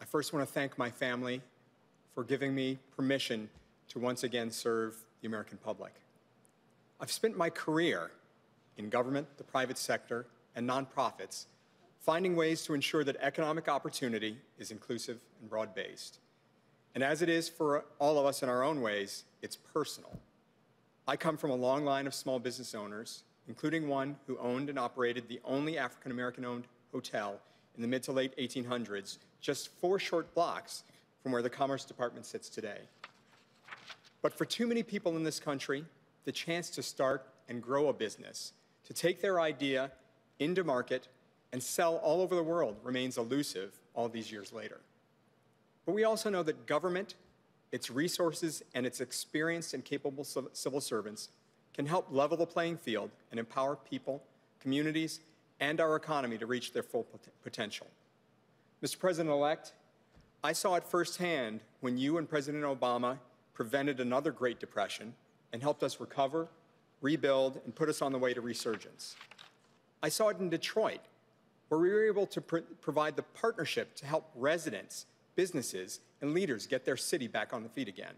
I 0.00 0.04
first 0.04 0.32
want 0.32 0.46
to 0.46 0.52
thank 0.52 0.78
my 0.78 0.90
family 0.90 1.40
for 2.14 2.22
giving 2.22 2.54
me 2.54 2.78
permission 2.96 3.48
to 3.88 3.98
once 3.98 4.22
again 4.22 4.50
serve 4.50 4.96
the 5.20 5.26
American 5.26 5.58
public. 5.58 5.92
I've 7.00 7.10
spent 7.10 7.36
my 7.36 7.50
career 7.50 8.12
in 8.76 8.88
government, 8.88 9.26
the 9.36 9.44
private 9.44 9.78
sector, 9.78 10.26
and 10.54 10.68
nonprofits 10.68 11.46
finding 11.98 12.36
ways 12.36 12.64
to 12.64 12.74
ensure 12.74 13.04
that 13.04 13.16
economic 13.20 13.68
opportunity 13.68 14.38
is 14.58 14.70
inclusive 14.70 15.18
and 15.40 15.50
broad-based. 15.50 16.18
And 16.94 17.02
as 17.02 17.20
it 17.20 17.28
is 17.28 17.48
for 17.48 17.84
all 17.98 18.18
of 18.18 18.26
us 18.26 18.42
in 18.42 18.48
our 18.48 18.62
own 18.62 18.80
ways, 18.80 19.24
it's 19.42 19.56
personal. 19.56 20.18
I 21.08 21.16
come 21.16 21.36
from 21.36 21.50
a 21.50 21.56
long 21.56 21.84
line 21.84 22.06
of 22.06 22.14
small 22.14 22.38
business 22.38 22.74
owners, 22.74 23.24
including 23.50 23.88
one 23.88 24.14
who 24.28 24.38
owned 24.38 24.68
and 24.68 24.78
operated 24.78 25.26
the 25.26 25.40
only 25.44 25.76
African 25.76 26.12
American 26.12 26.44
owned 26.44 26.68
hotel 26.92 27.40
in 27.74 27.82
the 27.82 27.88
mid 27.88 28.00
to 28.04 28.12
late 28.12 28.32
1800s, 28.38 29.18
just 29.40 29.70
four 29.80 29.98
short 29.98 30.32
blocks 30.36 30.84
from 31.20 31.32
where 31.32 31.42
the 31.42 31.50
Commerce 31.50 31.84
Department 31.84 32.24
sits 32.24 32.48
today. 32.48 32.78
But 34.22 34.32
for 34.32 34.44
too 34.44 34.68
many 34.68 34.84
people 34.84 35.16
in 35.16 35.24
this 35.24 35.40
country, 35.40 35.84
the 36.26 36.30
chance 36.30 36.70
to 36.70 36.82
start 36.82 37.26
and 37.48 37.60
grow 37.60 37.88
a 37.88 37.92
business, 37.92 38.52
to 38.86 38.94
take 38.94 39.20
their 39.20 39.40
idea 39.40 39.90
into 40.38 40.62
market 40.62 41.08
and 41.52 41.60
sell 41.60 41.96
all 41.96 42.22
over 42.22 42.36
the 42.36 42.44
world 42.44 42.76
remains 42.84 43.18
elusive 43.18 43.72
all 43.94 44.08
these 44.08 44.30
years 44.30 44.52
later. 44.52 44.78
But 45.86 45.96
we 45.96 46.04
also 46.04 46.30
know 46.30 46.44
that 46.44 46.66
government, 46.66 47.16
its 47.72 47.90
resources, 47.90 48.62
and 48.76 48.86
its 48.86 49.00
experienced 49.00 49.74
and 49.74 49.84
capable 49.84 50.24
civil 50.52 50.80
servants 50.80 51.30
can 51.74 51.86
help 51.86 52.06
level 52.10 52.36
the 52.36 52.46
playing 52.46 52.76
field 52.76 53.10
and 53.30 53.38
empower 53.38 53.76
people, 53.76 54.22
communities, 54.60 55.20
and 55.60 55.80
our 55.80 55.96
economy 55.96 56.38
to 56.38 56.46
reach 56.46 56.72
their 56.72 56.82
full 56.82 57.04
pot- 57.04 57.28
potential. 57.42 57.86
Mr. 58.82 58.98
President-elect, 58.98 59.72
I 60.42 60.52
saw 60.52 60.74
it 60.76 60.84
firsthand 60.84 61.60
when 61.80 61.98
you 61.98 62.18
and 62.18 62.28
President 62.28 62.64
Obama 62.64 63.18
prevented 63.52 64.00
another 64.00 64.32
Great 64.32 64.58
Depression 64.58 65.14
and 65.52 65.62
helped 65.62 65.82
us 65.82 66.00
recover, 66.00 66.48
rebuild, 67.02 67.60
and 67.64 67.74
put 67.74 67.88
us 67.88 68.00
on 68.00 68.12
the 68.12 68.18
way 68.18 68.32
to 68.32 68.40
resurgence. 68.40 69.16
I 70.02 70.08
saw 70.08 70.28
it 70.28 70.38
in 70.38 70.48
Detroit, 70.48 71.00
where 71.68 71.78
we 71.78 71.90
were 71.90 72.06
able 72.06 72.26
to 72.26 72.40
pr- 72.40 72.58
provide 72.80 73.16
the 73.16 73.22
partnership 73.22 73.94
to 73.96 74.06
help 74.06 74.30
residents, 74.34 75.06
businesses, 75.36 76.00
and 76.22 76.32
leaders 76.32 76.66
get 76.66 76.84
their 76.84 76.96
city 76.96 77.28
back 77.28 77.52
on 77.52 77.62
the 77.62 77.68
feet 77.68 77.88
again. 77.88 78.14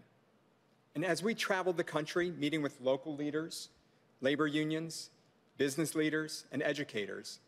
And 0.95 1.03
as 1.03 1.23
we 1.23 1.33
traveled 1.33 1.77
the 1.77 1.83
country, 1.83 2.31
meeting 2.31 2.61
with 2.61 2.79
local 2.81 3.15
leaders, 3.15 3.69
labor 4.21 4.47
unions, 4.47 5.09
business 5.57 5.95
leaders, 5.95 6.45
and 6.51 6.61
educators, 6.61 7.39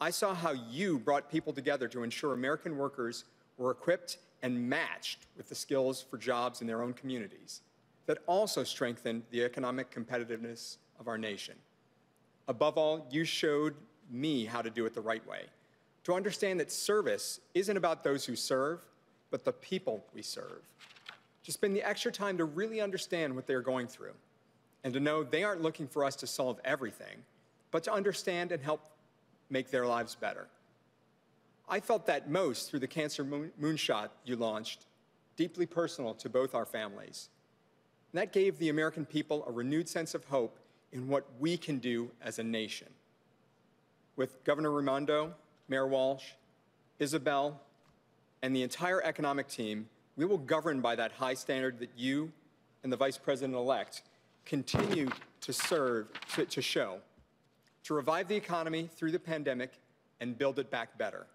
I 0.00 0.10
saw 0.10 0.34
how 0.34 0.52
you 0.52 0.98
brought 0.98 1.30
people 1.30 1.52
together 1.52 1.88
to 1.88 2.02
ensure 2.02 2.32
American 2.32 2.76
workers 2.76 3.24
were 3.56 3.70
equipped 3.70 4.18
and 4.42 4.68
matched 4.68 5.26
with 5.36 5.48
the 5.48 5.54
skills 5.54 6.04
for 6.08 6.16
jobs 6.16 6.60
in 6.60 6.66
their 6.66 6.82
own 6.82 6.92
communities 6.92 7.62
that 8.06 8.18
also 8.26 8.64
strengthened 8.64 9.22
the 9.30 9.44
economic 9.44 9.90
competitiveness 9.90 10.76
of 10.98 11.08
our 11.08 11.18
nation. 11.18 11.54
Above 12.46 12.78
all, 12.78 13.06
you 13.10 13.24
showed 13.24 13.74
me 14.10 14.44
how 14.44 14.62
to 14.62 14.70
do 14.70 14.86
it 14.86 14.94
the 14.94 15.00
right 15.00 15.26
way. 15.26 15.42
To 16.04 16.14
understand 16.14 16.58
that 16.60 16.72
service 16.72 17.40
isn't 17.54 17.76
about 17.76 18.02
those 18.02 18.24
who 18.24 18.34
serve, 18.34 18.86
but 19.30 19.44
the 19.44 19.52
people 19.52 20.04
we 20.14 20.22
serve. 20.22 20.62
To 21.48 21.52
spend 21.52 21.74
the 21.74 21.82
extra 21.82 22.12
time 22.12 22.36
to 22.36 22.44
really 22.44 22.78
understand 22.78 23.34
what 23.34 23.46
they're 23.46 23.62
going 23.62 23.86
through 23.86 24.12
and 24.84 24.92
to 24.92 25.00
know 25.00 25.24
they 25.24 25.44
aren't 25.44 25.62
looking 25.62 25.88
for 25.88 26.04
us 26.04 26.14
to 26.16 26.26
solve 26.26 26.60
everything, 26.62 27.24
but 27.70 27.82
to 27.84 27.90
understand 27.90 28.52
and 28.52 28.62
help 28.62 28.90
make 29.48 29.70
their 29.70 29.86
lives 29.86 30.14
better. 30.14 30.46
I 31.66 31.80
felt 31.80 32.04
that 32.04 32.28
most 32.28 32.68
through 32.68 32.80
the 32.80 32.86
Cancer 32.86 33.24
Moonshot 33.24 34.10
you 34.26 34.36
launched, 34.36 34.84
deeply 35.36 35.64
personal 35.64 36.12
to 36.16 36.28
both 36.28 36.54
our 36.54 36.66
families. 36.66 37.30
And 38.12 38.20
that 38.20 38.34
gave 38.34 38.58
the 38.58 38.68
American 38.68 39.06
people 39.06 39.42
a 39.48 39.50
renewed 39.50 39.88
sense 39.88 40.14
of 40.14 40.26
hope 40.26 40.58
in 40.92 41.08
what 41.08 41.24
we 41.40 41.56
can 41.56 41.78
do 41.78 42.10
as 42.22 42.38
a 42.38 42.44
nation. 42.44 42.88
With 44.16 44.44
Governor 44.44 44.70
Raimondo, 44.70 45.32
Mayor 45.66 45.86
Walsh, 45.86 46.24
Isabel, 46.98 47.58
and 48.42 48.54
the 48.54 48.62
entire 48.62 49.02
economic 49.02 49.48
team, 49.48 49.88
we 50.18 50.24
will 50.24 50.36
govern 50.36 50.80
by 50.80 50.96
that 50.96 51.12
high 51.12 51.32
standard 51.32 51.78
that 51.78 51.90
you 51.96 52.30
and 52.82 52.92
the 52.92 52.96
Vice 52.96 53.16
President-elect 53.16 54.02
continue 54.44 55.08
to 55.40 55.52
serve, 55.52 56.08
to, 56.34 56.44
to 56.44 56.60
show, 56.60 56.98
to 57.84 57.94
revive 57.94 58.26
the 58.26 58.34
economy 58.34 58.90
through 58.96 59.12
the 59.12 59.18
pandemic 59.18 59.78
and 60.20 60.36
build 60.36 60.58
it 60.58 60.72
back 60.72 60.98
better, 60.98 61.28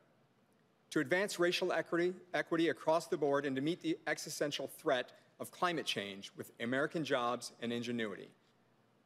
to 0.90 1.00
advance 1.00 1.40
racial 1.40 1.72
equity, 1.72 2.14
equity 2.34 2.68
across 2.70 3.08
the 3.08 3.16
board 3.16 3.46
and 3.46 3.56
to 3.56 3.62
meet 3.62 3.82
the 3.82 3.98
existential 4.06 4.68
threat 4.68 5.14
of 5.40 5.50
climate 5.50 5.86
change 5.86 6.34
with 6.36 6.52
American 6.60 7.06
jobs 7.06 7.54
and 7.62 7.72
ingenuity. 7.72 8.28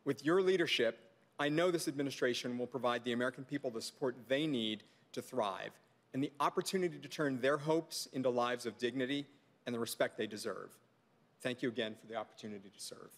With 0.05 0.25
your 0.25 0.41
leadership, 0.41 0.97
I 1.37 1.49
know 1.49 1.69
this 1.69 1.87
administration 1.87 2.57
will 2.57 2.65
provide 2.65 3.03
the 3.03 3.13
American 3.13 3.43
people 3.43 3.69
the 3.69 3.81
support 3.83 4.15
they 4.27 4.47
need 4.47 4.81
to 5.11 5.21
thrive 5.21 5.71
and 6.15 6.23
the 6.23 6.31
opportunity 6.39 6.97
to 6.97 7.07
turn 7.07 7.39
their 7.41 7.57
hopes 7.57 8.07
into 8.11 8.29
lives 8.31 8.65
of 8.65 8.75
dignity 8.79 9.27
and 9.67 9.75
the 9.75 9.79
respect 9.79 10.17
they 10.17 10.25
deserve. 10.25 10.71
Thank 11.41 11.61
you 11.61 11.69
again 11.69 11.93
for 11.99 12.07
the 12.07 12.15
opportunity 12.15 12.69
to 12.69 12.81
serve. 12.81 13.11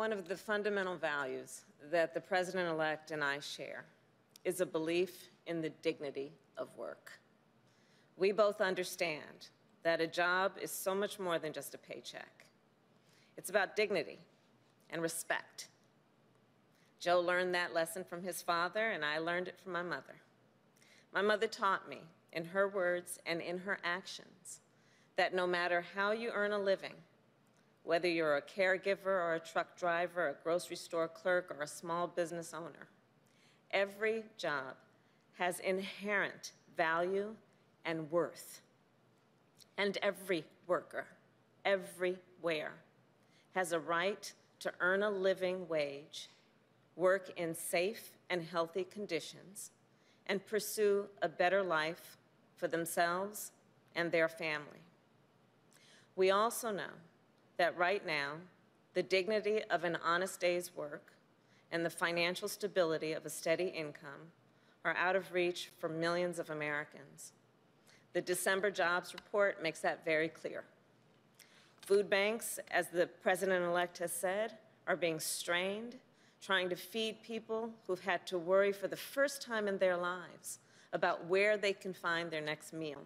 One 0.00 0.14
of 0.14 0.28
the 0.28 0.36
fundamental 0.38 0.96
values 0.96 1.60
that 1.90 2.14
the 2.14 2.22
president-elect 2.22 3.10
and 3.10 3.22
I 3.22 3.38
share 3.38 3.84
is 4.46 4.62
a 4.62 4.64
belief 4.64 5.28
in 5.46 5.60
the 5.60 5.68
dignity 5.68 6.32
of 6.56 6.74
work. 6.74 7.12
We 8.16 8.32
both 8.32 8.62
understand 8.62 9.48
that 9.82 10.00
a 10.00 10.06
job 10.06 10.52
is 10.58 10.70
so 10.70 10.94
much 10.94 11.18
more 11.18 11.38
than 11.38 11.52
just 11.52 11.74
a 11.74 11.78
paycheck. 11.78 12.46
It's 13.36 13.50
about 13.50 13.76
dignity 13.76 14.18
and 14.88 15.02
respect. 15.02 15.68
Joe 16.98 17.20
learned 17.20 17.54
that 17.54 17.74
lesson 17.74 18.02
from 18.02 18.22
his 18.22 18.40
father, 18.40 18.92
and 18.92 19.04
I 19.04 19.18
learned 19.18 19.48
it 19.48 19.60
from 19.62 19.72
my 19.72 19.82
mother. 19.82 20.16
My 21.12 21.20
mother 21.20 21.46
taught 21.46 21.90
me, 21.90 21.98
in 22.32 22.46
her 22.46 22.68
words 22.68 23.18
and 23.26 23.42
in 23.42 23.58
her 23.58 23.76
actions, 23.84 24.60
that 25.16 25.34
no 25.34 25.46
matter 25.46 25.84
how 25.94 26.12
you 26.12 26.30
earn 26.32 26.52
a 26.52 26.58
living, 26.58 26.94
whether 27.84 28.08
you're 28.08 28.36
a 28.36 28.42
caregiver 28.42 29.06
or 29.06 29.34
a 29.34 29.40
truck 29.40 29.76
driver, 29.76 30.28
a 30.28 30.42
grocery 30.42 30.76
store 30.76 31.08
clerk, 31.08 31.54
or 31.56 31.62
a 31.62 31.66
small 31.66 32.06
business 32.06 32.52
owner. 32.54 32.88
Every 33.70 34.24
job 34.36 34.74
has 35.38 35.60
inherent 35.60 36.52
value 36.76 37.34
and 37.84 38.10
worth. 38.10 38.60
And 39.78 39.96
every 40.02 40.44
worker, 40.66 41.06
everywhere, 41.64 42.72
has 43.54 43.72
a 43.72 43.80
right 43.80 44.32
to 44.60 44.72
earn 44.80 45.02
a 45.02 45.10
living 45.10 45.66
wage, 45.68 46.28
work 46.96 47.32
in 47.36 47.54
safe 47.54 48.12
and 48.28 48.42
healthy 48.42 48.84
conditions, 48.84 49.70
and 50.26 50.44
pursue 50.46 51.06
a 51.22 51.28
better 51.28 51.62
life 51.62 52.18
for 52.56 52.68
themselves 52.68 53.52
and 53.96 54.12
their 54.12 54.28
family. 54.28 54.84
We 56.14 56.30
also 56.30 56.70
know 56.70 56.92
that 57.60 57.76
right 57.76 58.06
now, 58.06 58.36
the 58.94 59.02
dignity 59.02 59.60
of 59.68 59.84
an 59.84 59.98
honest 60.02 60.40
day's 60.40 60.74
work 60.74 61.12
and 61.70 61.84
the 61.84 61.90
financial 61.90 62.48
stability 62.48 63.12
of 63.12 63.26
a 63.26 63.30
steady 63.30 63.66
income 63.66 64.32
are 64.82 64.96
out 64.96 65.14
of 65.14 65.34
reach 65.34 65.70
for 65.78 65.86
millions 65.86 66.38
of 66.38 66.48
Americans. 66.48 67.32
The 68.14 68.22
December 68.22 68.70
jobs 68.70 69.12
report 69.12 69.62
makes 69.62 69.80
that 69.80 70.06
very 70.06 70.28
clear. 70.28 70.64
Food 71.82 72.08
banks, 72.08 72.58
as 72.70 72.88
the 72.88 73.06
president-elect 73.06 73.98
has 73.98 74.12
said, 74.12 74.54
are 74.86 74.96
being 74.96 75.20
strained, 75.20 75.96
trying 76.40 76.70
to 76.70 76.76
feed 76.76 77.22
people 77.22 77.68
who've 77.86 78.04
had 78.04 78.26
to 78.28 78.38
worry 78.38 78.72
for 78.72 78.88
the 78.88 78.96
first 78.96 79.42
time 79.42 79.68
in 79.68 79.76
their 79.76 79.98
lives 79.98 80.60
about 80.94 81.26
where 81.26 81.58
they 81.58 81.74
can 81.74 81.92
find 81.92 82.30
their 82.30 82.40
next 82.40 82.72
meal. 82.72 83.02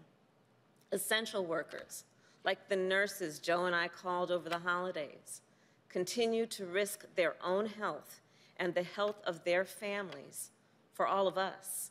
Essential 0.92 1.44
workers, 1.44 2.04
like 2.44 2.68
the 2.68 2.76
nurses 2.76 3.38
Joe 3.38 3.64
and 3.64 3.74
I 3.74 3.88
called 3.88 4.30
over 4.30 4.48
the 4.48 4.58
holidays, 4.58 5.40
continue 5.88 6.46
to 6.46 6.66
risk 6.66 7.06
their 7.16 7.34
own 7.42 7.66
health 7.66 8.20
and 8.56 8.74
the 8.74 8.82
health 8.82 9.16
of 9.26 9.44
their 9.44 9.64
families 9.64 10.50
for 10.92 11.06
all 11.06 11.26
of 11.26 11.38
us. 11.38 11.90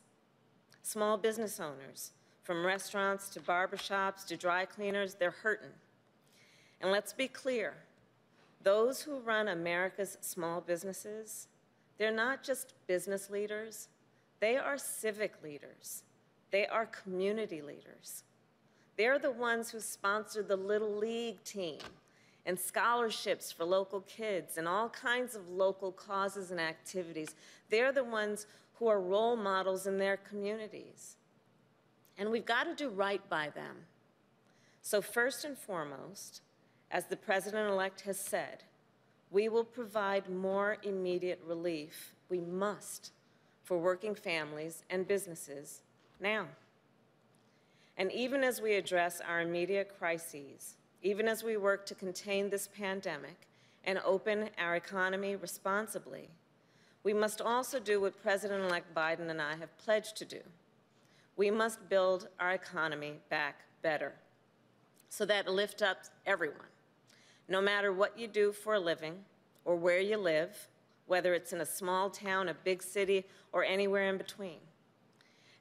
Small 0.81 1.17
business 1.17 1.59
owners, 1.59 2.11
from 2.43 2.65
restaurants 2.65 3.29
to 3.29 3.39
barbershops 3.39 4.25
to 4.27 4.37
dry 4.37 4.65
cleaners, 4.65 5.15
they're 5.15 5.31
hurting. 5.31 5.71
And 6.81 6.91
let's 6.91 7.13
be 7.13 7.27
clear, 7.27 7.73
those 8.61 9.01
who 9.01 9.19
run 9.19 9.47
America's 9.47 10.17
small 10.21 10.61
businesses, 10.61 11.47
they're 11.97 12.11
not 12.11 12.43
just 12.43 12.73
business 12.87 13.29
leaders, 13.29 13.87
They 14.43 14.57
are 14.57 14.77
civic 14.77 15.41
leaders. 15.41 16.03
They 16.51 16.67
are 16.67 16.85
community 16.85 17.61
leaders. 17.61 18.25
They're 18.97 19.19
the 19.19 19.31
ones 19.31 19.71
who 19.71 19.79
sponsored 19.79 20.47
the 20.47 20.55
Little 20.55 20.95
League 20.95 21.43
team 21.43 21.79
and 22.45 22.59
scholarships 22.59 23.51
for 23.51 23.65
local 23.65 24.01
kids 24.01 24.57
and 24.57 24.67
all 24.67 24.89
kinds 24.89 25.35
of 25.35 25.49
local 25.49 25.91
causes 25.91 26.51
and 26.51 26.59
activities. 26.59 27.35
They're 27.69 27.91
the 27.91 28.03
ones 28.03 28.45
who 28.75 28.87
are 28.87 28.99
role 28.99 29.35
models 29.35 29.87
in 29.87 29.97
their 29.97 30.17
communities. 30.17 31.15
And 32.17 32.29
we've 32.29 32.45
got 32.45 32.65
to 32.65 32.75
do 32.75 32.89
right 32.89 33.27
by 33.29 33.49
them. 33.49 33.77
So, 34.81 35.01
first 35.01 35.45
and 35.45 35.57
foremost, 35.57 36.41
as 36.91 37.05
the 37.05 37.15
president 37.15 37.71
elect 37.71 38.01
has 38.01 38.19
said, 38.19 38.63
we 39.31 39.49
will 39.49 39.63
provide 39.63 40.29
more 40.29 40.77
immediate 40.83 41.41
relief. 41.47 42.13
We 42.29 42.39
must 42.39 43.11
for 43.63 43.77
working 43.79 44.13
families 44.13 44.83
and 44.89 45.07
businesses 45.07 45.81
now. 46.19 46.47
And 47.97 48.11
even 48.11 48.43
as 48.43 48.61
we 48.61 48.73
address 48.73 49.21
our 49.21 49.41
immediate 49.41 49.91
crises, 49.97 50.75
even 51.01 51.27
as 51.27 51.43
we 51.43 51.57
work 51.57 51.85
to 51.85 51.95
contain 51.95 52.49
this 52.49 52.67
pandemic 52.67 53.47
and 53.83 53.99
open 54.05 54.49
our 54.57 54.75
economy 54.75 55.35
responsibly, 55.35 56.29
we 57.03 57.13
must 57.13 57.41
also 57.41 57.79
do 57.79 57.99
what 57.99 58.21
President 58.21 58.63
elect 58.63 58.95
Biden 58.95 59.29
and 59.29 59.41
I 59.41 59.55
have 59.57 59.77
pledged 59.77 60.15
to 60.17 60.25
do. 60.25 60.39
We 61.35 61.51
must 61.51 61.89
build 61.89 62.29
our 62.39 62.53
economy 62.53 63.15
back 63.29 63.61
better 63.81 64.13
so 65.09 65.25
that 65.25 65.47
it 65.47 65.51
lifts 65.51 65.81
up 65.81 65.97
everyone, 66.25 66.71
no 67.47 67.61
matter 67.61 67.91
what 67.91 68.17
you 68.17 68.27
do 68.27 68.51
for 68.51 68.75
a 68.75 68.79
living 68.79 69.15
or 69.65 69.75
where 69.75 69.99
you 69.99 70.17
live, 70.17 70.67
whether 71.05 71.33
it's 71.33 71.53
in 71.53 71.61
a 71.61 71.65
small 71.65 72.09
town, 72.09 72.49
a 72.49 72.53
big 72.53 72.81
city, 72.81 73.25
or 73.51 73.63
anywhere 73.63 74.09
in 74.09 74.17
between. 74.17 74.59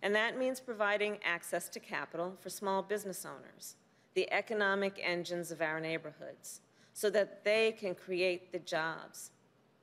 And 0.03 0.15
that 0.17 0.37
means 0.37 0.59
providing 0.61 1.19
access 1.25 1.69
to 1.71 1.81
capital 1.81 2.37
for 2.41 2.51
small 2.51 2.83
business 2.83 3.25
owners, 3.25 3.77
the 4.15 4.31
economic 4.33 5.01
engines 5.03 5.53
of 5.53 5.63
our 5.63 5.81
neighborhoods, 5.81 6.61
so 6.93 7.09
that 7.11 7.45
they 7.45 7.73
can 7.73 7.95
create 7.95 8.53
the 8.53 8.59
jobs 8.59 9.31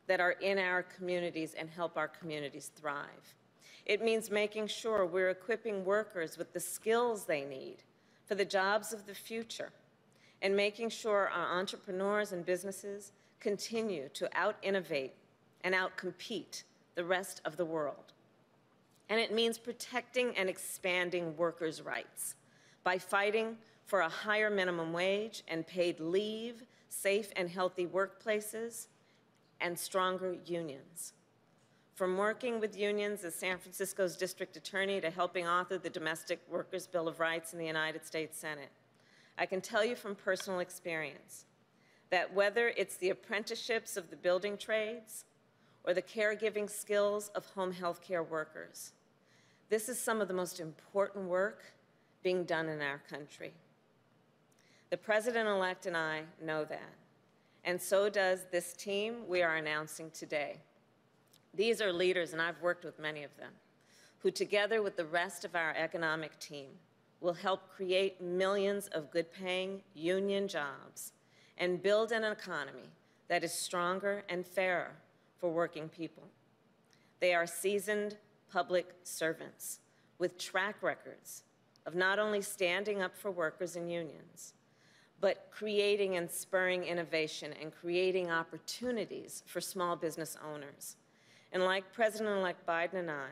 that 0.07 0.19
are 0.19 0.33
in 0.33 0.59
our 0.59 0.83
communities 0.83 1.55
and 1.57 1.69
help 1.69 1.95
our 1.95 2.07
communities 2.07 2.71
thrive. 2.75 3.35
It 3.85 4.03
means 4.03 4.29
making 4.29 4.67
sure 4.67 5.05
we're 5.05 5.29
equipping 5.29 5.85
workers 5.85 6.37
with 6.37 6.53
the 6.53 6.59
skills 6.59 7.25
they 7.25 7.45
need 7.45 7.77
for 8.25 8.35
the 8.35 8.45
jobs 8.45 8.93
of 8.93 9.07
the 9.07 9.15
future 9.15 9.71
and 10.41 10.55
making 10.55 10.89
sure 10.89 11.29
our 11.29 11.59
entrepreneurs 11.59 12.31
and 12.31 12.45
businesses 12.45 13.11
continue 13.39 14.09
to 14.09 14.29
out-innovate 14.37 15.13
and 15.63 15.73
out-compete 15.73 16.63
the 16.95 17.03
rest 17.05 17.41
of 17.45 17.57
the 17.57 17.65
world. 17.65 18.13
And 19.09 19.19
it 19.19 19.33
means 19.33 19.57
protecting 19.57 20.37
and 20.37 20.47
expanding 20.47 21.35
workers' 21.35 21.81
rights 21.81 22.35
by 22.83 22.99
fighting 22.99 23.57
for 23.85 24.01
a 24.01 24.09
higher 24.09 24.51
minimum 24.51 24.93
wage 24.93 25.43
and 25.47 25.65
paid 25.65 25.99
leave, 25.99 26.63
safe 26.89 27.31
and 27.35 27.49
healthy 27.49 27.87
workplaces, 27.87 28.87
and 29.59 29.77
stronger 29.77 30.37
unions. 30.45 31.13
From 31.95 32.17
working 32.17 32.59
with 32.59 32.77
unions 32.77 33.23
as 33.25 33.35
San 33.35 33.57
Francisco's 33.57 34.15
district 34.15 34.55
attorney 34.55 35.01
to 35.01 35.09
helping 35.09 35.47
author 35.47 35.77
the 35.77 35.89
Domestic 35.89 36.39
Workers' 36.49 36.87
Bill 36.87 37.07
of 37.07 37.19
Rights 37.19 37.51
in 37.51 37.59
the 37.59 37.65
United 37.65 38.05
States 38.05 38.37
Senate, 38.37 38.69
I 39.37 39.45
can 39.45 39.59
tell 39.59 39.83
you 39.83 39.95
from 39.95 40.15
personal 40.15 40.59
experience 40.59 41.45
that 42.09 42.33
whether 42.33 42.69
it's 42.77 42.97
the 42.97 43.09
apprenticeships 43.09 43.97
of 43.97 44.09
the 44.09 44.15
building 44.15 44.57
trades 44.57 45.25
or 45.83 45.93
the 45.93 46.01
caregiving 46.01 46.69
skills 46.69 47.29
of 47.35 47.45
home 47.47 47.71
health 47.71 48.01
care 48.01 48.23
workers, 48.23 48.93
this 49.69 49.87
is 49.87 49.99
some 49.99 50.19
of 50.21 50.27
the 50.27 50.33
most 50.33 50.59
important 50.59 51.25
work 51.25 51.63
being 52.23 52.43
done 52.43 52.67
in 52.67 52.81
our 52.81 53.01
country. 53.09 53.53
The 54.89 54.97
president-elect 54.97 55.85
and 55.85 55.95
I 55.95 56.23
know 56.43 56.65
that, 56.65 56.93
and 57.63 57.79
so 57.81 58.09
does 58.09 58.45
this 58.51 58.73
team 58.73 59.27
we 59.27 59.43
are 59.43 59.57
announcing 59.57 60.09
today. 60.11 60.57
These 61.53 61.81
are 61.81 61.93
leaders, 61.93 62.33
and 62.33 62.41
I've 62.41 62.61
worked 62.61 62.83
with 62.83 62.99
many 62.99 63.23
of 63.23 63.35
them, 63.37 63.51
who 64.19 64.31
together 64.31 64.81
with 64.81 64.97
the 64.97 65.05
rest 65.05 65.45
of 65.45 65.55
our 65.55 65.73
economic 65.77 66.37
team 66.39 66.67
will 67.21 67.33
help 67.33 67.69
create 67.69 68.21
millions 68.21 68.87
of 68.87 69.11
good-paying 69.11 69.81
union 69.93 70.47
jobs 70.47 71.13
and 71.57 71.83
build 71.83 72.11
an 72.11 72.23
economy 72.23 72.89
that 73.27 73.43
is 73.43 73.53
stronger 73.53 74.23
and 74.29 74.45
fairer 74.47 74.93
for 75.37 75.51
working 75.51 75.89
people. 75.89 76.23
They 77.19 77.33
are 77.33 77.45
seasoned 77.45 78.17
public 78.51 78.93
servants 79.03 79.79
with 80.17 80.37
track 80.37 80.81
records 80.81 81.43
of 81.85 81.95
not 81.95 82.19
only 82.19 82.41
standing 82.41 83.01
up 83.01 83.15
for 83.15 83.31
workers 83.31 83.75
and 83.75 83.91
unions, 83.91 84.53
but 85.21 85.49
creating 85.51 86.15
and 86.15 86.29
spurring 86.29 86.83
innovation 86.83 87.53
and 87.61 87.73
creating 87.73 88.31
opportunities 88.31 89.43
for 89.45 89.59
small 89.59 89.95
business 89.95 90.37
owners. 90.45 90.95
And 91.51 91.63
like 91.63 91.91
President-elect 91.93 92.65
Biden 92.65 92.95
and 92.95 93.11
I, 93.11 93.27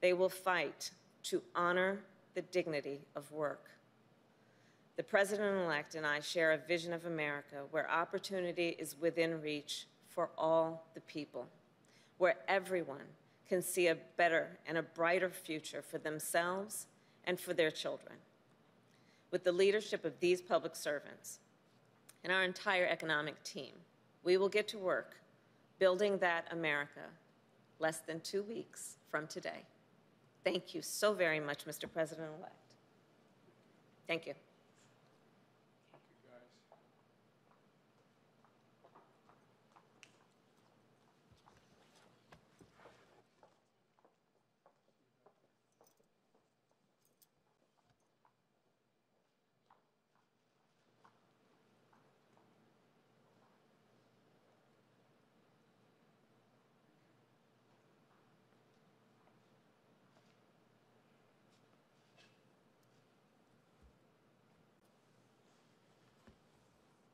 they 0.00 0.12
will 0.14 0.28
fight 0.28 0.90
to 1.24 1.42
honor 1.54 2.00
the 2.34 2.42
dignity 2.42 3.00
of 3.14 3.30
work. 3.30 3.70
The 4.96 5.02
President-elect 5.02 5.94
and 5.94 6.06
I 6.06 6.20
share 6.20 6.52
a 6.52 6.58
vision 6.58 6.92
of 6.92 7.06
America 7.06 7.56
where 7.70 7.90
opportunity 7.90 8.76
is 8.78 8.96
within 9.00 9.40
reach 9.40 9.86
for 10.08 10.30
all 10.36 10.86
the 10.94 11.00
people, 11.02 11.46
where 12.18 12.36
everyone 12.48 13.06
can 13.52 13.60
see 13.60 13.88
a 13.88 13.96
better 14.16 14.48
and 14.66 14.78
a 14.78 14.82
brighter 14.82 15.28
future 15.28 15.82
for 15.82 15.98
themselves 15.98 16.86
and 17.26 17.38
for 17.38 17.52
their 17.52 17.70
children 17.70 18.14
with 19.30 19.44
the 19.44 19.52
leadership 19.52 20.06
of 20.06 20.18
these 20.20 20.40
public 20.40 20.74
servants 20.74 21.38
and 22.24 22.32
our 22.32 22.44
entire 22.44 22.86
economic 22.86 23.42
team, 23.44 23.74
we 24.24 24.38
will 24.38 24.48
get 24.48 24.66
to 24.68 24.78
work 24.78 25.16
building 25.78 26.16
that 26.16 26.46
America 26.50 27.04
less 27.78 27.98
than 27.98 28.20
two 28.20 28.42
weeks 28.42 28.96
from 29.10 29.26
today. 29.26 29.66
Thank 30.44 30.74
you 30.74 30.80
so 30.80 31.12
very 31.12 31.38
much, 31.38 31.66
Mr. 31.66 31.84
President-elect. 31.92 32.74
Thank 34.06 34.26
you. 34.26 34.32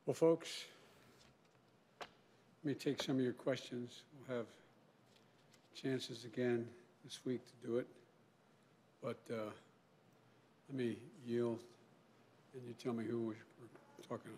Well, 0.09 0.15
folks, 0.15 0.65
let 2.01 2.09
me 2.65 2.73
take 2.73 3.03
some 3.03 3.17
of 3.17 3.23
your 3.23 3.35
questions. 3.35 4.05
We'll 4.27 4.39
have 4.39 4.47
chances 5.75 6.25
again 6.25 6.67
this 7.05 7.21
week 7.27 7.43
to 7.45 7.53
do 7.69 7.77
it. 7.77 7.87
But 9.03 9.19
uh, 9.31 9.51
let 10.71 10.79
me 10.79 10.97
yield, 11.27 11.63
and 12.55 12.67
you 12.67 12.73
tell 12.83 12.95
me 12.95 13.05
who 13.05 13.21
we're 13.21 13.35
talking 14.09 14.31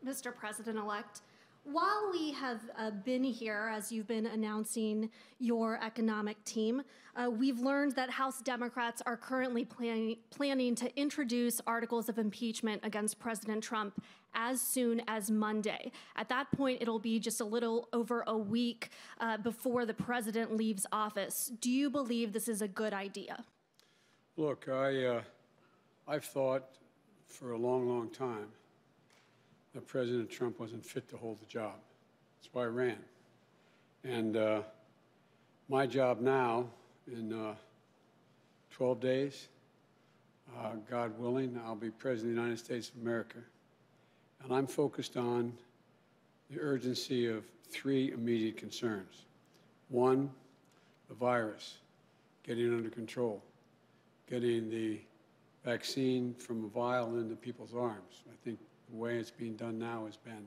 to. 0.00 0.04
Mr. 0.04 0.34
President-elect, 0.34 1.20
while 1.72 2.10
we 2.12 2.32
have 2.32 2.60
uh, 2.78 2.90
been 2.90 3.24
here, 3.24 3.70
as 3.72 3.90
you've 3.90 4.06
been 4.06 4.26
announcing 4.26 5.10
your 5.38 5.78
economic 5.82 6.42
team, 6.44 6.82
uh, 7.16 7.30
we've 7.30 7.60
learned 7.60 7.94
that 7.96 8.10
House 8.10 8.40
Democrats 8.40 9.02
are 9.06 9.16
currently 9.16 9.64
plan 9.64 10.16
planning 10.30 10.74
to 10.74 11.00
introduce 11.00 11.60
articles 11.66 12.08
of 12.08 12.18
impeachment 12.18 12.80
against 12.84 13.18
President 13.18 13.62
Trump 13.62 14.02
as 14.34 14.60
soon 14.60 15.02
as 15.08 15.30
Monday. 15.30 15.92
At 16.16 16.28
that 16.30 16.50
point, 16.52 16.80
it'll 16.80 16.98
be 16.98 17.18
just 17.18 17.40
a 17.40 17.44
little 17.44 17.88
over 17.92 18.24
a 18.26 18.36
week 18.36 18.90
uh, 19.20 19.36
before 19.36 19.86
the 19.86 19.94
president 19.94 20.56
leaves 20.56 20.86
office. 20.90 21.52
Do 21.60 21.70
you 21.70 21.90
believe 21.90 22.32
this 22.32 22.48
is 22.48 22.62
a 22.62 22.68
good 22.68 22.92
idea? 22.92 23.44
Look, 24.36 24.68
I, 24.68 25.04
uh, 25.04 25.22
I've 26.08 26.24
thought 26.24 26.64
for 27.26 27.52
a 27.52 27.58
long, 27.58 27.88
long 27.88 28.08
time 28.10 28.48
that 29.74 29.86
President 29.86 30.30
Trump 30.30 30.60
wasn't 30.60 30.84
fit 30.84 31.08
to 31.08 31.16
hold 31.16 31.40
the 31.40 31.46
job. 31.46 31.74
That's 32.38 32.52
why 32.52 32.64
I 32.64 32.66
ran. 32.66 32.98
And 34.04 34.36
uh, 34.36 34.62
my 35.68 35.86
job 35.86 36.20
now, 36.20 36.66
in 37.06 37.32
uh, 37.32 37.54
12 38.70 39.00
days, 39.00 39.48
Uh, 40.58 40.72
God 40.90 41.18
willing, 41.18 41.58
I'll 41.64 41.74
be 41.74 41.90
President 41.90 42.30
of 42.30 42.36
the 42.36 42.42
United 42.42 42.58
States 42.58 42.90
of 42.90 43.00
America. 43.00 43.38
And 44.42 44.52
I'm 44.52 44.66
focused 44.66 45.16
on 45.16 45.52
the 46.50 46.60
urgency 46.60 47.26
of 47.26 47.44
three 47.70 48.12
immediate 48.12 48.58
concerns. 48.58 49.24
One, 49.88 50.30
the 51.08 51.14
virus, 51.14 51.78
getting 52.42 52.74
under 52.74 52.90
control, 52.90 53.42
getting 54.28 54.68
the 54.68 55.00
vaccine 55.64 56.34
from 56.34 56.64
a 56.64 56.68
vial 56.68 57.16
into 57.16 57.36
people's 57.36 57.74
arms. 57.74 58.24
I 58.28 58.36
think 58.44 58.58
the 58.92 58.98
way 58.98 59.16
it's 59.16 59.30
being 59.30 59.56
done 59.56 59.78
now 59.78 60.04
has 60.04 60.16
been, 60.16 60.46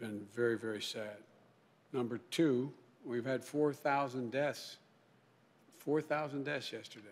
been 0.00 0.26
very, 0.34 0.58
very 0.58 0.82
sad. 0.82 1.16
Number 1.92 2.18
two, 2.30 2.72
we've 3.04 3.24
had 3.24 3.44
4,000 3.44 4.32
deaths, 4.32 4.78
4,000 5.78 6.44
deaths 6.44 6.72
yesterday, 6.72 7.06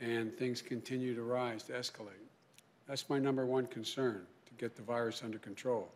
and 0.00 0.36
things 0.36 0.60
continue 0.60 1.14
to 1.14 1.22
rise, 1.22 1.62
to 1.64 1.72
escalate. 1.72 2.26
That's 2.86 3.08
my 3.08 3.18
number 3.18 3.46
one 3.46 3.66
concern, 3.66 4.26
to 4.46 4.54
get 4.58 4.76
the 4.76 4.82
virus 4.82 5.22
under 5.24 5.38
control. 5.38 5.88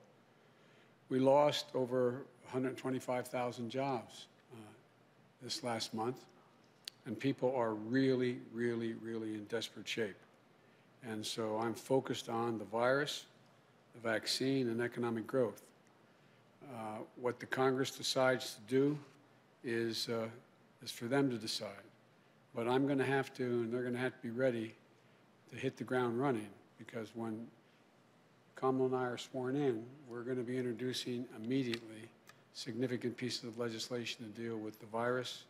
We 1.11 1.19
lost 1.19 1.67
over 1.75 2.25
125,000 2.45 3.69
jobs 3.69 4.27
uh, 4.53 4.57
this 5.43 5.63
last 5.63 5.93
month, 5.93 6.25
and 7.05 7.19
people 7.19 7.55
are 7.55 7.75
really, 7.75 8.39
really, 8.55 8.95
really 8.95 9.35
in 9.35 9.45
desperate 9.45 9.87
shape. 9.87 10.17
And 11.09 11.25
so 11.25 11.59
I'm 11.59 11.75
focused 11.75 12.29
on 12.29 12.59
the 12.59 12.65
virus, 12.65 13.27
the 13.95 14.09
vaccine, 14.09 14.69
and 14.69 14.81
economic 14.81 15.27
growth. 15.27 15.63
Uh, 16.63 16.99
what 17.21 17.41
the 17.41 17.47
Congress 17.47 17.91
decides 17.91 18.55
to 18.55 18.61
do 18.69 18.99
is, 19.65 20.09
uh, 20.09 20.29
is 20.83 20.91
for 20.91 21.07
them 21.07 21.31
to 21.31 21.37
decide. 21.37 21.69
But 22.55 22.69
I'm 22.69 22.87
going 22.87 22.99
to 22.99 23.05
have 23.05 23.35
to, 23.35 23.45
and 23.45 23.73
they're 23.73 23.83
going 23.83 23.95
to 23.95 24.01
have 24.01 24.15
to 24.15 24.23
be 24.23 24.31
ready 24.31 24.75
to 25.51 25.57
hit 25.57 25.77
the 25.77 25.85
ground 25.85 26.21
running 26.21 26.49
because 26.79 27.09
when 27.15 27.47
Kamala 28.55 28.87
and 28.87 28.97
I 28.97 29.05
are 29.05 29.19
sworn 29.19 29.57
in, 29.57 29.83
we're 30.09 30.23
going 30.23 30.37
to 30.37 30.43
be 30.43 30.57
introducing 30.57 31.27
immediately 31.43 32.09
significant 32.55 33.17
pieces 33.17 33.45
of 33.45 33.59
legislation 33.59 34.25
to 34.25 34.41
deal 34.41 34.57
with 34.57 34.79
the 34.79 34.87
virus, 34.87 35.45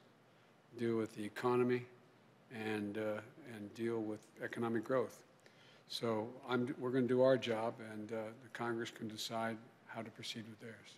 deal 0.79 0.97
with 0.97 1.15
the 1.17 1.25
economy, 1.25 1.83
and, 2.55 2.99
uh, 2.99 3.21
and 3.55 3.75
deal 3.75 4.01
with 4.01 4.21
economic 4.43 4.85
growth. 4.85 5.19
So 5.93 6.27
I'm, 6.49 6.75
we're 6.79 6.91
going 6.91 7.07
to 7.07 7.15
do 7.15 7.21
our 7.21 7.37
job, 7.37 7.75
and 7.93 8.13
uh, 8.13 8.17
the 8.43 8.49
Congress 8.55 8.91
can 8.91 9.09
decide 9.09 9.59
how 9.85 10.01
to 10.01 10.11
proceed 10.11 10.45
with 10.49 10.59
theirs. 10.59 10.97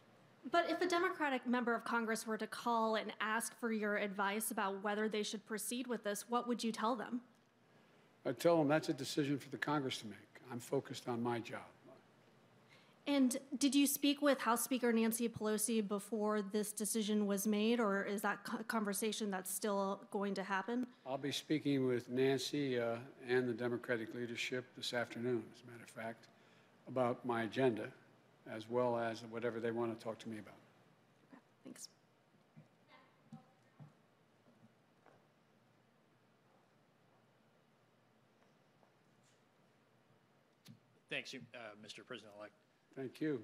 But 0.52 0.70
if 0.70 0.80
a 0.82 0.86
Democratic 0.86 1.44
member 1.48 1.74
of 1.74 1.84
Congress 1.84 2.28
were 2.28 2.38
to 2.38 2.46
call 2.46 2.94
and 2.94 3.12
ask 3.20 3.58
for 3.58 3.72
your 3.72 3.96
advice 3.96 4.52
about 4.52 4.84
whether 4.84 5.08
they 5.08 5.24
should 5.24 5.44
proceed 5.46 5.88
with 5.88 6.04
this, 6.04 6.26
what 6.28 6.46
would 6.46 6.62
you 6.62 6.70
tell 6.70 6.94
them? 6.94 7.22
I 8.24 8.30
tell 8.30 8.56
them 8.56 8.68
that's 8.68 8.88
a 8.88 8.92
decision 8.92 9.36
for 9.36 9.48
the 9.50 9.56
Congress 9.56 9.98
to 9.98 10.06
make. 10.06 10.16
I'm 10.52 10.60
focused 10.60 11.08
on 11.08 11.20
my 11.20 11.40
job. 11.40 11.66
And 13.06 13.36
did 13.58 13.74
you 13.74 13.86
speak 13.86 14.22
with 14.22 14.40
House 14.40 14.64
Speaker 14.64 14.90
Nancy 14.90 15.28
Pelosi 15.28 15.86
before 15.86 16.40
this 16.40 16.72
decision 16.72 17.26
was 17.26 17.46
made, 17.46 17.78
or 17.78 18.02
is 18.02 18.22
that 18.22 18.44
co- 18.44 18.62
conversation 18.66 19.30
that's 19.30 19.52
still 19.52 20.00
going 20.10 20.32
to 20.34 20.42
happen? 20.42 20.86
I'll 21.06 21.18
be 21.18 21.30
speaking 21.30 21.86
with 21.86 22.08
Nancy 22.08 22.80
uh, 22.80 22.96
and 23.28 23.46
the 23.46 23.52
Democratic 23.52 24.14
leadership 24.14 24.64
this 24.74 24.94
afternoon, 24.94 25.42
as 25.54 25.62
a 25.62 25.70
matter 25.70 25.84
of 25.84 25.90
fact, 25.90 26.28
about 26.88 27.22
my 27.26 27.42
agenda, 27.42 27.88
as 28.50 28.70
well 28.70 28.96
as 28.96 29.22
whatever 29.30 29.60
they 29.60 29.70
want 29.70 29.98
to 29.98 30.02
talk 30.02 30.18
to 30.20 30.28
me 30.30 30.38
about. 30.38 30.54
Okay, 31.30 31.42
thanks. 31.62 31.88
Thanks, 41.10 41.34
uh, 41.34 41.58
Mr. 41.86 42.04
President-elect. 42.04 42.63
Thank 42.96 43.20
you. 43.20 43.40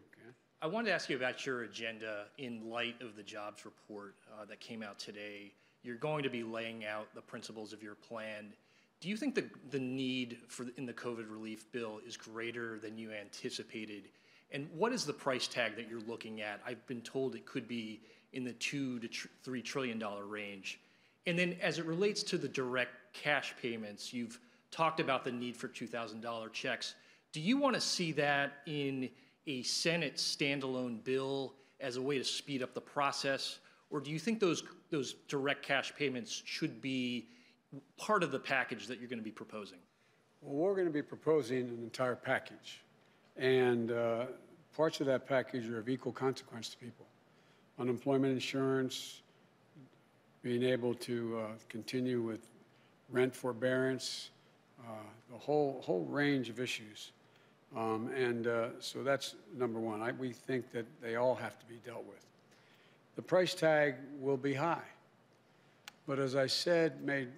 I 0.62 0.66
wanted 0.68 0.88
to 0.88 0.94
ask 0.94 1.08
you 1.08 1.16
about 1.16 1.44
your 1.44 1.62
agenda 1.62 2.26
in 2.38 2.70
light 2.70 3.00
of 3.00 3.16
the 3.16 3.22
jobs 3.22 3.64
report 3.64 4.14
uh, 4.30 4.44
that 4.44 4.60
came 4.60 4.82
out 4.82 4.98
today. 4.98 5.52
You're 5.82 5.96
going 5.96 6.22
to 6.22 6.30
be 6.30 6.44
laying 6.44 6.84
out 6.84 7.08
the 7.14 7.20
principles 7.22 7.72
of 7.72 7.82
your 7.82 7.96
plan. 7.96 8.52
Do 9.00 9.08
you 9.08 9.16
think 9.16 9.34
the, 9.34 9.44
the 9.70 9.80
need 9.80 10.38
for, 10.46 10.66
in 10.76 10.86
the 10.86 10.92
COVID 10.92 11.30
relief 11.30 11.72
bill 11.72 12.00
is 12.06 12.16
greater 12.16 12.78
than 12.78 12.96
you 12.96 13.10
anticipated? 13.10 14.04
And 14.52 14.68
what 14.76 14.92
is 14.92 15.04
the 15.04 15.12
price 15.12 15.48
tag 15.48 15.74
that 15.76 15.88
you're 15.88 16.00
looking 16.00 16.42
at? 16.42 16.60
I've 16.64 16.86
been 16.86 17.00
told 17.00 17.34
it 17.34 17.46
could 17.46 17.66
be 17.66 18.02
in 18.32 18.44
the 18.44 18.52
two 18.52 19.00
to 19.00 19.08
tr- 19.08 19.28
three 19.42 19.62
trillion 19.62 19.98
dollar 19.98 20.26
range. 20.26 20.78
And 21.26 21.38
then 21.38 21.56
as 21.60 21.78
it 21.78 21.86
relates 21.86 22.22
to 22.24 22.38
the 22.38 22.48
direct 22.48 22.92
cash 23.14 23.54
payments, 23.60 24.12
you've 24.12 24.38
talked 24.70 25.00
about 25.00 25.24
the 25.24 25.32
need 25.32 25.56
for 25.56 25.68
$2,000 25.68 26.52
checks. 26.52 26.94
Do 27.32 27.40
you 27.40 27.58
want 27.58 27.74
to 27.74 27.80
see 27.80 28.12
that 28.12 28.52
in 28.66 29.08
a 29.50 29.62
Senate 29.64 30.16
standalone 30.16 31.02
bill 31.02 31.54
as 31.80 31.96
a 31.96 32.02
way 32.02 32.18
to 32.18 32.24
speed 32.24 32.62
up 32.62 32.72
the 32.72 32.80
process? 32.80 33.58
Or 33.90 34.00
do 34.00 34.10
you 34.10 34.18
think 34.18 34.38
those, 34.38 34.62
those 34.90 35.14
direct 35.26 35.62
cash 35.64 35.92
payments 35.96 36.42
should 36.44 36.80
be 36.80 37.26
part 37.96 38.22
of 38.22 38.30
the 38.30 38.38
package 38.38 38.86
that 38.86 39.00
you're 39.00 39.08
going 39.08 39.18
to 39.18 39.24
be 39.24 39.30
proposing? 39.32 39.78
Well, 40.40 40.54
we're 40.54 40.74
going 40.74 40.86
to 40.86 40.92
be 40.92 41.02
proposing 41.02 41.68
an 41.68 41.80
entire 41.82 42.14
package, 42.14 42.82
and 43.36 43.90
uh, 43.90 44.26
parts 44.74 45.00
of 45.00 45.06
that 45.06 45.26
package 45.26 45.68
are 45.68 45.78
of 45.78 45.88
equal 45.88 46.12
consequence 46.12 46.68
to 46.70 46.78
people. 46.78 47.06
Unemployment 47.78 48.32
insurance, 48.32 49.20
being 50.42 50.62
able 50.62 50.94
to 50.94 51.38
uh, 51.38 51.46
continue 51.68 52.22
with 52.22 52.48
rent 53.10 53.34
forbearance, 53.34 54.30
uh, 54.80 54.92
the 55.30 55.36
whole, 55.36 55.82
whole 55.84 56.04
range 56.04 56.48
of 56.48 56.58
issues. 56.58 57.12
Um, 57.76 58.08
And 58.08 58.46
uh, 58.46 58.68
so 58.80 59.02
that's 59.02 59.36
number 59.56 59.78
one. 59.78 60.02
I- 60.02 60.12
We 60.12 60.32
think 60.32 60.70
that 60.72 60.86
they 61.00 61.16
all 61.16 61.34
have 61.34 61.58
to 61.58 61.66
be 61.66 61.76
dealt 61.84 62.04
with. 62.04 62.26
The 63.16 63.22
price 63.22 63.54
tag 63.54 63.96
will 64.18 64.36
be 64.36 64.54
high. 64.54 64.88
But 66.06 66.18
as 66.18 66.34
I 66.34 66.46
said, 66.46 67.02
made 67.02 67.28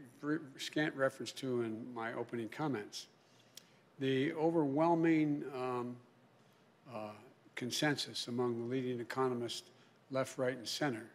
scant 0.56 0.94
reference 0.94 1.32
to 1.32 1.62
in 1.62 1.92
my 1.94 2.14
opening 2.14 2.48
comments, 2.48 3.08
the 3.98 4.32
overwhelming 4.34 5.44
um, 5.54 5.96
uh, 6.94 7.10
consensus 7.56 8.28
among 8.28 8.58
the 8.58 8.64
leading 8.64 9.00
economists, 9.00 9.70
left, 10.10 10.38
right, 10.38 10.56
and 10.56 10.66
center, 10.66 11.06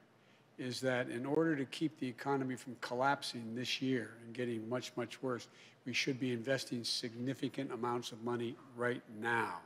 is 0.58 0.82
that 0.82 1.10
in 1.10 1.26
order 1.26 1.56
to 1.56 1.66
keep 1.66 2.00
the 2.00 2.08
economy 2.08 2.56
from 2.56 2.76
collapsing 2.82 3.56
this 3.56 3.82
year 3.82 4.12
and 4.26 4.34
getting 4.34 4.68
much, 4.68 4.92
much 4.96 5.22
worse, 5.22 5.48
we 5.86 5.94
should 5.94 6.20
be 6.20 6.34
investing 6.34 6.84
significant 6.84 7.72
amounts 7.72 8.12
of 8.12 8.24
money 8.24 8.56
right 8.76 9.02
now 9.22 9.60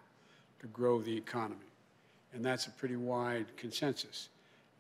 to 0.60 0.68
grow 0.68 1.02
the 1.02 1.16
economy. 1.16 1.60
And 2.34 2.44
that's 2.44 2.68
a 2.68 2.72
pretty 2.72 2.96
wide 2.96 3.46
consensus. 3.58 4.30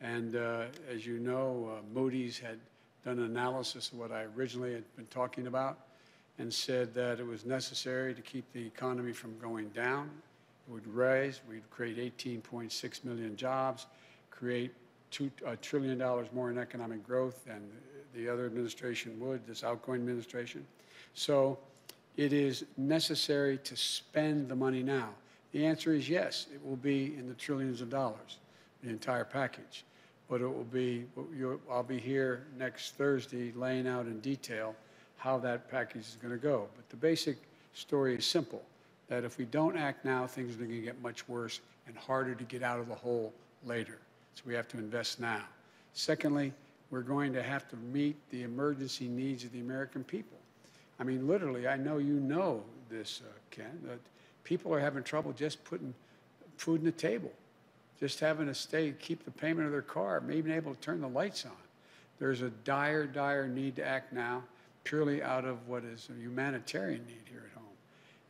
And 0.01 0.35
uh, 0.35 0.65
as 0.89 1.05
you 1.05 1.19
know, 1.19 1.71
uh, 1.71 1.81
Moody's 1.93 2.37
had 2.37 2.59
done 3.05 3.19
an 3.19 3.25
analysis 3.25 3.91
of 3.91 3.97
what 3.97 4.11
I 4.11 4.25
originally 4.35 4.73
had 4.73 4.95
been 4.95 5.07
talking 5.07 5.47
about 5.47 5.79
and 6.37 6.53
said 6.53 6.93
that 6.93 7.19
it 7.19 7.25
was 7.25 7.45
necessary 7.45 8.13
to 8.13 8.21
keep 8.21 8.51
the 8.53 8.65
economy 8.65 9.13
from 9.13 9.37
going 9.39 9.69
down. 9.69 10.09
It 10.67 10.73
would 10.73 10.87
raise, 10.87 11.41
we'd 11.49 11.69
create 11.69 11.97
18.6 12.17 13.03
million 13.03 13.35
jobs, 13.35 13.87
create 14.29 14.71
two, 15.11 15.29
a 15.45 15.55
trillion 15.57 15.97
dollars 15.97 16.27
more 16.33 16.49
in 16.49 16.57
economic 16.57 17.05
growth 17.05 17.45
than 17.45 17.61
the 18.15 18.27
other 18.27 18.45
administration 18.45 19.19
would, 19.19 19.45
this 19.45 19.63
outgoing 19.63 20.01
administration. 20.01 20.65
So 21.13 21.57
it 22.17 22.33
is 22.33 22.65
necessary 22.77 23.57
to 23.59 23.75
spend 23.75 24.49
the 24.49 24.55
money 24.55 24.83
now. 24.83 25.09
The 25.51 25.65
answer 25.65 25.93
is 25.93 26.09
yes, 26.09 26.47
it 26.53 26.65
will 26.65 26.77
be 26.77 27.15
in 27.17 27.27
the 27.27 27.33
trillions 27.35 27.81
of 27.81 27.89
dollars, 27.89 28.37
the 28.83 28.89
entire 28.89 29.25
package. 29.25 29.83
But 30.29 30.41
it 30.41 30.47
will 30.47 30.63
be, 30.63 31.05
I'll 31.69 31.83
be 31.83 31.99
here 31.99 32.47
next 32.57 32.95
Thursday 32.95 33.51
laying 33.51 33.87
out 33.87 34.05
in 34.05 34.21
detail 34.21 34.75
how 35.17 35.37
that 35.39 35.69
package 35.69 36.01
is 36.01 36.17
going 36.21 36.33
to 36.33 36.39
go. 36.39 36.67
But 36.75 36.89
the 36.89 36.95
basic 36.95 37.37
story 37.73 38.15
is 38.15 38.25
simple, 38.25 38.63
that 39.09 39.23
if 39.25 39.37
we 39.37 39.45
don't 39.45 39.77
act 39.77 40.05
now, 40.05 40.25
things 40.25 40.55
are 40.55 40.59
going 40.59 40.71
to 40.71 40.81
get 40.81 41.01
much 41.01 41.27
worse 41.27 41.59
and 41.85 41.97
harder 41.97 42.33
to 42.33 42.43
get 42.45 42.63
out 42.63 42.79
of 42.79 42.87
the 42.87 42.95
hole 42.95 43.33
later. 43.65 43.97
So 44.35 44.43
we 44.45 44.53
have 44.53 44.67
to 44.69 44.77
invest 44.77 45.19
now. 45.19 45.43
Secondly, 45.93 46.53
we're 46.89 47.01
going 47.01 47.33
to 47.33 47.43
have 47.43 47.67
to 47.69 47.75
meet 47.75 48.17
the 48.29 48.43
emergency 48.43 49.07
needs 49.07 49.43
of 49.43 49.51
the 49.51 49.59
American 49.59 50.03
people. 50.03 50.37
I 50.99 51.03
mean, 51.03 51.27
literally, 51.27 51.67
I 51.67 51.77
know 51.77 51.97
you 51.97 52.13
know 52.13 52.63
this, 52.89 53.21
uh, 53.25 53.31
Ken, 53.49 53.79
that 53.85 53.99
people 54.43 54.73
are 54.73 54.79
having 54.79 55.03
trouble 55.03 55.31
just 55.33 55.63
putting 55.63 55.93
food 56.57 56.81
on 56.81 56.85
the 56.85 56.91
table, 56.91 57.31
just 57.99 58.19
having 58.19 58.47
to 58.47 58.53
stay, 58.53 58.93
keep 58.99 59.25
the 59.25 59.31
payment 59.31 59.65
of 59.65 59.71
their 59.71 59.81
car, 59.81 60.21
maybe 60.21 60.51
able 60.51 60.75
to 60.75 60.81
turn 60.81 61.01
the 61.01 61.07
lights 61.07 61.45
on. 61.45 61.51
There's 62.19 62.41
a 62.41 62.51
dire, 62.65 63.07
dire 63.07 63.47
need 63.47 63.75
to 63.77 63.85
act 63.85 64.13
now, 64.13 64.43
purely 64.83 65.23
out 65.23 65.45
of 65.45 65.67
what 65.67 65.83
is 65.83 66.09
a 66.09 66.21
humanitarian 66.21 67.05
need 67.07 67.23
here 67.29 67.43
at 67.49 67.57
home. 67.57 67.73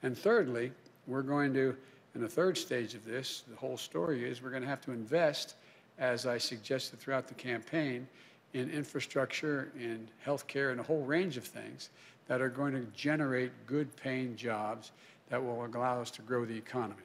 And 0.04 0.18
thirdly, 0.18 0.72
we're 1.08 1.24
going 1.24 1.54
to, 1.56 1.76
in 2.16 2.22
the 2.22 2.28
third 2.30 2.58
stage 2.58 2.94
of 2.94 3.04
this, 3.04 3.44
the 3.50 3.56
whole 3.56 3.78
story 3.78 4.24
is 4.24 4.42
we're 4.42 4.50
going 4.50 4.64
to 4.64 4.70
have 4.70 4.82
to 4.86 4.92
invest, 4.92 5.56
as 5.98 6.26
I 6.26 6.38
suggested 6.38 7.00
throughout 7.00 7.28
the 7.28 7.34
campaign, 7.34 8.08
in 8.54 8.70
infrastructure, 8.70 9.72
in 9.80 10.08
healthcare, 10.26 10.72
and 10.72 10.80
a 10.80 10.84
whole 10.84 11.04
range 11.04 11.38
of 11.38 11.46
things 11.46 11.90
that 12.28 12.42
are 12.42 12.50
going 12.50 12.74
to 12.74 12.86
generate 12.96 13.52
good 13.66 13.96
paying 13.96 14.36
jobs 14.36 14.92
that 15.30 15.42
will 15.42 15.66
allow 15.66 16.02
us 16.02 16.12
to 16.12 16.22
grow 16.22 16.46
the 16.46 16.58
economy. 16.58 17.02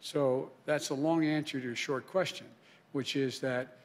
So 0.00 0.50
that's 0.66 0.90
a 0.90 0.94
long 0.94 1.24
answer 1.24 1.60
to 1.60 1.72
a 1.72 1.74
short 1.74 2.06
question, 2.06 2.46
which 2.92 3.16
is 3.16 3.40
that 3.40 3.78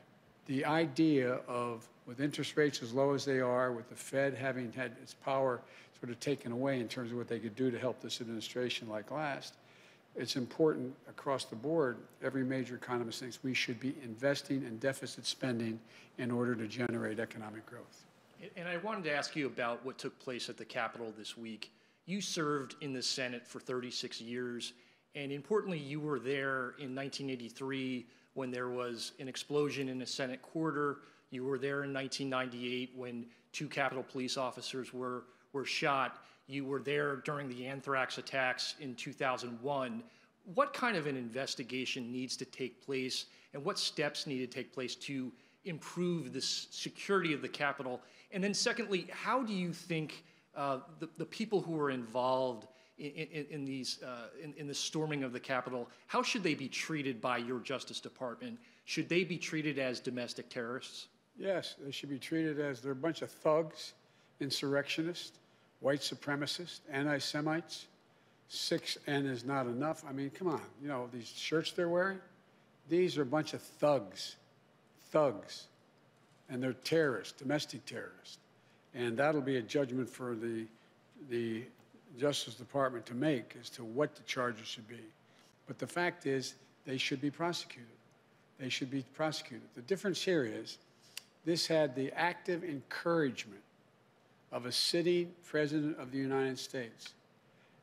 the 0.48 0.66
idea 0.66 1.40
of, 1.48 1.88
with 2.06 2.20
interest 2.20 2.56
rates 2.56 2.82
as 2.84 2.94
low 2.94 3.14
as 3.14 3.26
they 3.26 3.40
are, 3.40 3.72
with 3.72 3.90
the 3.90 3.96
Fed 3.96 4.34
having 4.34 4.72
had 4.72 4.92
its 5.02 5.14
power 5.14 5.62
sort 6.00 6.12
of 6.12 6.20
taken 6.20 6.52
away 6.52 6.80
in 6.80 6.88
terms 6.88 7.12
of 7.12 7.18
what 7.18 7.28
they 7.28 7.40
could 7.40 7.56
do 7.56 7.72
to 7.72 7.80
help 7.80 8.02
this 8.02 8.22
administration 8.22 8.88
like 8.90 9.12
last, 9.12 9.56
it's 10.16 10.36
important 10.36 10.94
across 11.10 11.46
the 11.46 11.56
board, 11.56 11.98
every 12.24 12.44
major 12.44 12.76
economist 12.76 13.20
thinks 13.20 13.40
we 13.44 13.54
should 13.54 13.80
be 13.80 13.96
investing 14.04 14.64
in 14.64 14.78
deficit 14.78 15.26
spending 15.26 15.80
in 16.18 16.32
order 16.32 16.56
to 16.56 16.68
generate 16.68 17.20
economic 17.20 17.66
growth. 17.66 18.06
And 18.56 18.68
I 18.68 18.78
wanted 18.78 19.04
to 19.06 19.14
ask 19.14 19.36
you 19.36 19.48
about 19.48 19.84
what 19.86 19.98
took 19.98 20.18
place 20.20 20.50
at 20.50 20.58
the 20.58 20.66
Capitol 20.66 21.14
this 21.18 21.38
week. 21.38 21.72
You 22.06 22.22
served 22.22 22.76
in 22.82 22.94
the 22.94 23.02
Senate 23.02 23.48
for 23.48 23.60
36 23.60 24.22
years, 24.22 24.74
and 25.16 25.32
importantly, 25.32 25.80
you 25.80 26.00
were 26.00 26.20
there 26.20 26.76
in 26.78 26.96
1983 26.96 28.06
when 28.34 28.52
there 28.52 28.70
was 28.70 29.14
an 29.20 29.28
explosion 29.28 29.90
in 29.90 30.02
a 30.02 30.06
Senate 30.06 30.42
quarter. 30.42 30.98
You 31.32 31.44
were 31.46 31.58
there 31.58 31.84
in 31.84 31.94
1998 31.94 32.94
when 32.96 33.26
two 33.52 33.68
Capitol 33.68 34.04
police 34.04 34.38
officers 34.38 34.94
were, 34.94 35.24
were 35.54 35.66
shot. 35.66 36.24
You 36.48 36.66
were 36.66 36.80
there 36.80 37.18
during 37.18 37.50
the 37.50 37.66
anthrax 37.66 38.18
attacks 38.18 38.76
in 38.80 38.96
2001. 38.96 40.04
What 40.54 40.74
kind 40.74 40.96
of 40.96 41.08
an 41.08 41.18
investigation 41.18 42.12
needs 42.12 42.38
to 42.38 42.46
take 42.46 42.86
place, 42.86 43.26
and 43.54 43.64
what 43.64 43.80
steps 43.80 44.28
need 44.28 44.40
to 44.40 44.48
take 44.48 44.74
place 44.74 44.96
to 44.96 45.32
improve 45.64 46.34
the 46.34 46.42
security 46.42 47.34
of 47.34 47.42
the 47.42 47.50
Capitol? 47.50 48.02
And 48.32 48.44
then, 48.44 48.54
secondly, 48.54 49.08
how 49.12 49.42
do 49.42 49.54
you 49.54 49.74
think 49.74 50.24
uh, 50.56 50.80
the, 51.00 51.10
the 51.18 51.26
people 51.26 51.62
who 51.62 51.72
were 51.72 51.90
involved 51.90 52.68
in, 52.98 53.12
in, 53.12 53.46
in 53.50 53.66
these 53.66 54.02
uh, 54.04 54.28
in, 54.42 54.54
in 54.58 54.68
the 54.68 54.74
storming 54.74 55.24
of 55.24 55.34
the 55.34 55.40
Capitol, 55.40 55.90
how 56.08 56.22
should 56.22 56.44
they 56.44 56.54
be 56.54 56.70
treated 56.70 57.20
by 57.20 57.38
your 57.38 57.60
Justice 57.60 58.00
Department? 58.00 58.58
Should 58.86 59.10
they 59.10 59.24
be 59.24 59.38
treated 59.38 59.80
as 59.80 60.00
domestic 60.00 60.50
terrorists? 60.50 61.08
Yes, 61.38 61.76
they 61.84 61.92
should 61.92 62.10
be 62.10 62.20
treated 62.20 62.60
as 62.60 62.80
they're 62.80 62.94
a 62.94 62.96
bunch 62.96 63.22
of 63.22 63.30
thugs, 63.30 63.94
insurrectionists, 64.40 65.40
white 65.86 66.02
supremacists, 66.02 66.80
anti 66.92 67.20
Semites. 67.20 67.86
Six 68.48 68.98
N 69.06 69.28
is 69.28 69.46
not 69.46 69.68
enough. 69.68 70.04
I 70.10 70.14
mean, 70.14 70.32
come 70.32 70.48
on. 70.48 70.62
You 70.82 70.88
know, 70.88 71.08
these 71.14 71.28
shirts 71.28 71.74
they're 71.74 71.90
wearing, 71.90 72.18
these 72.90 73.20
are 73.20 73.22
a 73.22 73.26
bunch 73.26 73.54
of 73.54 73.62
thugs. 73.62 74.36
Thugs. 75.12 75.68
And 76.50 76.62
they're 76.62 76.74
terrorists, 76.74 77.40
domestic 77.40 77.86
terrorists. 77.86 78.40
And 78.96 79.16
that'll 79.16 79.42
be 79.42 79.58
a 79.58 79.62
judgment 79.62 80.10
for 80.10 80.36
the, 80.36 80.66
the 81.30 81.64
Justice 82.20 82.56
Department 82.56 83.06
to 83.06 83.14
make 83.14 83.56
as 83.62 83.70
to 83.72 83.84
what 83.84 84.16
the 84.16 84.24
charges 84.24 84.68
should 84.68 84.88
be. 84.88 85.06
But 85.68 85.78
the 85.78 85.88
fact 85.88 86.26
is, 86.26 86.56
they 86.86 86.98
should 86.98 87.22
be 87.22 87.30
prosecuted. 87.30 87.86
They 88.60 88.70
should 88.70 88.90
be 88.90 89.04
prosecuted. 89.14 89.68
The 89.76 89.82
difference 89.82 90.24
here 90.24 90.46
is 90.46 90.80
this 91.46 91.68
had 91.68 91.96
the 91.96 92.12
active 92.14 92.64
encouragement 92.64 93.62
of 94.56 94.66
a 94.66 94.72
sitting 94.72 95.30
president 95.46 96.00
of 96.00 96.12
the 96.14 96.18
United 96.18 96.58
States. 96.58 97.14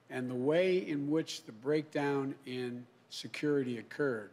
And 0.08 0.28
the 0.28 0.34
way 0.34 0.78
in 0.78 1.10
which 1.10 1.44
the 1.44 1.52
breakdown 1.52 2.34
in 2.46 2.86
security 3.10 3.76
occurred 3.76 4.30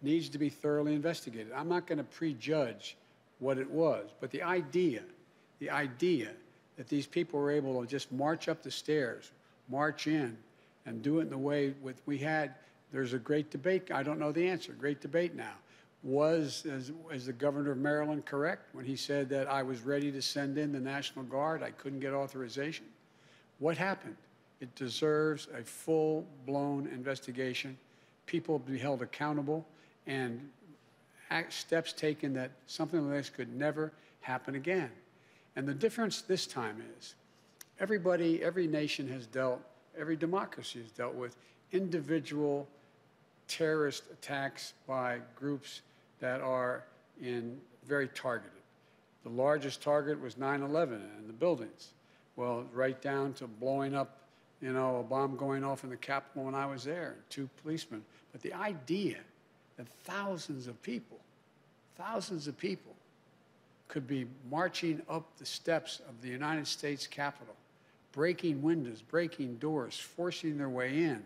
needs 0.00 0.28
to 0.28 0.38
be 0.38 0.48
thoroughly 0.48 0.94
investigated. 0.94 1.52
I'm 1.52 1.68
not 1.68 1.88
going 1.88 1.98
to 1.98 2.04
prejudge 2.04 2.96
what 3.40 3.58
it 3.58 3.68
was, 3.68 4.08
but 4.20 4.30
the 4.30 4.42
idea, 4.42 5.02
the 5.58 5.68
idea 5.68 6.30
that 6.76 6.88
these 6.88 7.08
people 7.08 7.40
were 7.40 7.50
able 7.50 7.80
to 7.80 7.86
just 7.88 8.12
march 8.12 8.48
up 8.48 8.62
the 8.62 8.70
stairs, 8.70 9.32
march 9.68 10.06
in, 10.06 10.38
and 10.86 11.02
do 11.02 11.18
it 11.18 11.22
in 11.22 11.30
the 11.30 11.38
way 11.38 11.74
with 11.82 12.00
we 12.06 12.18
had. 12.18 12.54
There's 12.92 13.14
a 13.14 13.18
great 13.18 13.50
debate. 13.50 13.90
I 13.92 14.04
don't 14.04 14.20
know 14.20 14.30
the 14.30 14.48
answer. 14.48 14.72
Great 14.78 15.00
debate 15.00 15.34
now. 15.34 15.54
Was 16.02 16.64
is, 16.64 16.92
is 17.12 17.26
the 17.26 17.32
governor 17.32 17.72
of 17.72 17.78
Maryland 17.78 18.24
correct 18.24 18.74
when 18.74 18.86
he 18.86 18.96
said 18.96 19.28
that 19.28 19.48
I 19.48 19.62
was 19.62 19.82
ready 19.82 20.10
to 20.12 20.22
send 20.22 20.56
in 20.56 20.72
the 20.72 20.80
National 20.80 21.24
Guard? 21.26 21.62
I 21.62 21.72
couldn't 21.72 22.00
get 22.00 22.14
authorization. 22.14 22.86
What 23.58 23.76
happened? 23.76 24.16
It 24.60 24.74
deserves 24.74 25.48
a 25.54 25.62
full 25.62 26.26
blown 26.46 26.86
investigation, 26.86 27.76
people 28.26 28.58
be 28.58 28.78
held 28.78 29.02
accountable, 29.02 29.66
and 30.06 30.48
steps 31.48 31.92
taken 31.92 32.32
that 32.34 32.50
something 32.66 33.06
like 33.06 33.18
this 33.18 33.30
could 33.30 33.54
never 33.54 33.92
happen 34.20 34.54
again. 34.54 34.90
And 35.56 35.66
the 35.66 35.74
difference 35.74 36.22
this 36.22 36.46
time 36.46 36.82
is 36.98 37.14
everybody, 37.78 38.42
every 38.42 38.66
nation 38.66 39.08
has 39.08 39.26
dealt, 39.26 39.60
every 39.98 40.16
democracy 40.16 40.80
has 40.80 40.90
dealt 40.90 41.14
with 41.14 41.36
individual 41.72 42.66
terrorist 43.48 44.04
attacks 44.12 44.74
by 44.86 45.18
groups 45.36 45.82
that 46.20 46.40
are 46.40 46.84
in 47.20 47.58
very 47.86 48.08
targeted. 48.08 48.52
The 49.24 49.30
largest 49.30 49.82
target 49.82 50.20
was 50.20 50.38
9 50.38 50.62
11 50.62 50.94
and 50.94 51.28
the 51.28 51.32
buildings. 51.32 51.88
Well, 52.36 52.64
right 52.72 53.00
down 53.02 53.34
to 53.34 53.46
blowing 53.46 53.94
up, 53.94 54.18
you 54.62 54.72
know, 54.72 55.00
a 55.00 55.02
bomb 55.02 55.36
going 55.36 55.64
off 55.64 55.84
in 55.84 55.90
the 55.90 55.96
Capitol 55.96 56.44
when 56.44 56.54
I 56.54 56.66
was 56.66 56.84
there, 56.84 57.12
and 57.12 57.30
two 57.30 57.48
policemen. 57.62 58.02
But 58.32 58.40
the 58.40 58.54
idea 58.54 59.18
that 59.76 59.86
thousands 60.04 60.66
of 60.66 60.80
people, 60.82 61.18
thousands 61.96 62.46
of 62.46 62.56
people, 62.56 62.94
could 63.88 64.06
be 64.06 64.26
marching 64.48 65.02
up 65.08 65.26
the 65.38 65.44
steps 65.44 66.00
of 66.08 66.22
the 66.22 66.28
United 66.28 66.66
States 66.66 67.06
Capitol, 67.06 67.54
breaking 68.12 68.62
windows, 68.62 69.02
breaking 69.02 69.56
doors, 69.56 69.98
forcing 69.98 70.56
their 70.56 70.68
way 70.68 71.02
in, 71.02 71.22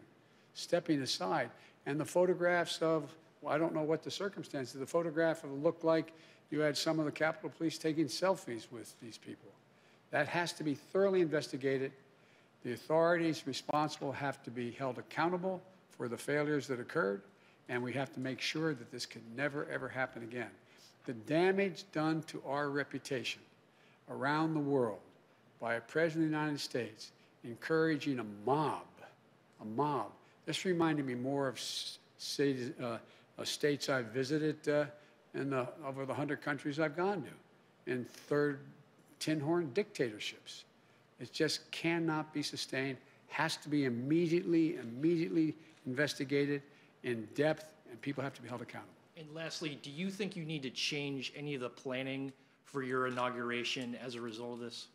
stepping 0.55 1.03
aside. 1.03 1.51
And 1.87 2.01
the 2.01 2.05
photographs 2.05 2.79
of, 2.81 3.15
I 3.49 3.59
don't 3.59 3.75
know 3.75 3.83
what 3.83 4.03
the 4.03 4.11
circumstances, 4.11 4.79
the 4.79 4.87
photograph 4.87 5.45
looked 5.45 5.85
like 5.85 6.13
you 6.51 6.61
had 6.61 6.77
some 6.77 6.99
of 6.99 7.05
the 7.05 7.13
Capitol 7.13 7.51
Police 7.57 7.79
taking 7.79 8.07
selfies 8.07 8.71
with 8.71 8.95
these 9.01 9.19
people. 9.19 9.51
That 10.11 10.29
has 10.29 10.53
to 10.55 10.65
be 10.65 10.75
thoroughly 10.75 11.21
investigated. 11.21 11.93
The 12.63 12.73
authorities 12.73 13.47
responsible 13.47 14.13
have 14.13 14.43
to 14.45 14.51
be 14.51 14.71
held 14.71 14.99
accountable 14.99 15.63
for 15.91 16.09
the 16.09 16.17
failures 16.17 16.67
that 16.69 16.81
occurred, 16.81 17.23
and 17.69 17.83
we 17.83 17.93
have 17.93 18.13
to 18.15 18.21
make 18.21 18.41
sure 18.41 18.75
that 18.75 18.91
this 18.91 19.07
can 19.07 19.23
never, 19.37 19.67
ever 19.71 19.89
happen 19.89 20.23
again. 20.23 20.51
The 21.07 21.13
damage 21.13 21.85
done 21.93 22.23
to 22.29 22.43
our 22.47 22.71
reputation 22.71 23.43
around 24.11 24.55
the 24.55 24.61
world 24.61 25.01
by 25.61 25.75
a 25.75 25.81
president 25.81 26.27
of 26.27 26.31
the 26.31 26.37
United 26.39 26.61
States 26.61 27.11
encouraging 27.45 28.19
a 28.19 28.25
mob, 28.47 28.87
a 29.61 29.65
mob. 29.65 30.11
This 30.47 30.65
reminded 30.65 31.07
me 31.07 31.15
more 31.15 31.49
of 31.49 31.61
uh, 32.39 32.99
states 33.43 33.89
I've 33.89 34.07
visited 34.07 34.69
uh, 34.69 34.85
in 35.35 35.51
the, 35.51 35.69
over 35.85 36.03
the 36.03 36.13
100 36.13 36.41
countries 36.41 36.79
I've 36.79 36.97
gone 36.97 37.23
to, 37.23 37.93
in 37.93 38.05
third 38.05 38.61
tin 39.19 39.41
horn 39.41 39.71
dictatorships. 39.75 40.65
It 41.19 41.33
just 41.33 41.69
cannot 41.71 42.33
be 42.33 42.43
sustained, 42.43 42.99
has 43.29 43.57
to 43.59 43.69
be 43.69 43.85
immediately, 43.85 44.77
immediately 44.77 45.55
investigated 45.87 46.63
in 47.03 47.29
depth, 47.35 47.67
and 47.91 48.01
people 48.01 48.23
have 48.23 48.35
to 48.35 48.43
be 48.43 48.49
held 48.49 48.63
accountable. 48.63 48.93
And 49.17 49.27
lastly, 49.35 49.79
do 49.83 49.91
you 49.91 50.11
think 50.11 50.37
you 50.37 50.45
need 50.45 50.63
to 50.63 50.71
change 50.71 51.33
any 51.37 51.55
of 51.55 51.61
the 51.61 51.69
planning 51.69 52.33
for 52.65 52.83
your 52.83 53.07
inauguration 53.07 53.97
as 54.05 54.15
a 54.15 54.21
result 54.21 54.55
of 54.55 54.61
this? 54.61 54.89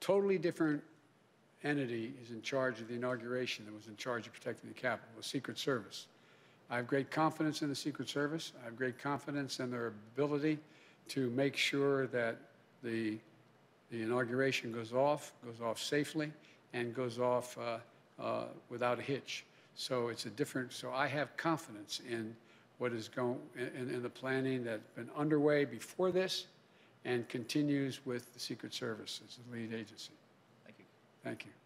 totally 0.00 0.38
different 0.38 0.82
entity 1.62 2.14
is 2.22 2.30
in 2.30 2.40
charge 2.42 2.80
of 2.80 2.88
the 2.88 2.94
inauguration 2.94 3.64
that 3.66 3.74
was 3.74 3.86
in 3.86 3.96
charge 3.96 4.26
of 4.26 4.32
protecting 4.32 4.68
the 4.68 4.74
Capitol, 4.74 5.10
the 5.16 5.22
Secret 5.22 5.58
Service. 5.58 6.06
I 6.70 6.76
have 6.76 6.86
great 6.86 7.10
confidence 7.10 7.62
in 7.62 7.68
the 7.68 7.74
Secret 7.74 8.08
Service. 8.08 8.52
I 8.62 8.66
have 8.66 8.76
great 8.76 8.96
confidence 8.98 9.58
in 9.58 9.72
their 9.72 9.88
ability 9.88 10.58
to 11.08 11.28
make 11.30 11.56
sure 11.56 12.06
that 12.08 12.36
the, 12.84 13.18
the 13.90 14.02
inauguration 14.02 14.72
goes 14.72 14.92
off, 14.92 15.32
goes 15.44 15.60
off 15.60 15.80
safely, 15.80 16.32
and 16.72 16.94
goes 16.94 17.18
off 17.18 17.58
uh, 17.58 17.78
uh, 18.22 18.44
without 18.68 19.00
a 19.00 19.02
hitch. 19.02 19.44
So 19.74 20.08
it's 20.08 20.26
a 20.26 20.30
different, 20.30 20.72
so 20.72 20.92
I 20.92 21.08
have 21.08 21.36
confidence 21.36 22.00
in 22.08 22.36
what 22.78 22.92
is 22.92 23.08
going, 23.08 23.38
in, 23.56 23.90
in 23.92 24.02
the 24.02 24.08
planning 24.08 24.62
that's 24.62 24.86
been 24.94 25.10
underway 25.16 25.64
before 25.64 26.12
this 26.12 26.46
and 27.04 27.28
continues 27.28 28.00
with 28.06 28.32
the 28.32 28.40
Secret 28.40 28.72
Service 28.72 29.20
as 29.26 29.36
the 29.36 29.56
lead 29.56 29.74
agency. 29.74 30.12
Thank 30.64 30.78
you. 30.78 30.84
Thank 31.24 31.44
you. 31.46 31.59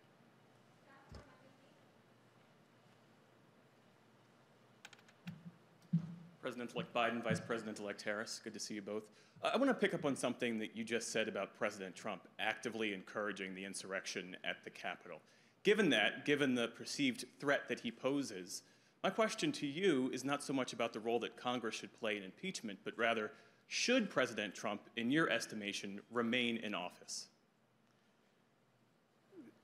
President-elect 6.45 6.93
Biden, 6.93 7.25
Vice 7.25 7.41
President-elect 7.41 8.03
Harris, 8.03 8.39
good 8.45 8.53
to 8.53 8.61
see 8.61 8.75
you 8.75 8.83
both. 8.83 9.05
Uh, 9.43 9.53
I 9.55 9.57
want 9.57 9.71
to 9.71 9.75
pick 9.75 9.95
up 9.95 10.05
on 10.05 10.15
something 10.15 10.59
that 10.59 10.77
you 10.77 10.85
just 10.85 11.11
said 11.11 11.27
about 11.27 11.57
President 11.59 11.97
Trump 11.97 12.29
actively 12.39 12.93
encouraging 12.93 13.55
the 13.55 13.65
insurrection 13.65 14.37
at 14.45 14.63
the 14.63 14.69
Capitol. 14.69 15.23
Given 15.63 15.89
that, 15.89 16.27
given 16.27 16.55
the 16.55 16.69
perceived 16.69 17.25
threat 17.41 17.63
that 17.71 17.81
he 17.81 17.91
poses, 17.91 18.61
my 19.03 19.09
question 19.09 19.53
to 19.53 19.67
you 19.67 20.11
is 20.13 20.23
not 20.23 20.43
so 20.43 20.53
much 20.53 20.75
about 20.75 20.93
the 20.93 21.01
role 21.01 21.19
that 21.21 21.35
Congress 21.35 21.77
should 21.77 21.99
play 21.99 22.19
in 22.19 22.23
impeachment, 22.23 22.79
but 22.85 22.93
rather, 22.99 23.31
should 23.69 24.11
President 24.11 24.55
Trump, 24.55 24.83
in 24.99 25.11
your 25.11 25.31
estimation, 25.31 25.99
remain 26.13 26.59
in 26.59 26.75
office? 26.75 27.29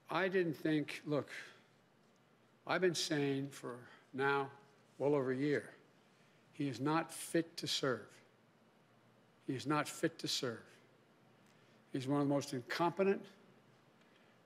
I 0.09 0.29
didn't 0.29 0.57
think, 0.57 1.03
look, 1.05 1.29
I've 2.67 2.81
been 2.81 2.95
saying 2.95 3.51
for 3.51 3.77
now 4.15 4.49
well 4.97 5.15
over 5.15 5.33
a 5.33 5.37
year, 5.37 5.69
he 6.61 6.69
is 6.69 6.79
not 6.79 7.11
fit 7.11 7.57
to 7.57 7.67
serve. 7.67 8.07
He 9.47 9.55
is 9.55 9.67
not 9.67 9.89
fit 9.89 10.19
to 10.19 10.29
serve. 10.29 10.61
He's 11.91 12.07
one 12.07 12.21
of 12.21 12.29
the 12.29 12.35
most 12.35 12.53
incompetent 12.53 13.25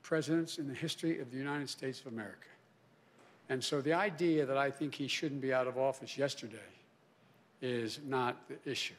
presidents 0.05 0.59
in 0.59 0.69
the 0.69 0.75
history 0.75 1.19
of 1.19 1.33
the 1.33 1.37
United 1.37 1.69
States 1.69 1.99
of 2.03 2.13
America. 2.13 2.47
And 3.49 3.65
so 3.65 3.81
the 3.81 3.95
idea 3.95 4.47
that 4.47 4.57
I 4.57 4.71
think 4.71 4.95
he 4.95 5.09
shouldn't 5.09 5.41
be 5.41 5.53
out 5.53 5.67
of 5.67 5.77
office 5.77 6.17
yesterday 6.17 6.71
is 7.61 7.99
not 8.07 8.37
the 8.47 8.71
issue. 8.71 8.95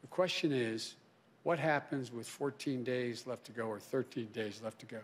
The 0.00 0.08
question 0.08 0.50
is, 0.50 0.94
what 1.42 1.58
happens 1.58 2.10
with 2.10 2.26
14 2.26 2.82
days 2.82 3.26
left 3.26 3.44
to 3.44 3.52
go 3.52 3.66
or 3.66 3.78
13 3.78 4.28
days 4.32 4.62
left 4.64 4.78
to 4.78 4.86
go? 4.86 5.02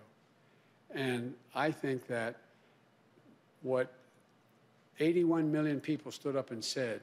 And 0.90 1.34
I 1.54 1.70
think 1.70 2.06
that 2.06 2.36
what 3.60 3.92
81 5.00 5.52
million 5.52 5.80
people 5.80 6.10
stood 6.10 6.34
up 6.34 6.50
and 6.50 6.64
said, 6.64 7.02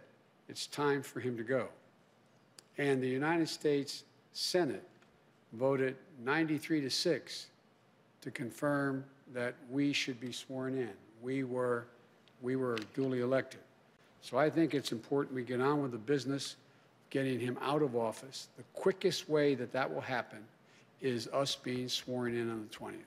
it's 0.49 0.67
time 0.67 1.01
for 1.01 1.19
him 1.19 1.37
to 1.37 1.43
go. 1.43 1.67
And 2.77 3.01
the 3.01 3.07
United 3.07 3.49
States 3.49 4.03
Senate 4.33 4.87
voted 5.53 5.95
93 6.23 6.81
to 6.81 6.89
6 6.89 7.47
to 8.21 8.31
confirm 8.31 9.03
that 9.33 9.55
we 9.69 9.93
should 9.93 10.19
be 10.19 10.31
sworn 10.31 10.77
in. 10.77 10.91
We 11.21 11.43
were, 11.43 11.85
we 12.41 12.55
were 12.55 12.77
duly 12.93 13.21
elected. 13.21 13.59
So 14.21 14.37
I 14.37 14.49
think 14.49 14.73
it's 14.73 14.91
important 14.91 15.35
we 15.35 15.43
get 15.43 15.61
on 15.61 15.81
with 15.81 15.91
the 15.91 15.97
business, 15.97 16.53
of 16.53 17.09
getting 17.09 17.39
him 17.39 17.57
out 17.61 17.81
of 17.81 17.95
office. 17.95 18.47
The 18.57 18.63
quickest 18.73 19.29
way 19.29 19.55
that 19.55 19.71
that 19.73 19.93
will 19.93 20.01
happen 20.01 20.39
is 21.01 21.27
us 21.27 21.55
being 21.55 21.89
sworn 21.89 22.35
in 22.35 22.49
on 22.49 22.67
the 22.69 22.75
20th. 22.75 22.99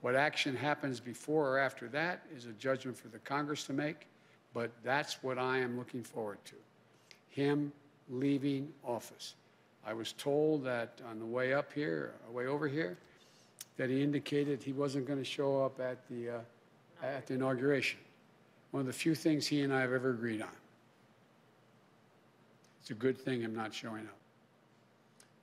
What 0.00 0.14
action 0.14 0.54
happens 0.54 1.00
before 1.00 1.48
or 1.48 1.58
after 1.58 1.88
that 1.88 2.22
is 2.36 2.46
a 2.46 2.52
judgment 2.52 2.96
for 2.96 3.08
the 3.08 3.18
Congress 3.18 3.64
to 3.64 3.72
make, 3.72 4.06
but 4.54 4.70
that's 4.82 5.22
what 5.22 5.38
I 5.38 5.58
am 5.58 5.78
looking 5.78 6.02
forward 6.02 6.38
to 6.46 6.54
him 7.28 7.72
leaving 8.10 8.72
office. 8.84 9.34
I 9.86 9.92
was 9.92 10.12
told 10.12 10.64
that 10.64 11.00
on 11.08 11.18
the 11.18 11.24
way 11.24 11.54
up 11.54 11.72
here, 11.72 12.14
way 12.32 12.46
over 12.46 12.66
here, 12.66 12.98
that 13.76 13.88
he 13.88 14.02
indicated 14.02 14.62
he 14.62 14.72
wasn't 14.72 15.06
going 15.06 15.18
to 15.18 15.24
show 15.24 15.64
up 15.64 15.80
at 15.80 15.98
the, 16.08 16.30
uh, 16.30 16.38
at 17.02 17.26
the 17.26 17.34
inauguration. 17.34 18.00
One 18.72 18.80
of 18.80 18.86
the 18.86 18.92
few 18.92 19.14
things 19.14 19.46
he 19.46 19.62
and 19.62 19.72
I 19.72 19.80
have 19.80 19.92
ever 19.92 20.10
agreed 20.10 20.42
on. 20.42 20.48
It's 22.80 22.90
a 22.90 22.94
good 22.94 23.16
thing 23.16 23.44
I'm 23.44 23.54
not 23.54 23.72
showing 23.72 24.06
up. 24.06 24.16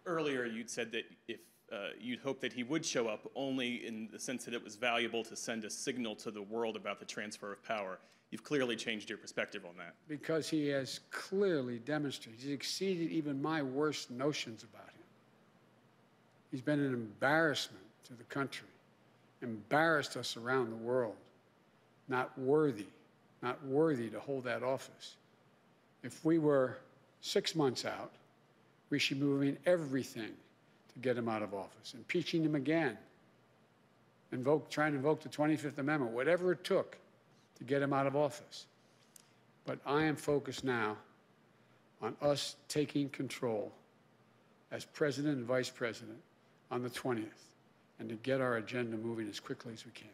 Earlier, 0.05 0.45
you'd 0.45 0.69
said 0.69 0.91
that 0.91 1.03
if 1.27 1.39
uh, 1.71 1.89
you'd 1.99 2.19
hope 2.19 2.39
that 2.41 2.53
he 2.53 2.63
would 2.63 2.85
show 2.85 3.07
up 3.07 3.29
only 3.35 3.85
in 3.87 4.07
the 4.11 4.19
sense 4.19 4.45
that 4.45 4.53
it 4.53 4.63
was 4.63 4.75
valuable 4.75 5.23
to 5.23 5.35
send 5.35 5.65
a 5.65 5.69
signal 5.69 6.15
to 6.15 6.29
the 6.29 6.41
world 6.41 6.75
about 6.75 6.99
the 6.99 7.05
transfer 7.05 7.51
of 7.51 7.63
power. 7.63 7.97
You've 8.35 8.43
clearly 8.43 8.75
changed 8.75 9.07
your 9.07 9.17
perspective 9.17 9.63
on 9.63 9.77
that. 9.77 9.93
Because 10.09 10.49
he 10.49 10.67
has 10.67 10.99
clearly 11.09 11.79
demonstrated, 11.79 12.41
he's 12.41 12.51
exceeded 12.51 13.09
even 13.09 13.41
my 13.41 13.63
worst 13.63 14.11
notions 14.11 14.63
about 14.63 14.89
him. 14.89 15.05
He's 16.51 16.59
been 16.59 16.81
an 16.81 16.93
embarrassment 16.93 17.85
to 18.03 18.13
the 18.13 18.25
country, 18.25 18.67
embarrassed 19.41 20.17
us 20.17 20.35
around 20.35 20.69
the 20.69 20.75
world, 20.75 21.15
not 22.09 22.37
worthy, 22.37 22.87
not 23.41 23.65
worthy 23.65 24.09
to 24.09 24.19
hold 24.19 24.43
that 24.43 24.63
office. 24.63 25.15
If 26.03 26.25
we 26.25 26.37
were 26.37 26.79
six 27.21 27.55
months 27.55 27.85
out, 27.85 28.11
we 28.89 28.99
should 28.99 29.21
be 29.21 29.25
moving 29.25 29.55
everything 29.65 30.33
to 30.93 30.99
get 30.99 31.15
him 31.15 31.29
out 31.29 31.41
of 31.41 31.53
office, 31.53 31.93
impeaching 31.93 32.43
him 32.43 32.55
again, 32.55 32.97
invoke, 34.33 34.69
trying 34.69 34.91
to 34.91 34.97
invoke 34.97 35.21
the 35.21 35.29
25th 35.29 35.77
Amendment, 35.77 36.11
whatever 36.11 36.51
it 36.51 36.65
took 36.65 36.97
to 37.55 37.63
get 37.63 37.81
him 37.81 37.93
out 37.93 38.07
of 38.07 38.15
office. 38.15 38.65
But 39.65 39.79
I 39.85 40.03
am 40.03 40.15
focused 40.15 40.63
now 40.63 40.97
on 42.01 42.15
us 42.21 42.55
taking 42.67 43.09
control 43.09 43.71
as 44.71 44.85
president 44.85 45.37
and 45.37 45.45
vice 45.45 45.69
president 45.69 46.19
on 46.69 46.83
the 46.83 46.89
20th 46.89 47.25
and 47.99 48.09
to 48.09 48.15
get 48.15 48.41
our 48.41 48.57
agenda 48.57 48.97
moving 48.97 49.27
as 49.29 49.39
quickly 49.39 49.73
as 49.73 49.85
we 49.85 49.91
can. 49.91 50.09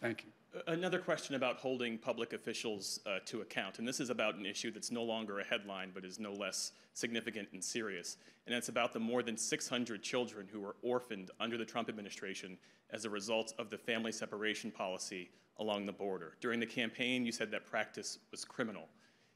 Thank 0.00 0.24
you. 0.24 0.30
Another 0.66 0.98
question 0.98 1.34
about 1.34 1.58
holding 1.58 1.98
public 1.98 2.32
officials 2.32 3.00
uh, 3.06 3.18
to 3.26 3.42
account, 3.42 3.78
and 3.78 3.86
this 3.86 4.00
is 4.00 4.08
about 4.08 4.36
an 4.36 4.46
issue 4.46 4.70
that's 4.70 4.90
no 4.90 5.02
longer 5.02 5.40
a 5.40 5.44
headline 5.44 5.90
but 5.92 6.06
is 6.06 6.18
no 6.18 6.32
less 6.32 6.72
significant 6.94 7.48
and 7.52 7.62
serious, 7.62 8.16
and 8.46 8.54
it's 8.54 8.70
about 8.70 8.94
the 8.94 8.98
more 8.98 9.22
than 9.22 9.36
600 9.36 10.02
children 10.02 10.48
who 10.50 10.60
were 10.60 10.74
orphaned 10.82 11.30
under 11.38 11.58
the 11.58 11.66
Trump 11.66 11.90
administration 11.90 12.56
as 12.90 13.04
a 13.04 13.10
result 13.10 13.52
of 13.58 13.68
the 13.68 13.76
family 13.76 14.10
separation 14.10 14.70
policy 14.70 15.28
along 15.58 15.86
the 15.86 15.92
border. 15.92 16.34
During 16.40 16.60
the 16.60 16.66
campaign, 16.66 17.26
you 17.26 17.32
said 17.32 17.50
that 17.50 17.66
practice 17.66 18.18
was 18.30 18.44
criminal. 18.44 18.88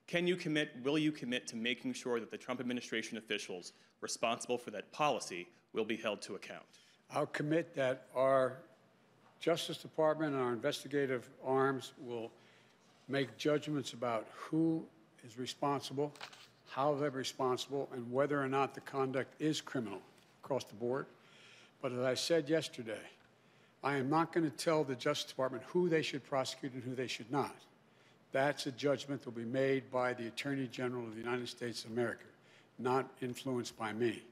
Can 0.06 0.26
you 0.26 0.36
commit, 0.36 0.70
will 0.82 0.98
you 0.98 1.12
commit 1.12 1.46
to 1.48 1.56
making 1.56 1.94
sure 1.94 2.20
that 2.20 2.30
the 2.30 2.36
Trump 2.36 2.60
administration 2.60 3.18
officials 3.18 3.72
responsible 4.00 4.58
for 4.58 4.70
that 4.70 4.90
policy 4.92 5.48
will 5.72 5.84
be 5.84 5.96
held 5.96 6.20
to 6.22 6.34
account? 6.34 6.64
I'll 7.10 7.26
commit 7.26 7.74
that 7.74 8.06
our 8.14 8.58
Justice 9.40 9.78
Department 9.78 10.34
and 10.34 10.42
our 10.42 10.52
investigative 10.52 11.28
arms 11.44 11.92
will 12.00 12.30
make 13.08 13.36
judgments 13.36 13.92
about 13.92 14.26
who 14.34 14.84
is 15.26 15.38
responsible, 15.38 16.12
how 16.68 16.94
they're 16.94 17.10
responsible, 17.10 17.88
and 17.92 18.10
whether 18.10 18.40
or 18.40 18.48
not 18.48 18.74
the 18.74 18.80
conduct 18.80 19.34
is 19.40 19.60
criminal 19.60 20.00
across 20.42 20.64
the 20.64 20.74
board. 20.74 21.06
But 21.80 21.92
as 21.92 21.98
I 21.98 22.14
said 22.14 22.48
yesterday, 22.48 23.00
I 23.84 23.96
am 23.96 24.08
not 24.08 24.32
going 24.32 24.48
to 24.48 24.56
tell 24.56 24.84
the 24.84 24.94
Justice 24.94 25.30
Department 25.30 25.64
who 25.66 25.88
they 25.88 26.02
should 26.02 26.24
prosecute 26.24 26.72
and 26.72 26.82
who 26.82 26.94
they 26.94 27.08
should 27.08 27.30
not. 27.30 27.56
That's 28.30 28.66
a 28.66 28.72
judgment 28.72 29.22
that 29.22 29.34
will 29.34 29.42
be 29.42 29.48
made 29.48 29.90
by 29.90 30.14
the 30.14 30.28
Attorney 30.28 30.68
General 30.68 31.04
of 31.04 31.14
the 31.14 31.20
United 31.20 31.48
States 31.48 31.84
of 31.84 31.90
America, 31.90 32.24
not 32.78 33.10
influenced 33.20 33.76
by 33.76 33.92
me. 33.92 34.22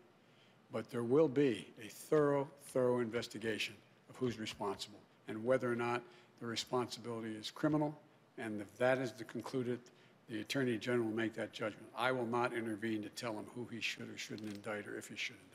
But 0.73 0.91
there 0.91 1.03
will 1.03 1.29
be 1.29 1.67
a 1.85 1.89
thorough, 1.89 2.49
thorough 2.67 3.01
investigation 3.01 3.75
of 4.09 4.17
who's 4.17 4.39
responsible 4.39 5.01
and 5.27 5.45
whether 5.45 5.71
or 5.71 5.77
not 5.77 6.03
the 6.41 6.47
responsibility 6.47 7.35
is 7.35 7.51
criminal. 7.51 7.95
And 8.39 8.61
if 8.61 8.79
that 8.79 8.99
is 8.99 9.13
concluded, 9.27 9.81
the 10.29 10.41
Attorney 10.41 10.79
General 10.79 11.07
will 11.07 11.17
make 11.17 11.35
that 11.35 11.53
judgment. 11.53 11.87
I 11.97 12.13
will 12.13 12.27
not 12.27 12.53
intervene 12.53 13.03
to 13.03 13.09
tell 13.11 13.33
him 13.33 13.47
who 13.55 13.67
he 13.71 13.81
should 13.81 14.09
or 14.09 14.17
shouldn't 14.17 14.55
indict 14.55 14.87
or 14.87 14.97
if 14.97 15.09
he 15.09 15.17
should 15.17 15.37
indict. 15.45 15.50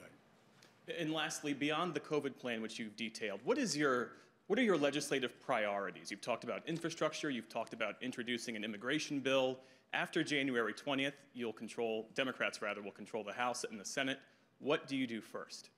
And 1.00 1.12
lastly, 1.12 1.54
beyond 1.54 1.94
the 1.94 2.00
COVID 2.00 2.38
plan, 2.38 2.62
which 2.62 2.78
you've 2.78 2.96
detailed, 2.96 3.40
what 3.44 3.58
is 3.58 3.76
your 3.76 4.12
what 4.48 4.60
are 4.60 4.64
your 4.64 4.78
legislative 4.78 5.40
priorities? 5.42 6.12
You've 6.12 6.22
talked 6.22 6.44
about 6.44 6.62
infrastructure, 6.68 7.32
you've 7.32 7.50
talked 7.50 7.74
about 7.74 7.96
introducing 8.02 8.56
an 8.56 8.64
immigration 8.64 9.20
bill. 9.20 9.58
After 9.94 10.24
January 10.24 10.74
20th, 10.74 11.14
you'll 11.34 11.54
control, 11.54 12.08
Democrats 12.14 12.62
rather, 12.62 12.82
will 12.82 12.92
control 12.92 13.24
the 13.24 13.34
House 13.34 13.64
and 13.64 13.80
the 13.80 13.86
Senate. 13.86 14.20
What 14.60 14.88
do 14.88 14.96
you 14.96 15.08
do 15.08 15.20
first? 15.20 15.70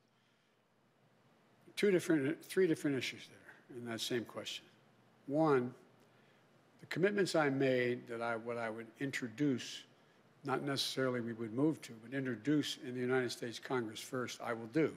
Two 1.78 1.92
different, 1.92 2.44
three 2.44 2.68
different 2.68 2.98
issues 2.98 3.22
there 3.30 3.78
in 3.78 3.86
that 3.86 4.02
same 4.02 4.26
question. 4.26 4.66
One, 5.28 5.74
the 6.82 6.88
commitments 6.88 7.36
I 7.36 7.50
made 7.50 8.08
that 8.08 8.22
I, 8.22 8.36
what 8.36 8.58
I 8.58 8.70
would 8.70 8.88
introduce 9.00 9.84
not 10.44 10.64
necessarily 10.64 11.22
we 11.22 11.34
would 11.34 11.54
move 11.54 11.82
to, 11.84 11.94
but 12.04 12.16
introduce 12.16 12.78
in 12.86 12.94
the 12.94 13.00
United 13.00 13.32
States 13.32 13.60
Congress 13.60 14.00
first, 14.00 14.40
I 14.42 14.54
will 14.54 14.68
do. 14.68 14.94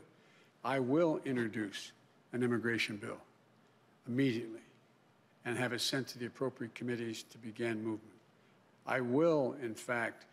I 0.65 0.79
will 0.79 1.21
introduce 1.25 1.93
an 2.33 2.43
immigration 2.43 2.97
bill 2.97 3.19
immediately 4.07 4.61
and 5.45 5.57
have 5.57 5.73
it 5.73 5.81
sent 5.81 6.07
to 6.09 6.19
the 6.19 6.27
appropriate 6.27 6.75
committees 6.75 7.25
to 7.25 7.39
begin 7.39 7.77
movement. 7.77 8.03
I 8.87 9.01
will, 9.01 9.57
in 9.63 9.75
fact, 9.75 10.27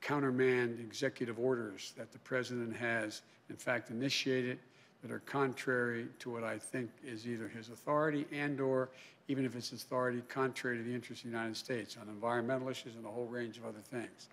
countermand 0.00 0.80
executive 0.80 1.38
orders 1.38 1.92
that 1.96 2.12
the 2.12 2.18
president 2.18 2.76
has, 2.76 3.22
in 3.50 3.56
fact, 3.56 3.90
initiated 3.90 4.58
that 5.02 5.10
are 5.10 5.20
contrary 5.20 6.06
to 6.20 6.30
what 6.30 6.44
I 6.44 6.58
think 6.58 6.90
is 7.04 7.26
either 7.26 7.48
his 7.48 7.68
authority 7.68 8.26
and 8.32 8.60
or 8.60 8.88
even 9.28 9.44
if 9.44 9.56
it's 9.56 9.72
authority 9.72 10.22
contrary 10.28 10.78
to 10.78 10.82
the 10.82 10.94
interests 10.94 11.24
of 11.24 11.30
the 11.30 11.36
United 11.36 11.56
States 11.56 11.96
on 12.00 12.08
environmental 12.08 12.68
issues 12.68 12.94
and 12.94 13.04
a 13.04 13.08
whole 13.08 13.26
range 13.26 13.58
of 13.58 13.64
other 13.64 13.80
things. 13.80 14.28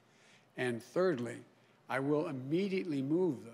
And 0.57 0.81
thirdly, 0.81 1.37
I 1.89 1.99
will 1.99 2.27
immediately 2.27 3.01
move, 3.01 3.37
though, 3.45 3.51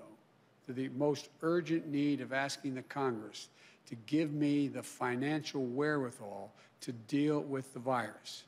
to 0.68 0.74
the 0.74 0.90
most 0.90 1.30
urgent 1.42 1.88
need 1.88 2.22
of 2.22 2.34
asking 2.34 2.76
the 2.76 2.82
Congress 2.84 3.50
to 3.88 3.96
give 4.08 4.34
me 4.34 4.68
the 4.68 4.82
financial 4.82 5.64
wherewithal 5.64 6.52
to 6.82 6.92
deal 6.92 7.42
with 7.42 7.72
the 7.74 7.80
virus, 7.80 8.44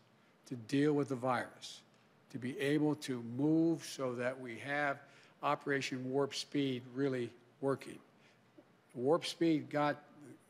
to 0.47 0.55
deal 0.55 0.93
with 0.93 1.09
the 1.09 1.15
virus, 1.15 1.82
to 2.32 2.38
be 2.38 2.59
able 2.59 2.95
to 2.95 3.24
move 3.38 3.84
so 3.86 4.13
that 4.15 4.39
we 4.39 4.57
have 4.57 4.97
Operation 5.43 6.09
Warp 6.09 6.34
Speed 6.34 6.82
really 6.95 7.30
working. 7.61 7.99
Warp 8.97 9.25
Speed 9.25 9.69
got 9.69 10.03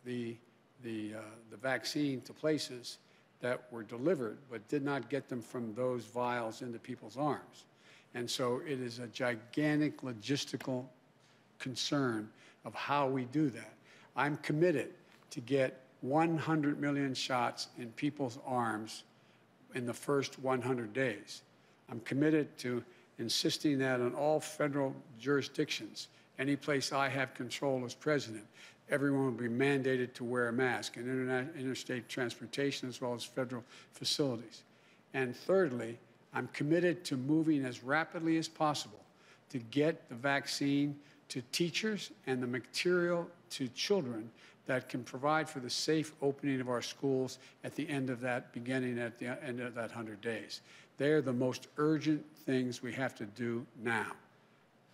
the 0.03 0.35
the, 0.83 1.13
uh, 1.15 1.21
the 1.49 1.57
vaccine 1.57 2.21
to 2.21 2.33
places 2.33 2.97
that 3.41 3.65
were 3.71 3.83
delivered, 3.83 4.37
but 4.49 4.67
did 4.67 4.83
not 4.83 5.09
get 5.09 5.29
them 5.29 5.41
from 5.41 5.73
those 5.73 6.05
vials 6.05 6.61
into 6.61 6.79
people's 6.79 7.17
arms. 7.17 7.65
And 8.15 8.29
so 8.29 8.61
it 8.65 8.79
is 8.79 8.99
a 8.99 9.07
gigantic 9.07 10.01
logistical 10.01 10.85
concern 11.59 12.29
of 12.65 12.73
how 12.73 13.07
we 13.07 13.25
do 13.25 13.49
that. 13.51 13.73
I'm 14.15 14.37
committed 14.37 14.93
to 15.31 15.39
get 15.41 15.81
100 16.01 16.79
million 16.79 17.13
shots 17.13 17.67
in 17.77 17.91
people's 17.91 18.39
arms 18.45 19.03
in 19.75 19.85
the 19.85 19.93
first 19.93 20.39
100 20.39 20.93
days. 20.93 21.41
I'm 21.91 21.99
committed 22.01 22.57
to 22.59 22.83
insisting 23.19 23.77
that 23.79 23.99
in 23.99 24.13
all 24.13 24.39
federal 24.39 24.95
jurisdictions, 25.19 26.07
any 26.39 26.55
place 26.55 26.91
I 26.91 27.09
have 27.09 27.33
control 27.33 27.83
as 27.85 27.93
president, 27.93 28.45
everyone 28.89 29.25
will 29.25 29.31
be 29.31 29.47
mandated 29.47 30.13
to 30.15 30.23
wear 30.23 30.47
a 30.47 30.53
mask 30.53 30.97
in 30.97 31.29
interstate 31.57 32.07
transportation 32.07 32.87
as 32.87 33.01
well 33.01 33.13
as 33.13 33.23
federal 33.23 33.63
facilities. 33.93 34.63
And 35.13 35.35
thirdly, 35.35 35.97
I'm 36.33 36.47
committed 36.49 37.03
to 37.05 37.17
moving 37.17 37.65
as 37.65 37.83
rapidly 37.83 38.37
as 38.37 38.47
possible 38.47 39.03
to 39.49 39.57
get 39.57 40.07
the 40.09 40.15
vaccine 40.15 40.97
to 41.29 41.41
teachers 41.51 42.11
and 42.27 42.41
the 42.41 42.47
material 42.47 43.27
to 43.51 43.67
children 43.69 44.29
that 44.65 44.89
can 44.89 45.03
provide 45.03 45.49
for 45.49 45.59
the 45.59 45.69
safe 45.69 46.13
opening 46.21 46.59
of 46.59 46.69
our 46.69 46.81
schools 46.81 47.39
at 47.63 47.73
the 47.75 47.87
end 47.89 48.09
of 48.09 48.19
that, 48.19 48.51
beginning 48.51 48.99
at 48.99 49.17
the 49.17 49.41
end 49.43 49.61
of 49.61 49.73
that 49.75 49.89
100 49.89 50.21
days. 50.21 50.61
They 50.97 51.09
are 51.11 51.21
the 51.21 51.33
most 51.33 51.67
urgent 51.77 52.25
things 52.45 52.83
we 52.83 52.91
have 52.93 53.15
to 53.15 53.25
do 53.25 53.65
now. 53.81 54.11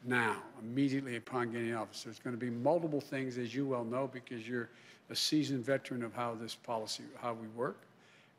Now, 0.05 0.37
immediately 0.61 1.15
upon 1.15 1.51
getting 1.51 1.73
office. 1.73 2.03
There's 2.03 2.19
going 2.19 2.35
to 2.35 2.39
be 2.39 2.49
multiple 2.49 2.99
things, 2.99 3.37
as 3.37 3.55
you 3.55 3.65
well 3.65 3.85
know, 3.85 4.09
because 4.11 4.47
you're 4.47 4.69
a 5.09 5.15
seasoned 5.15 5.63
veteran 5.63 6.03
of 6.03 6.13
how 6.13 6.35
this 6.35 6.55
policy, 6.55 7.03
how 7.21 7.33
we 7.33 7.47
work. 7.49 7.77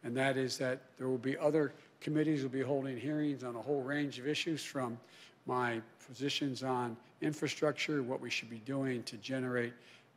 And 0.03 0.15
that 0.17 0.37
is 0.37 0.59
that 0.59 0.81
there 0.99 1.09
will 1.09 1.17
be 1.17 1.39
other 1.39 1.73
committees 2.01 2.43
will 2.43 2.51
be 2.51 2.61
holding 2.61 2.99
hearings 2.99 3.43
on 3.43 3.57
a 3.57 3.63
whole 3.63 3.81
range 3.81 4.19
of 4.19 4.27
issues 4.27 4.63
from 4.63 4.99
my 5.47 5.81
positions 6.07 6.63
on 6.63 6.97
infrastructure, 7.23 8.03
what 8.03 8.21
we 8.21 8.29
should 8.29 8.51
be 8.51 8.61
doing 8.67 9.03
to 9.05 9.17
generate 9.17 9.73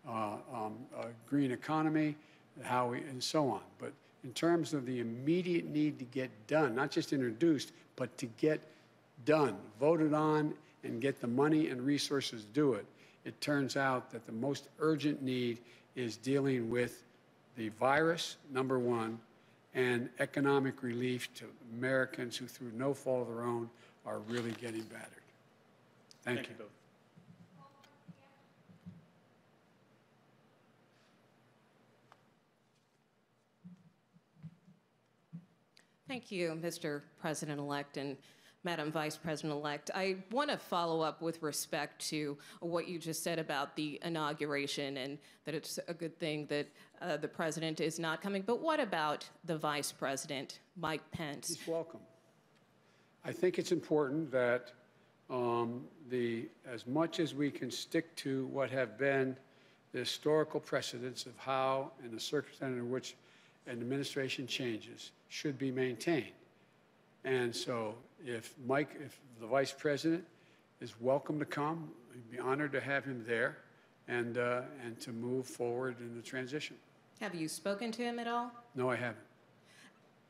uh, 0.08 0.36
um, 0.54 0.76
a 1.00 1.08
green 1.30 1.52
economy, 1.52 2.16
how 2.64 2.90
we, 2.90 2.98
and 3.00 3.24
so 3.24 3.50
on. 3.50 3.62
But 3.80 3.94
in 4.26 4.34
terms 4.34 4.74
of 4.74 4.86
the 4.86 5.00
immediate 5.00 5.66
need 5.66 6.00
to 6.00 6.06
get 6.06 6.30
done, 6.48 6.76
not 6.76 6.92
just 6.92 7.14
introduced, 7.14 7.72
but 7.96 8.18
to 8.18 8.26
get 8.38 8.62
done, 9.26 9.56
voted 9.80 10.14
on, 10.14 10.54
and 10.88 11.02
get 11.02 11.20
the 11.22 11.28
money 11.28 11.70
and 11.70 11.82
resources 11.82 12.44
to 12.44 12.50
do 12.50 12.74
it, 12.74 12.86
it 13.26 13.40
turns 13.42 13.76
out 13.76 14.12
that 14.12 14.26
the 14.26 14.32
most 14.32 14.70
urgent 14.80 15.22
need 15.22 15.60
is 15.96 16.18
dealing 16.18 16.70
with 16.70 17.04
the 17.56 17.70
virus, 17.70 18.38
number 18.52 18.80
one, 18.80 19.20
and 19.74 20.10
economic 20.20 20.82
relief 20.84 21.34
to 21.36 21.46
Americans 21.78 22.38
who, 22.38 22.46
through 22.48 22.72
no 22.76 22.94
fault 22.94 23.28
of 23.28 23.36
their 23.36 23.44
own, 23.44 23.70
are 24.06 24.20
really 24.20 24.52
getting 24.52 24.84
battered. 24.84 25.10
Thank, 26.24 26.38
Thank 26.38 26.48
you. 26.48 26.56
you 26.58 26.64
both. 26.64 26.68
Thank 36.08 36.32
you, 36.32 36.58
Mr. 36.64 37.02
President-elect 37.20 37.98
and 37.98 38.16
Madam 38.68 38.92
Vice 38.92 39.16
President-elect. 39.16 39.92
I 39.96 40.18
want 40.30 40.50
to 40.50 40.58
follow 40.58 41.00
up 41.00 41.22
with 41.22 41.42
respect 41.42 42.06
to 42.10 42.38
what 42.60 42.86
you 42.86 43.00
just 43.00 43.24
said 43.24 43.40
about 43.40 43.78
the 43.78 43.98
inauguration 44.04 44.98
and 44.98 45.18
that 45.46 45.56
it's 45.56 45.80
a 45.88 45.94
good 45.94 46.20
thing 46.20 46.48
that 46.48 46.68
uh, 47.02 47.16
the 47.16 47.30
president 47.30 47.80
is 47.80 47.98
not 47.98 48.22
coming. 48.22 48.44
But 48.46 48.60
what 48.60 48.82
about 48.82 49.26
the 49.46 49.58
Vice 49.58 49.94
President, 49.94 50.60
Mike 50.76 51.10
Pence? 51.12 51.48
He's 51.48 51.66
welcome. 51.66 52.02
I 53.24 53.32
think 53.32 53.58
it's 53.58 53.72
important 53.72 54.30
that 54.34 54.74
um, 55.30 55.86
the, 56.10 56.50
as 56.70 56.86
much 56.86 57.22
as 57.22 57.34
we 57.34 57.50
can 57.50 57.72
stick 57.72 58.14
to 58.18 58.48
what 58.48 58.70
have 58.70 58.98
been 58.98 59.38
the 59.94 60.00
historical 60.00 60.60
precedents 60.60 61.26
of 61.26 61.32
how 61.38 61.94
and 62.04 62.12
the 62.12 62.20
circumstances 62.20 62.80
in 62.80 62.92
which 62.92 63.16
an 63.66 63.80
administration 63.80 64.46
changes 64.46 65.12
should 65.30 65.58
be 65.58 65.72
maintained. 65.72 66.36
And 67.24 67.56
so 67.56 67.96
if 68.26 68.54
Mike, 68.66 68.98
if 69.04 69.20
the 69.40 69.48
vice 69.48 69.72
president 69.72 70.24
is 70.82 71.00
welcome 71.00 71.40
to 71.40 71.46
come, 71.46 71.90
we'd 72.14 72.32
be 72.32 72.40
honored 72.40 72.72
to 72.74 72.82
have 72.82 73.06
him 73.06 73.24
there 73.28 73.58
and, 74.08 74.38
uh, 74.38 74.62
and 74.84 75.00
to 75.02 75.12
move 75.12 75.46
forward 75.46 76.00
in 76.00 76.16
the 76.16 76.22
transition. 76.22 76.76
Have 77.20 77.34
you 77.34 77.48
spoken 77.48 77.92
to 77.94 78.02
him 78.04 78.20
at 78.20 78.28
all? 78.28 78.52
No, 78.76 78.90
I 78.90 78.96
haven't. 78.96 79.26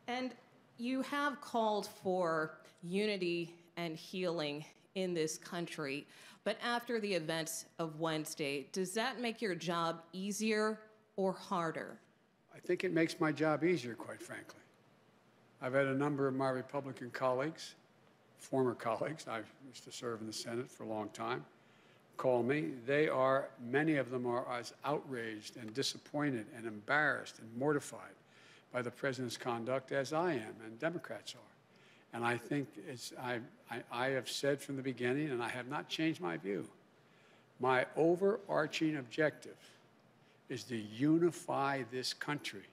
And 0.08 0.32
you 0.78 1.02
have 1.02 1.42
called 1.42 1.88
for 2.02 2.60
unity 2.82 3.54
and 3.76 3.96
healing 3.96 4.64
in 4.96 5.14
this 5.14 5.38
country. 5.38 6.08
But 6.44 6.58
after 6.64 7.00
the 7.00 7.14
events 7.14 7.66
of 7.78 8.00
Wednesday, 8.00 8.68
does 8.72 8.94
that 8.94 9.20
make 9.20 9.42
your 9.42 9.54
job 9.54 10.02
easier 10.14 10.80
or 11.18 11.34
harder? 11.34 12.00
I 12.56 12.60
think 12.60 12.84
it 12.84 12.94
makes 12.94 13.20
my 13.20 13.32
job 13.32 13.64
easier, 13.64 13.96
quite 13.96 14.22
frankly. 14.22 14.62
I've 15.62 15.74
had 15.74 15.88
a 15.88 15.94
number 15.94 16.28
of 16.28 16.36
my 16.36 16.50
Republican 16.50 17.10
colleagues, 17.10 17.76
former 18.38 18.76
colleagues, 18.76 19.28
I 19.28 19.42
used 19.68 19.84
to 19.86 19.92
serve 19.92 20.22
in 20.22 20.28
the 20.28 20.34
Senate 20.34 20.70
for 20.70 20.84
a 20.84 20.88
long 20.88 21.10
time, 21.10 21.44
call 22.18 22.44
me. 22.44 22.72
They 22.86 23.08
are, 23.08 23.50
many 23.70 23.96
of 23.96 24.12
them 24.12 24.28
are 24.28 24.46
as 24.52 24.74
outraged 24.86 25.58
and 25.58 25.74
disappointed 25.74 26.46
and 26.56 26.66
embarrassed 26.66 27.40
and 27.40 27.50
mortified 27.58 28.14
by 28.72 28.82
the 28.82 28.92
president's 28.92 29.38
conduct 29.38 29.92
as 29.92 30.14
I 30.14 30.34
am 30.34 30.56
and 30.64 30.78
Democrats 30.80 31.34
are. 31.34 32.16
And 32.16 32.24
I 32.24 32.38
think 32.38 32.68
it's, 32.88 33.14
I, 33.22 33.40
I, 33.70 33.82
I 33.92 34.08
have 34.10 34.30
said 34.30 34.62
from 34.62 34.76
the 34.76 34.82
beginning, 34.82 35.30
and 35.30 35.44
I 35.44 35.50
have 35.50 35.68
not 35.68 35.90
changed 35.90 36.22
my 36.22 36.38
view, 36.38 36.68
my 37.60 37.86
overarching 37.96 38.98
objective 38.98 39.58
is 40.50 40.64
to 40.66 40.78
unify 40.78 41.84
this 41.92 42.14
country. 42.14 42.64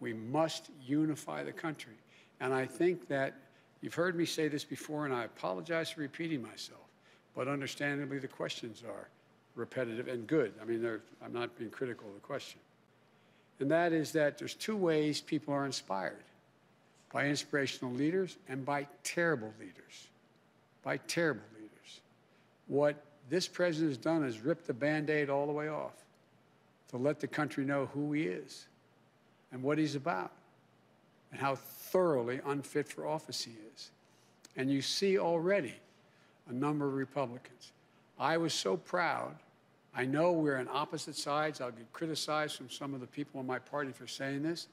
We 0.00 0.12
must 0.12 0.70
unify 0.84 1.44
the 1.44 1.52
country. 1.52 1.92
And 2.40 2.54
I 2.54 2.66
think 2.66 3.06
that 3.08 3.34
you've 3.82 3.94
heard 3.94 4.16
me 4.16 4.24
say 4.24 4.48
this 4.48 4.64
before, 4.64 5.04
and 5.04 5.14
I 5.14 5.24
apologize 5.24 5.90
for 5.90 6.00
repeating 6.00 6.42
myself, 6.42 6.80
but 7.36 7.48
understandably, 7.48 8.18
the 8.18 8.28
questions 8.28 8.82
are 8.86 9.08
repetitive 9.54 10.08
and 10.08 10.26
good. 10.26 10.54
I 10.60 10.64
mean, 10.64 10.84
I'm 11.22 11.32
not 11.32 11.56
being 11.58 11.70
critical 11.70 12.08
of 12.08 12.14
the 12.14 12.20
question. 12.20 12.60
And 13.60 13.70
that 13.70 13.92
is 13.92 14.12
that 14.12 14.38
there's 14.38 14.54
two 14.54 14.76
ways 14.76 15.20
people 15.20 15.52
are 15.52 15.66
inspired 15.66 16.24
by 17.12 17.26
inspirational 17.26 17.92
leaders 17.92 18.38
and 18.48 18.64
by 18.64 18.86
terrible 19.04 19.52
leaders. 19.60 20.08
By 20.82 20.96
terrible 20.96 21.42
leaders. 21.54 22.00
What 22.68 23.04
this 23.28 23.46
president 23.46 23.90
has 23.90 23.98
done 23.98 24.24
is 24.24 24.40
rip 24.40 24.64
the 24.64 24.72
band 24.72 25.10
aid 25.10 25.28
all 25.28 25.46
the 25.46 25.52
way 25.52 25.68
off 25.68 25.92
to 26.88 26.96
let 26.96 27.20
the 27.20 27.26
country 27.26 27.64
know 27.64 27.86
who 27.92 28.12
he 28.12 28.22
is 28.22 28.66
and 29.52 29.62
what 29.62 29.78
he's 29.78 29.94
about 29.94 30.32
and 31.32 31.40
how 31.40 31.54
thoroughly 31.54 32.40
unfit 32.46 32.88
for 32.88 33.06
office 33.06 33.44
he 33.44 33.52
is. 33.74 33.90
And 34.56 34.70
you 34.70 34.82
see 34.82 35.18
already 35.18 35.74
a 36.48 36.52
number 36.52 36.86
of 36.86 36.94
Republicans. 36.94 37.72
I 38.18 38.36
was 38.36 38.52
so 38.52 38.76
proud. 38.76 39.34
I 39.94 40.04
know 40.04 40.32
we're 40.32 40.58
on 40.58 40.68
opposite 40.70 41.16
sides. 41.16 41.60
I'll 41.60 41.70
get 41.70 41.92
criticized 41.92 42.56
from 42.56 42.70
some 42.70 42.94
of 42.94 43.00
the 43.00 43.06
people 43.06 43.40
in 43.40 43.46
my 43.46 43.58
party 43.58 43.92
for 43.92 44.06
saying 44.06 44.42
this, 44.42 44.68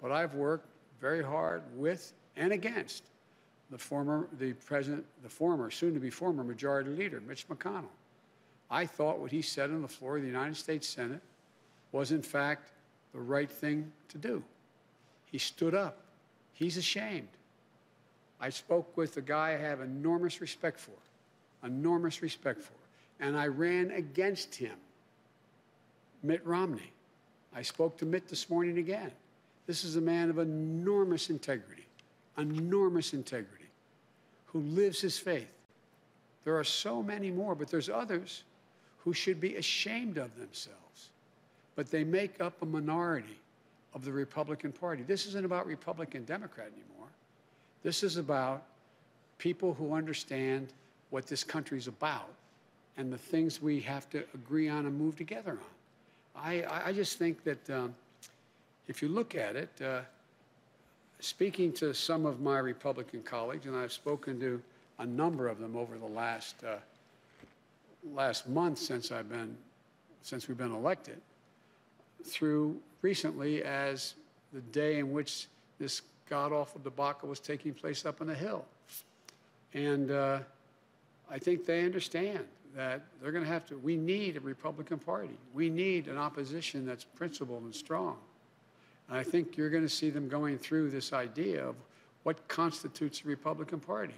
but 0.00 0.12
I've 0.12 0.34
worked 0.34 0.66
very 1.00 1.22
hard 1.22 1.62
with 1.74 2.12
and 2.36 2.52
against 2.52 3.04
the 3.70 3.78
former, 3.78 4.28
the 4.38 4.52
president, 4.52 5.04
the 5.22 5.28
former, 5.28 5.70
soon 5.70 5.94
to 5.94 6.00
be 6.00 6.10
former 6.10 6.44
majority 6.44 6.90
leader, 6.90 7.20
Mitch 7.26 7.48
McConnell. 7.48 7.84
I 8.70 8.86
thought 8.86 9.18
what 9.18 9.30
he 9.30 9.42
said 9.42 9.70
on 9.70 9.82
the 9.82 9.88
floor 9.88 10.16
of 10.16 10.22
the 10.22 10.28
United 10.28 10.56
States 10.56 10.88
Senate 10.88 11.20
was, 11.90 12.12
in 12.12 12.22
fact, 12.22 12.70
the 13.12 13.20
right 13.20 13.50
thing 13.50 13.92
to 14.08 14.18
do. 14.18 14.42
He 15.26 15.38
stood 15.38 15.74
up. 15.74 15.98
He's 16.52 16.76
ashamed. 16.76 17.28
I 18.40 18.50
spoke 18.50 18.96
with 18.96 19.16
a 19.16 19.22
guy 19.22 19.50
I 19.50 19.56
have 19.56 19.80
enormous 19.80 20.40
respect 20.40 20.80
for, 20.80 20.90
enormous 21.64 22.22
respect 22.22 22.60
for, 22.60 22.72
and 23.20 23.36
I 23.36 23.46
ran 23.46 23.92
against 23.92 24.54
him, 24.54 24.74
Mitt 26.22 26.44
Romney. 26.44 26.92
I 27.54 27.62
spoke 27.62 27.96
to 27.98 28.04
Mitt 28.04 28.28
this 28.28 28.50
morning 28.50 28.78
again. 28.78 29.12
This 29.66 29.84
is 29.84 29.96
a 29.96 30.00
man 30.00 30.28
of 30.28 30.38
enormous 30.38 31.30
integrity, 31.30 31.86
enormous 32.36 33.14
integrity, 33.14 33.68
who 34.46 34.60
lives 34.60 35.00
his 35.00 35.18
faith. 35.18 35.52
There 36.44 36.58
are 36.58 36.64
so 36.64 37.02
many 37.02 37.30
more, 37.30 37.54
but 37.54 37.68
there's 37.68 37.88
others 37.88 38.42
who 38.98 39.12
should 39.12 39.40
be 39.40 39.56
ashamed 39.56 40.18
of 40.18 40.36
themselves. 40.36 41.10
But 41.76 41.90
they 41.90 42.04
make 42.04 42.40
up 42.40 42.60
a 42.62 42.66
minority 42.66 43.38
of 43.94 44.04
the 44.04 44.12
Republican 44.12 44.72
Party. 44.72 45.02
This 45.02 45.26
isn't 45.26 45.44
about 45.44 45.66
Republican 45.66 46.24
Democrat 46.24 46.68
anymore. 46.68 47.08
This 47.82 48.02
is 48.02 48.16
about 48.16 48.62
people 49.38 49.74
who 49.74 49.94
understand 49.94 50.68
what 51.10 51.26
this 51.26 51.44
country's 51.44 51.88
about 51.88 52.28
and 52.96 53.12
the 53.12 53.18
things 53.18 53.60
we 53.60 53.80
have 53.80 54.08
to 54.10 54.24
agree 54.34 54.68
on 54.68 54.86
and 54.86 54.98
move 54.98 55.16
together 55.16 55.52
on. 55.52 56.42
I, 56.44 56.64
I 56.86 56.92
just 56.92 57.18
think 57.18 57.42
that 57.44 57.70
um, 57.70 57.94
if 58.88 59.02
you 59.02 59.08
look 59.08 59.34
at 59.34 59.56
it, 59.56 59.70
uh, 59.84 60.00
speaking 61.20 61.72
to 61.74 61.92
some 61.92 62.26
of 62.26 62.40
my 62.40 62.58
Republican 62.58 63.22
colleagues, 63.22 63.66
and 63.66 63.76
I've 63.76 63.92
spoken 63.92 64.40
to 64.40 64.62
a 64.98 65.06
number 65.06 65.48
of 65.48 65.58
them 65.58 65.76
over 65.76 65.98
the 65.98 66.06
last 66.06 66.56
uh, 66.64 66.76
last 68.14 68.48
month 68.48 68.78
since 68.78 69.12
I've 69.12 69.28
been 69.28 69.56
since 70.22 70.48
we've 70.48 70.58
been 70.58 70.72
elected, 70.72 71.20
through 72.24 72.80
recently 73.02 73.62
as 73.62 74.14
the 74.52 74.60
day 74.60 74.98
in 74.98 75.12
which 75.12 75.46
this 75.78 76.02
god-awful 76.28 76.80
debacle 76.82 77.28
was 77.28 77.40
taking 77.40 77.74
place 77.74 78.06
up 78.06 78.20
on 78.20 78.26
the 78.26 78.34
Hill. 78.34 78.64
And 79.74 80.10
uh, 80.10 80.40
I 81.30 81.38
think 81.38 81.66
they 81.66 81.84
understand 81.84 82.44
that 82.74 83.02
they're 83.20 83.32
going 83.32 83.44
to 83.44 83.50
have 83.50 83.66
to, 83.66 83.78
we 83.78 83.96
need 83.96 84.36
a 84.36 84.40
Republican 84.40 84.98
Party. 84.98 85.36
We 85.52 85.68
need 85.68 86.08
an 86.08 86.16
opposition 86.16 86.86
that's 86.86 87.04
principled 87.04 87.62
and 87.64 87.74
strong. 87.74 88.16
And 89.08 89.18
I 89.18 89.22
think 89.22 89.56
you're 89.56 89.70
going 89.70 89.82
to 89.82 89.88
see 89.88 90.10
them 90.10 90.28
going 90.28 90.58
through 90.58 90.90
this 90.90 91.12
idea 91.12 91.66
of 91.66 91.74
what 92.22 92.48
constitutes 92.48 93.22
a 93.24 93.28
Republican 93.28 93.80
Party. 93.80 94.14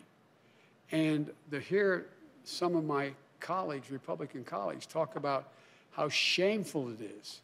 And 0.92 1.30
to 1.50 1.58
hear 1.58 2.06
some 2.44 2.76
of 2.76 2.84
my 2.84 3.12
colleagues, 3.40 3.90
Republican 3.90 4.44
colleagues, 4.44 4.86
talk 4.86 5.16
about 5.16 5.48
how 5.90 6.08
shameful 6.08 6.90
it 6.90 7.00
is 7.00 7.40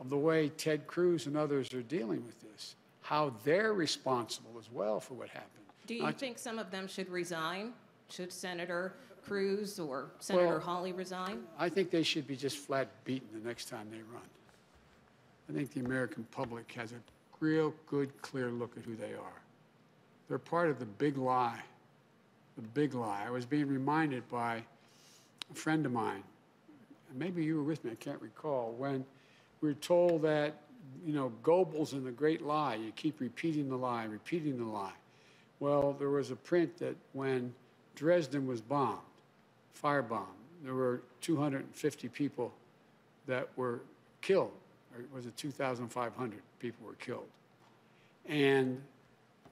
of 0.00 0.08
the 0.08 0.16
way 0.16 0.48
Ted 0.48 0.86
Cruz 0.86 1.26
and 1.26 1.36
others 1.36 1.72
are 1.74 1.82
dealing 1.82 2.24
with 2.26 2.40
this, 2.40 2.74
how 3.02 3.32
they're 3.44 3.74
responsible 3.74 4.52
as 4.58 4.70
well 4.72 4.98
for 4.98 5.14
what 5.14 5.28
happened. 5.28 5.48
Do 5.86 5.94
you 5.94 6.02
Not- 6.02 6.18
think 6.18 6.38
some 6.38 6.58
of 6.58 6.70
them 6.70 6.88
should 6.88 7.08
resign? 7.10 7.74
Should 8.08 8.32
Senator 8.32 8.94
Cruz 9.24 9.78
or 9.78 10.10
Senator 10.18 10.46
Well- 10.48 10.60
Hawley 10.60 10.92
resign? 10.92 11.46
I 11.58 11.68
think 11.68 11.90
they 11.90 12.02
should 12.02 12.26
be 12.26 12.34
just 12.36 12.56
flat 12.58 12.88
beaten 13.04 13.28
the 13.32 13.46
next 13.46 13.66
time 13.68 13.90
they 13.90 14.00
run. 14.02 14.22
I 15.48 15.52
think 15.52 15.70
the 15.72 15.80
American 15.80 16.24
public 16.30 16.70
has 16.72 16.92
a 16.92 17.00
real 17.40 17.74
good, 17.86 18.10
clear 18.22 18.50
look 18.50 18.76
at 18.76 18.84
who 18.84 18.94
they 18.96 19.14
are. 19.14 19.42
They're 20.28 20.38
part 20.38 20.70
of 20.70 20.78
the 20.78 20.86
big 20.86 21.18
lie, 21.18 21.60
the 22.56 22.62
big 22.62 22.94
lie. 22.94 23.24
I 23.26 23.30
was 23.30 23.44
being 23.44 23.66
reminded 23.68 24.28
by 24.28 24.64
a 25.50 25.54
friend 25.54 25.84
of 25.84 25.92
mine, 25.92 26.22
maybe 27.12 27.44
you 27.44 27.56
were 27.56 27.64
with 27.64 27.84
me, 27.84 27.90
I 27.90 27.96
can't 27.96 28.20
recall, 28.22 28.72
when 28.72 29.04
were 29.60 29.74
told 29.74 30.22
that, 30.22 30.54
you 31.04 31.12
know, 31.12 31.32
Goebbels 31.42 31.92
and 31.92 32.06
the 32.06 32.10
great 32.10 32.42
lie, 32.42 32.74
you 32.76 32.92
keep 32.92 33.20
repeating 33.20 33.68
the 33.68 33.76
lie, 33.76 34.04
repeating 34.04 34.58
the 34.58 34.64
lie. 34.64 34.92
Well, 35.60 35.94
there 35.98 36.10
was 36.10 36.30
a 36.30 36.36
print 36.36 36.78
that 36.78 36.96
when 37.12 37.54
Dresden 37.94 38.46
was 38.46 38.60
bombed, 38.60 38.98
firebombed, 39.82 40.26
there 40.64 40.74
were 40.74 41.02
250 41.20 42.08
people 42.08 42.52
that 43.26 43.48
were 43.56 43.80
killed, 44.22 44.52
or 44.94 45.04
was 45.14 45.26
it 45.26 45.36
2,500 45.36 46.40
people 46.58 46.86
were 46.86 46.94
killed? 46.94 47.28
And 48.26 48.80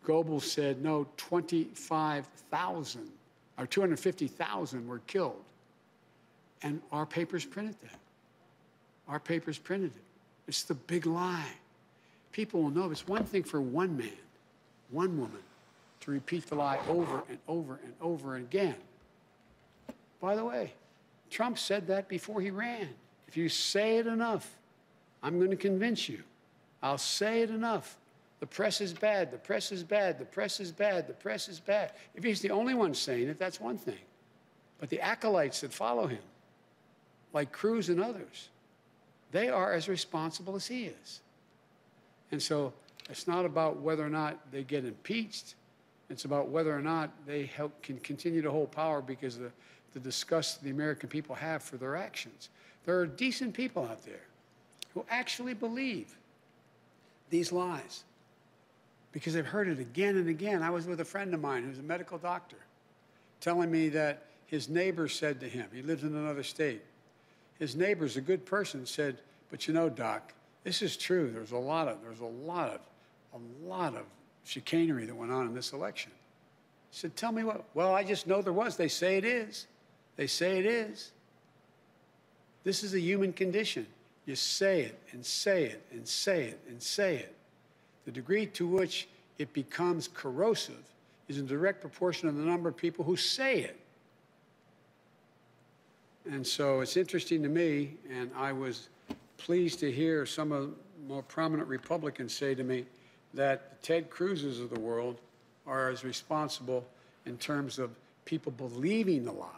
Goebbels 0.05 0.43
said, 0.43 0.83
no, 0.83 1.07
25,000 1.17 3.11
or 3.59 3.67
250,000 3.67 4.89
were 4.89 5.01
killed. 5.01 5.43
And 6.63 6.81
our 6.93 7.07
papers 7.07 7.45
printed 7.45 7.77
that. 7.83 7.99
Our 9.09 9.19
papers 9.19 9.59
printed 9.59 9.93
it. 9.95 10.03
It's 10.47 10.63
the 10.63 10.75
big 10.75 11.07
lie. 11.07 11.53
People 12.33 12.63
will 12.63 12.71
know 12.71 12.91
it's 12.91 13.07
one 13.07 13.25
thing 13.25 13.43
for 13.43 13.61
one 13.61 13.97
man, 13.97 14.11
one 14.91 15.19
woman, 15.19 15.43
to 16.01 16.11
repeat 16.11 16.47
the 16.47 16.55
lie 16.55 16.79
over 16.89 17.23
and 17.29 17.39
over 17.49 17.81
and 17.83 17.93
over 18.01 18.37
again. 18.37 18.77
By 20.21 20.37
the 20.37 20.45
way, 20.45 20.73
Trump 21.31 21.59
said 21.59 21.87
that 21.89 22.09
before 22.09 22.41
he 22.41 22.51
ran. 22.51 22.89
If 23.27 23.37
you 23.37 23.49
say 23.49 23.99
it 23.99 24.07
enough, 24.07 24.49
I'm 25.23 25.39
going 25.39 25.51
to 25.51 25.57
convince 25.57 26.09
you. 26.09 26.23
I'll 26.83 26.99
say 26.99 27.43
it 27.43 27.51
enough. 27.51 27.97
The 28.41 28.47
press 28.47 28.81
is 28.81 28.93
bad, 28.93 29.33
the 29.33 29.39
press 29.39 29.73
is 29.73 29.83
bad, 29.83 30.19
the 30.19 30.25
press 30.25 30.61
is 30.61 30.71
bad, 30.71 31.09
the 31.09 31.13
press 31.13 31.49
is 31.49 31.59
bad. 31.59 31.93
If 32.15 32.23
he's 32.23 32.41
the 32.41 32.51
only 32.51 32.75
one 32.75 32.95
saying 32.95 33.29
it, 33.29 33.39
that's 33.39 33.61
one 33.61 33.77
thing. 33.77 33.99
But 34.79 34.91
the 34.91 35.01
acolytes 35.01 35.61
that 35.63 35.73
follow 35.73 36.07
him, 36.07 36.23
like 37.33 37.51
Cruz 37.51 37.89
and 37.89 38.01
others, 38.01 38.49
they 39.31 39.49
are 39.49 39.73
as 39.73 39.89
responsible 39.89 40.57
as 40.57 40.67
he 40.67 40.85
is. 40.85 41.21
And 42.31 42.43
so 42.43 42.73
it's 43.11 43.27
not 43.27 43.45
about 43.45 43.81
whether 43.81 44.05
or 44.05 44.11
not 44.11 44.39
they 44.51 44.63
get 44.63 44.85
impeached. 44.85 45.55
It's 46.11 46.25
about 46.25 46.49
whether 46.49 46.75
or 46.75 46.81
not 46.81 47.11
they 47.27 47.47
help, 47.47 47.83
can 47.83 47.99
continue 47.99 48.43
to 48.43 48.51
hold 48.51 48.71
power 48.71 49.01
because 49.01 49.37
of 49.37 49.43
the, 49.43 49.53
the 49.95 50.01
disgust 50.01 50.63
the 50.63 50.71
American 50.71 51.09
people 51.09 51.35
have 51.35 51.63
for 51.63 51.77
their 51.77 51.97
actions. 51.97 52.49
There 52.85 52.99
are 52.99 53.07
decent 53.07 53.55
people 53.55 53.85
out 53.85 54.05
there 54.05 54.25
who 54.95 55.05
actually 55.11 55.55
believe 55.55 56.17
these 57.31 57.53
lies 57.53 58.05
because 59.13 59.35
they've 59.35 59.47
heard 59.47 59.69
it 59.69 59.79
again 59.79 60.17
and 60.17 60.29
again. 60.29 60.63
I 60.63 60.71
was 60.71 60.87
with 60.87 61.01
a 61.01 61.05
friend 61.05 61.35
of 61.35 61.41
mine 61.41 61.65
who's 61.65 61.79
a 61.79 61.83
medical 61.83 62.19
doctor 62.19 62.57
telling 63.41 63.71
me 63.71 63.89
that 63.91 64.25
his 64.47 64.69
neighbor 64.69 65.09
said 65.09 65.41
to 65.41 65.49
him, 65.49 65.69
he 65.73 65.83
lives 65.83 66.03
in 66.03 66.15
another 66.15 66.43
state, 66.43 66.83
his 67.59 67.75
neighbor's 67.75 68.17
a 68.17 68.21
good 68.21 68.45
person, 68.47 68.87
said, 68.87 69.19
but 69.51 69.67
you 69.67 69.75
know, 69.75 69.89
doc, 69.89 70.33
this 70.65 70.83
is 70.83 70.97
true. 70.97 71.31
There's 71.31 71.53
a 71.53 71.59
lot 71.59 71.89
of, 71.89 72.03
there's 72.03 72.21
a 72.21 72.25
lot 72.25 72.71
of, 72.71 72.81
a 73.35 73.67
lot 73.67 73.95
of 73.95 74.05
chicanery 74.45 75.07
that 75.07 75.15
went 75.15 75.33
on 75.33 75.47
in 75.47 75.55
this 75.55 75.73
election. 75.73 76.13
He 76.91 76.99
said, 76.99 77.17
tell 77.17 77.33
me 77.33 77.45
what? 77.45 77.65
Well, 77.75 77.95
I 77.95 78.05
just 78.05 78.27
know 78.27 78.43
there 78.43 78.53
was. 78.53 78.77
They 78.77 78.89
say 78.89 79.17
it 79.17 79.25
is. 79.25 79.67
They 80.17 80.27
say 80.27 80.59
it 80.59 80.67
is. 80.67 81.13
This 82.65 82.83
is 82.83 82.95
a 82.95 83.01
human 83.01 83.33
condition. 83.33 83.87
You 84.27 84.37
say 84.37 84.83
it 84.83 84.99
and 85.13 85.25
say 85.25 85.65
it 85.65 85.83
and 85.91 86.07
say 86.07 86.45
it 86.45 86.61
and 86.69 86.83
say 86.83 87.17
it. 87.17 87.35
The 88.05 88.11
degree 88.11 88.47
to 88.47 88.67
which 88.67 89.09
it 89.39 89.53
becomes 89.53 90.09
corrosive 90.09 90.83
is 91.29 91.39
in 91.39 91.47
direct 91.47 91.81
proportion 91.81 92.29
to 92.29 92.35
the 92.35 92.45
number 92.45 92.69
of 92.69 92.77
people 92.77 93.05
who 93.05 93.17
say 93.17 93.61
it. 93.61 93.79
And 96.31 96.47
so 96.47 96.81
it's 96.81 96.97
interesting 96.97 97.43
to 97.43 97.49
me, 97.49 97.95
and 98.11 98.31
I 98.37 98.53
was 98.53 98.89
pleased 99.39 99.81
to 99.81 99.91
hear 99.91 100.27
some 100.27 100.53
of 100.53 100.69
the 100.69 100.75
more 101.07 101.23
prominent 101.23 101.69
Republicans 101.69 102.35
say 102.35 102.55
to 102.55 102.63
me 102.63 102.85
that 103.35 103.71
the 103.71 103.87
Ted 103.87 104.11
Cruzes 104.11 104.61
of 104.61 104.69
the 104.69 104.79
world 104.79 105.21
are 105.67 105.91
as 105.91 106.05
responsible 106.05 106.87
in 107.25 107.39
terms 107.39 107.79
of 107.79 107.91
people 108.25 108.53
believing 108.53 109.25
the 109.25 109.33
lies 109.33 109.49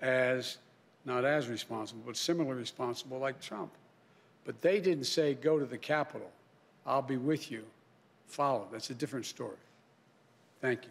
as 0.00 0.58
not 1.04 1.24
as 1.24 1.48
responsible, 1.48 2.02
but 2.06 2.16
similarly 2.16 2.60
responsible 2.60 3.18
like 3.18 3.40
Trump. 3.40 3.72
But 4.44 4.60
they 4.62 4.78
didn't 4.78 5.04
say, 5.04 5.34
go 5.34 5.58
to 5.58 5.64
the 5.64 5.78
Capitol, 5.78 6.30
I'll 6.86 7.02
be 7.02 7.16
with 7.16 7.50
you, 7.50 7.64
follow. 8.28 8.68
That's 8.70 8.90
a 8.90 8.94
different 8.94 9.26
story. 9.26 9.56
Thank 10.60 10.84
you. 10.84 10.90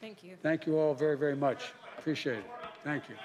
Thank 0.00 0.22
you. 0.22 0.36
Thank 0.42 0.66
you 0.66 0.78
all 0.78 0.94
very, 0.94 1.18
very 1.18 1.36
much. 1.36 1.64
Appreciate 1.98 2.38
it. 2.38 2.50
Thank 2.84 3.08
you. 3.08 3.16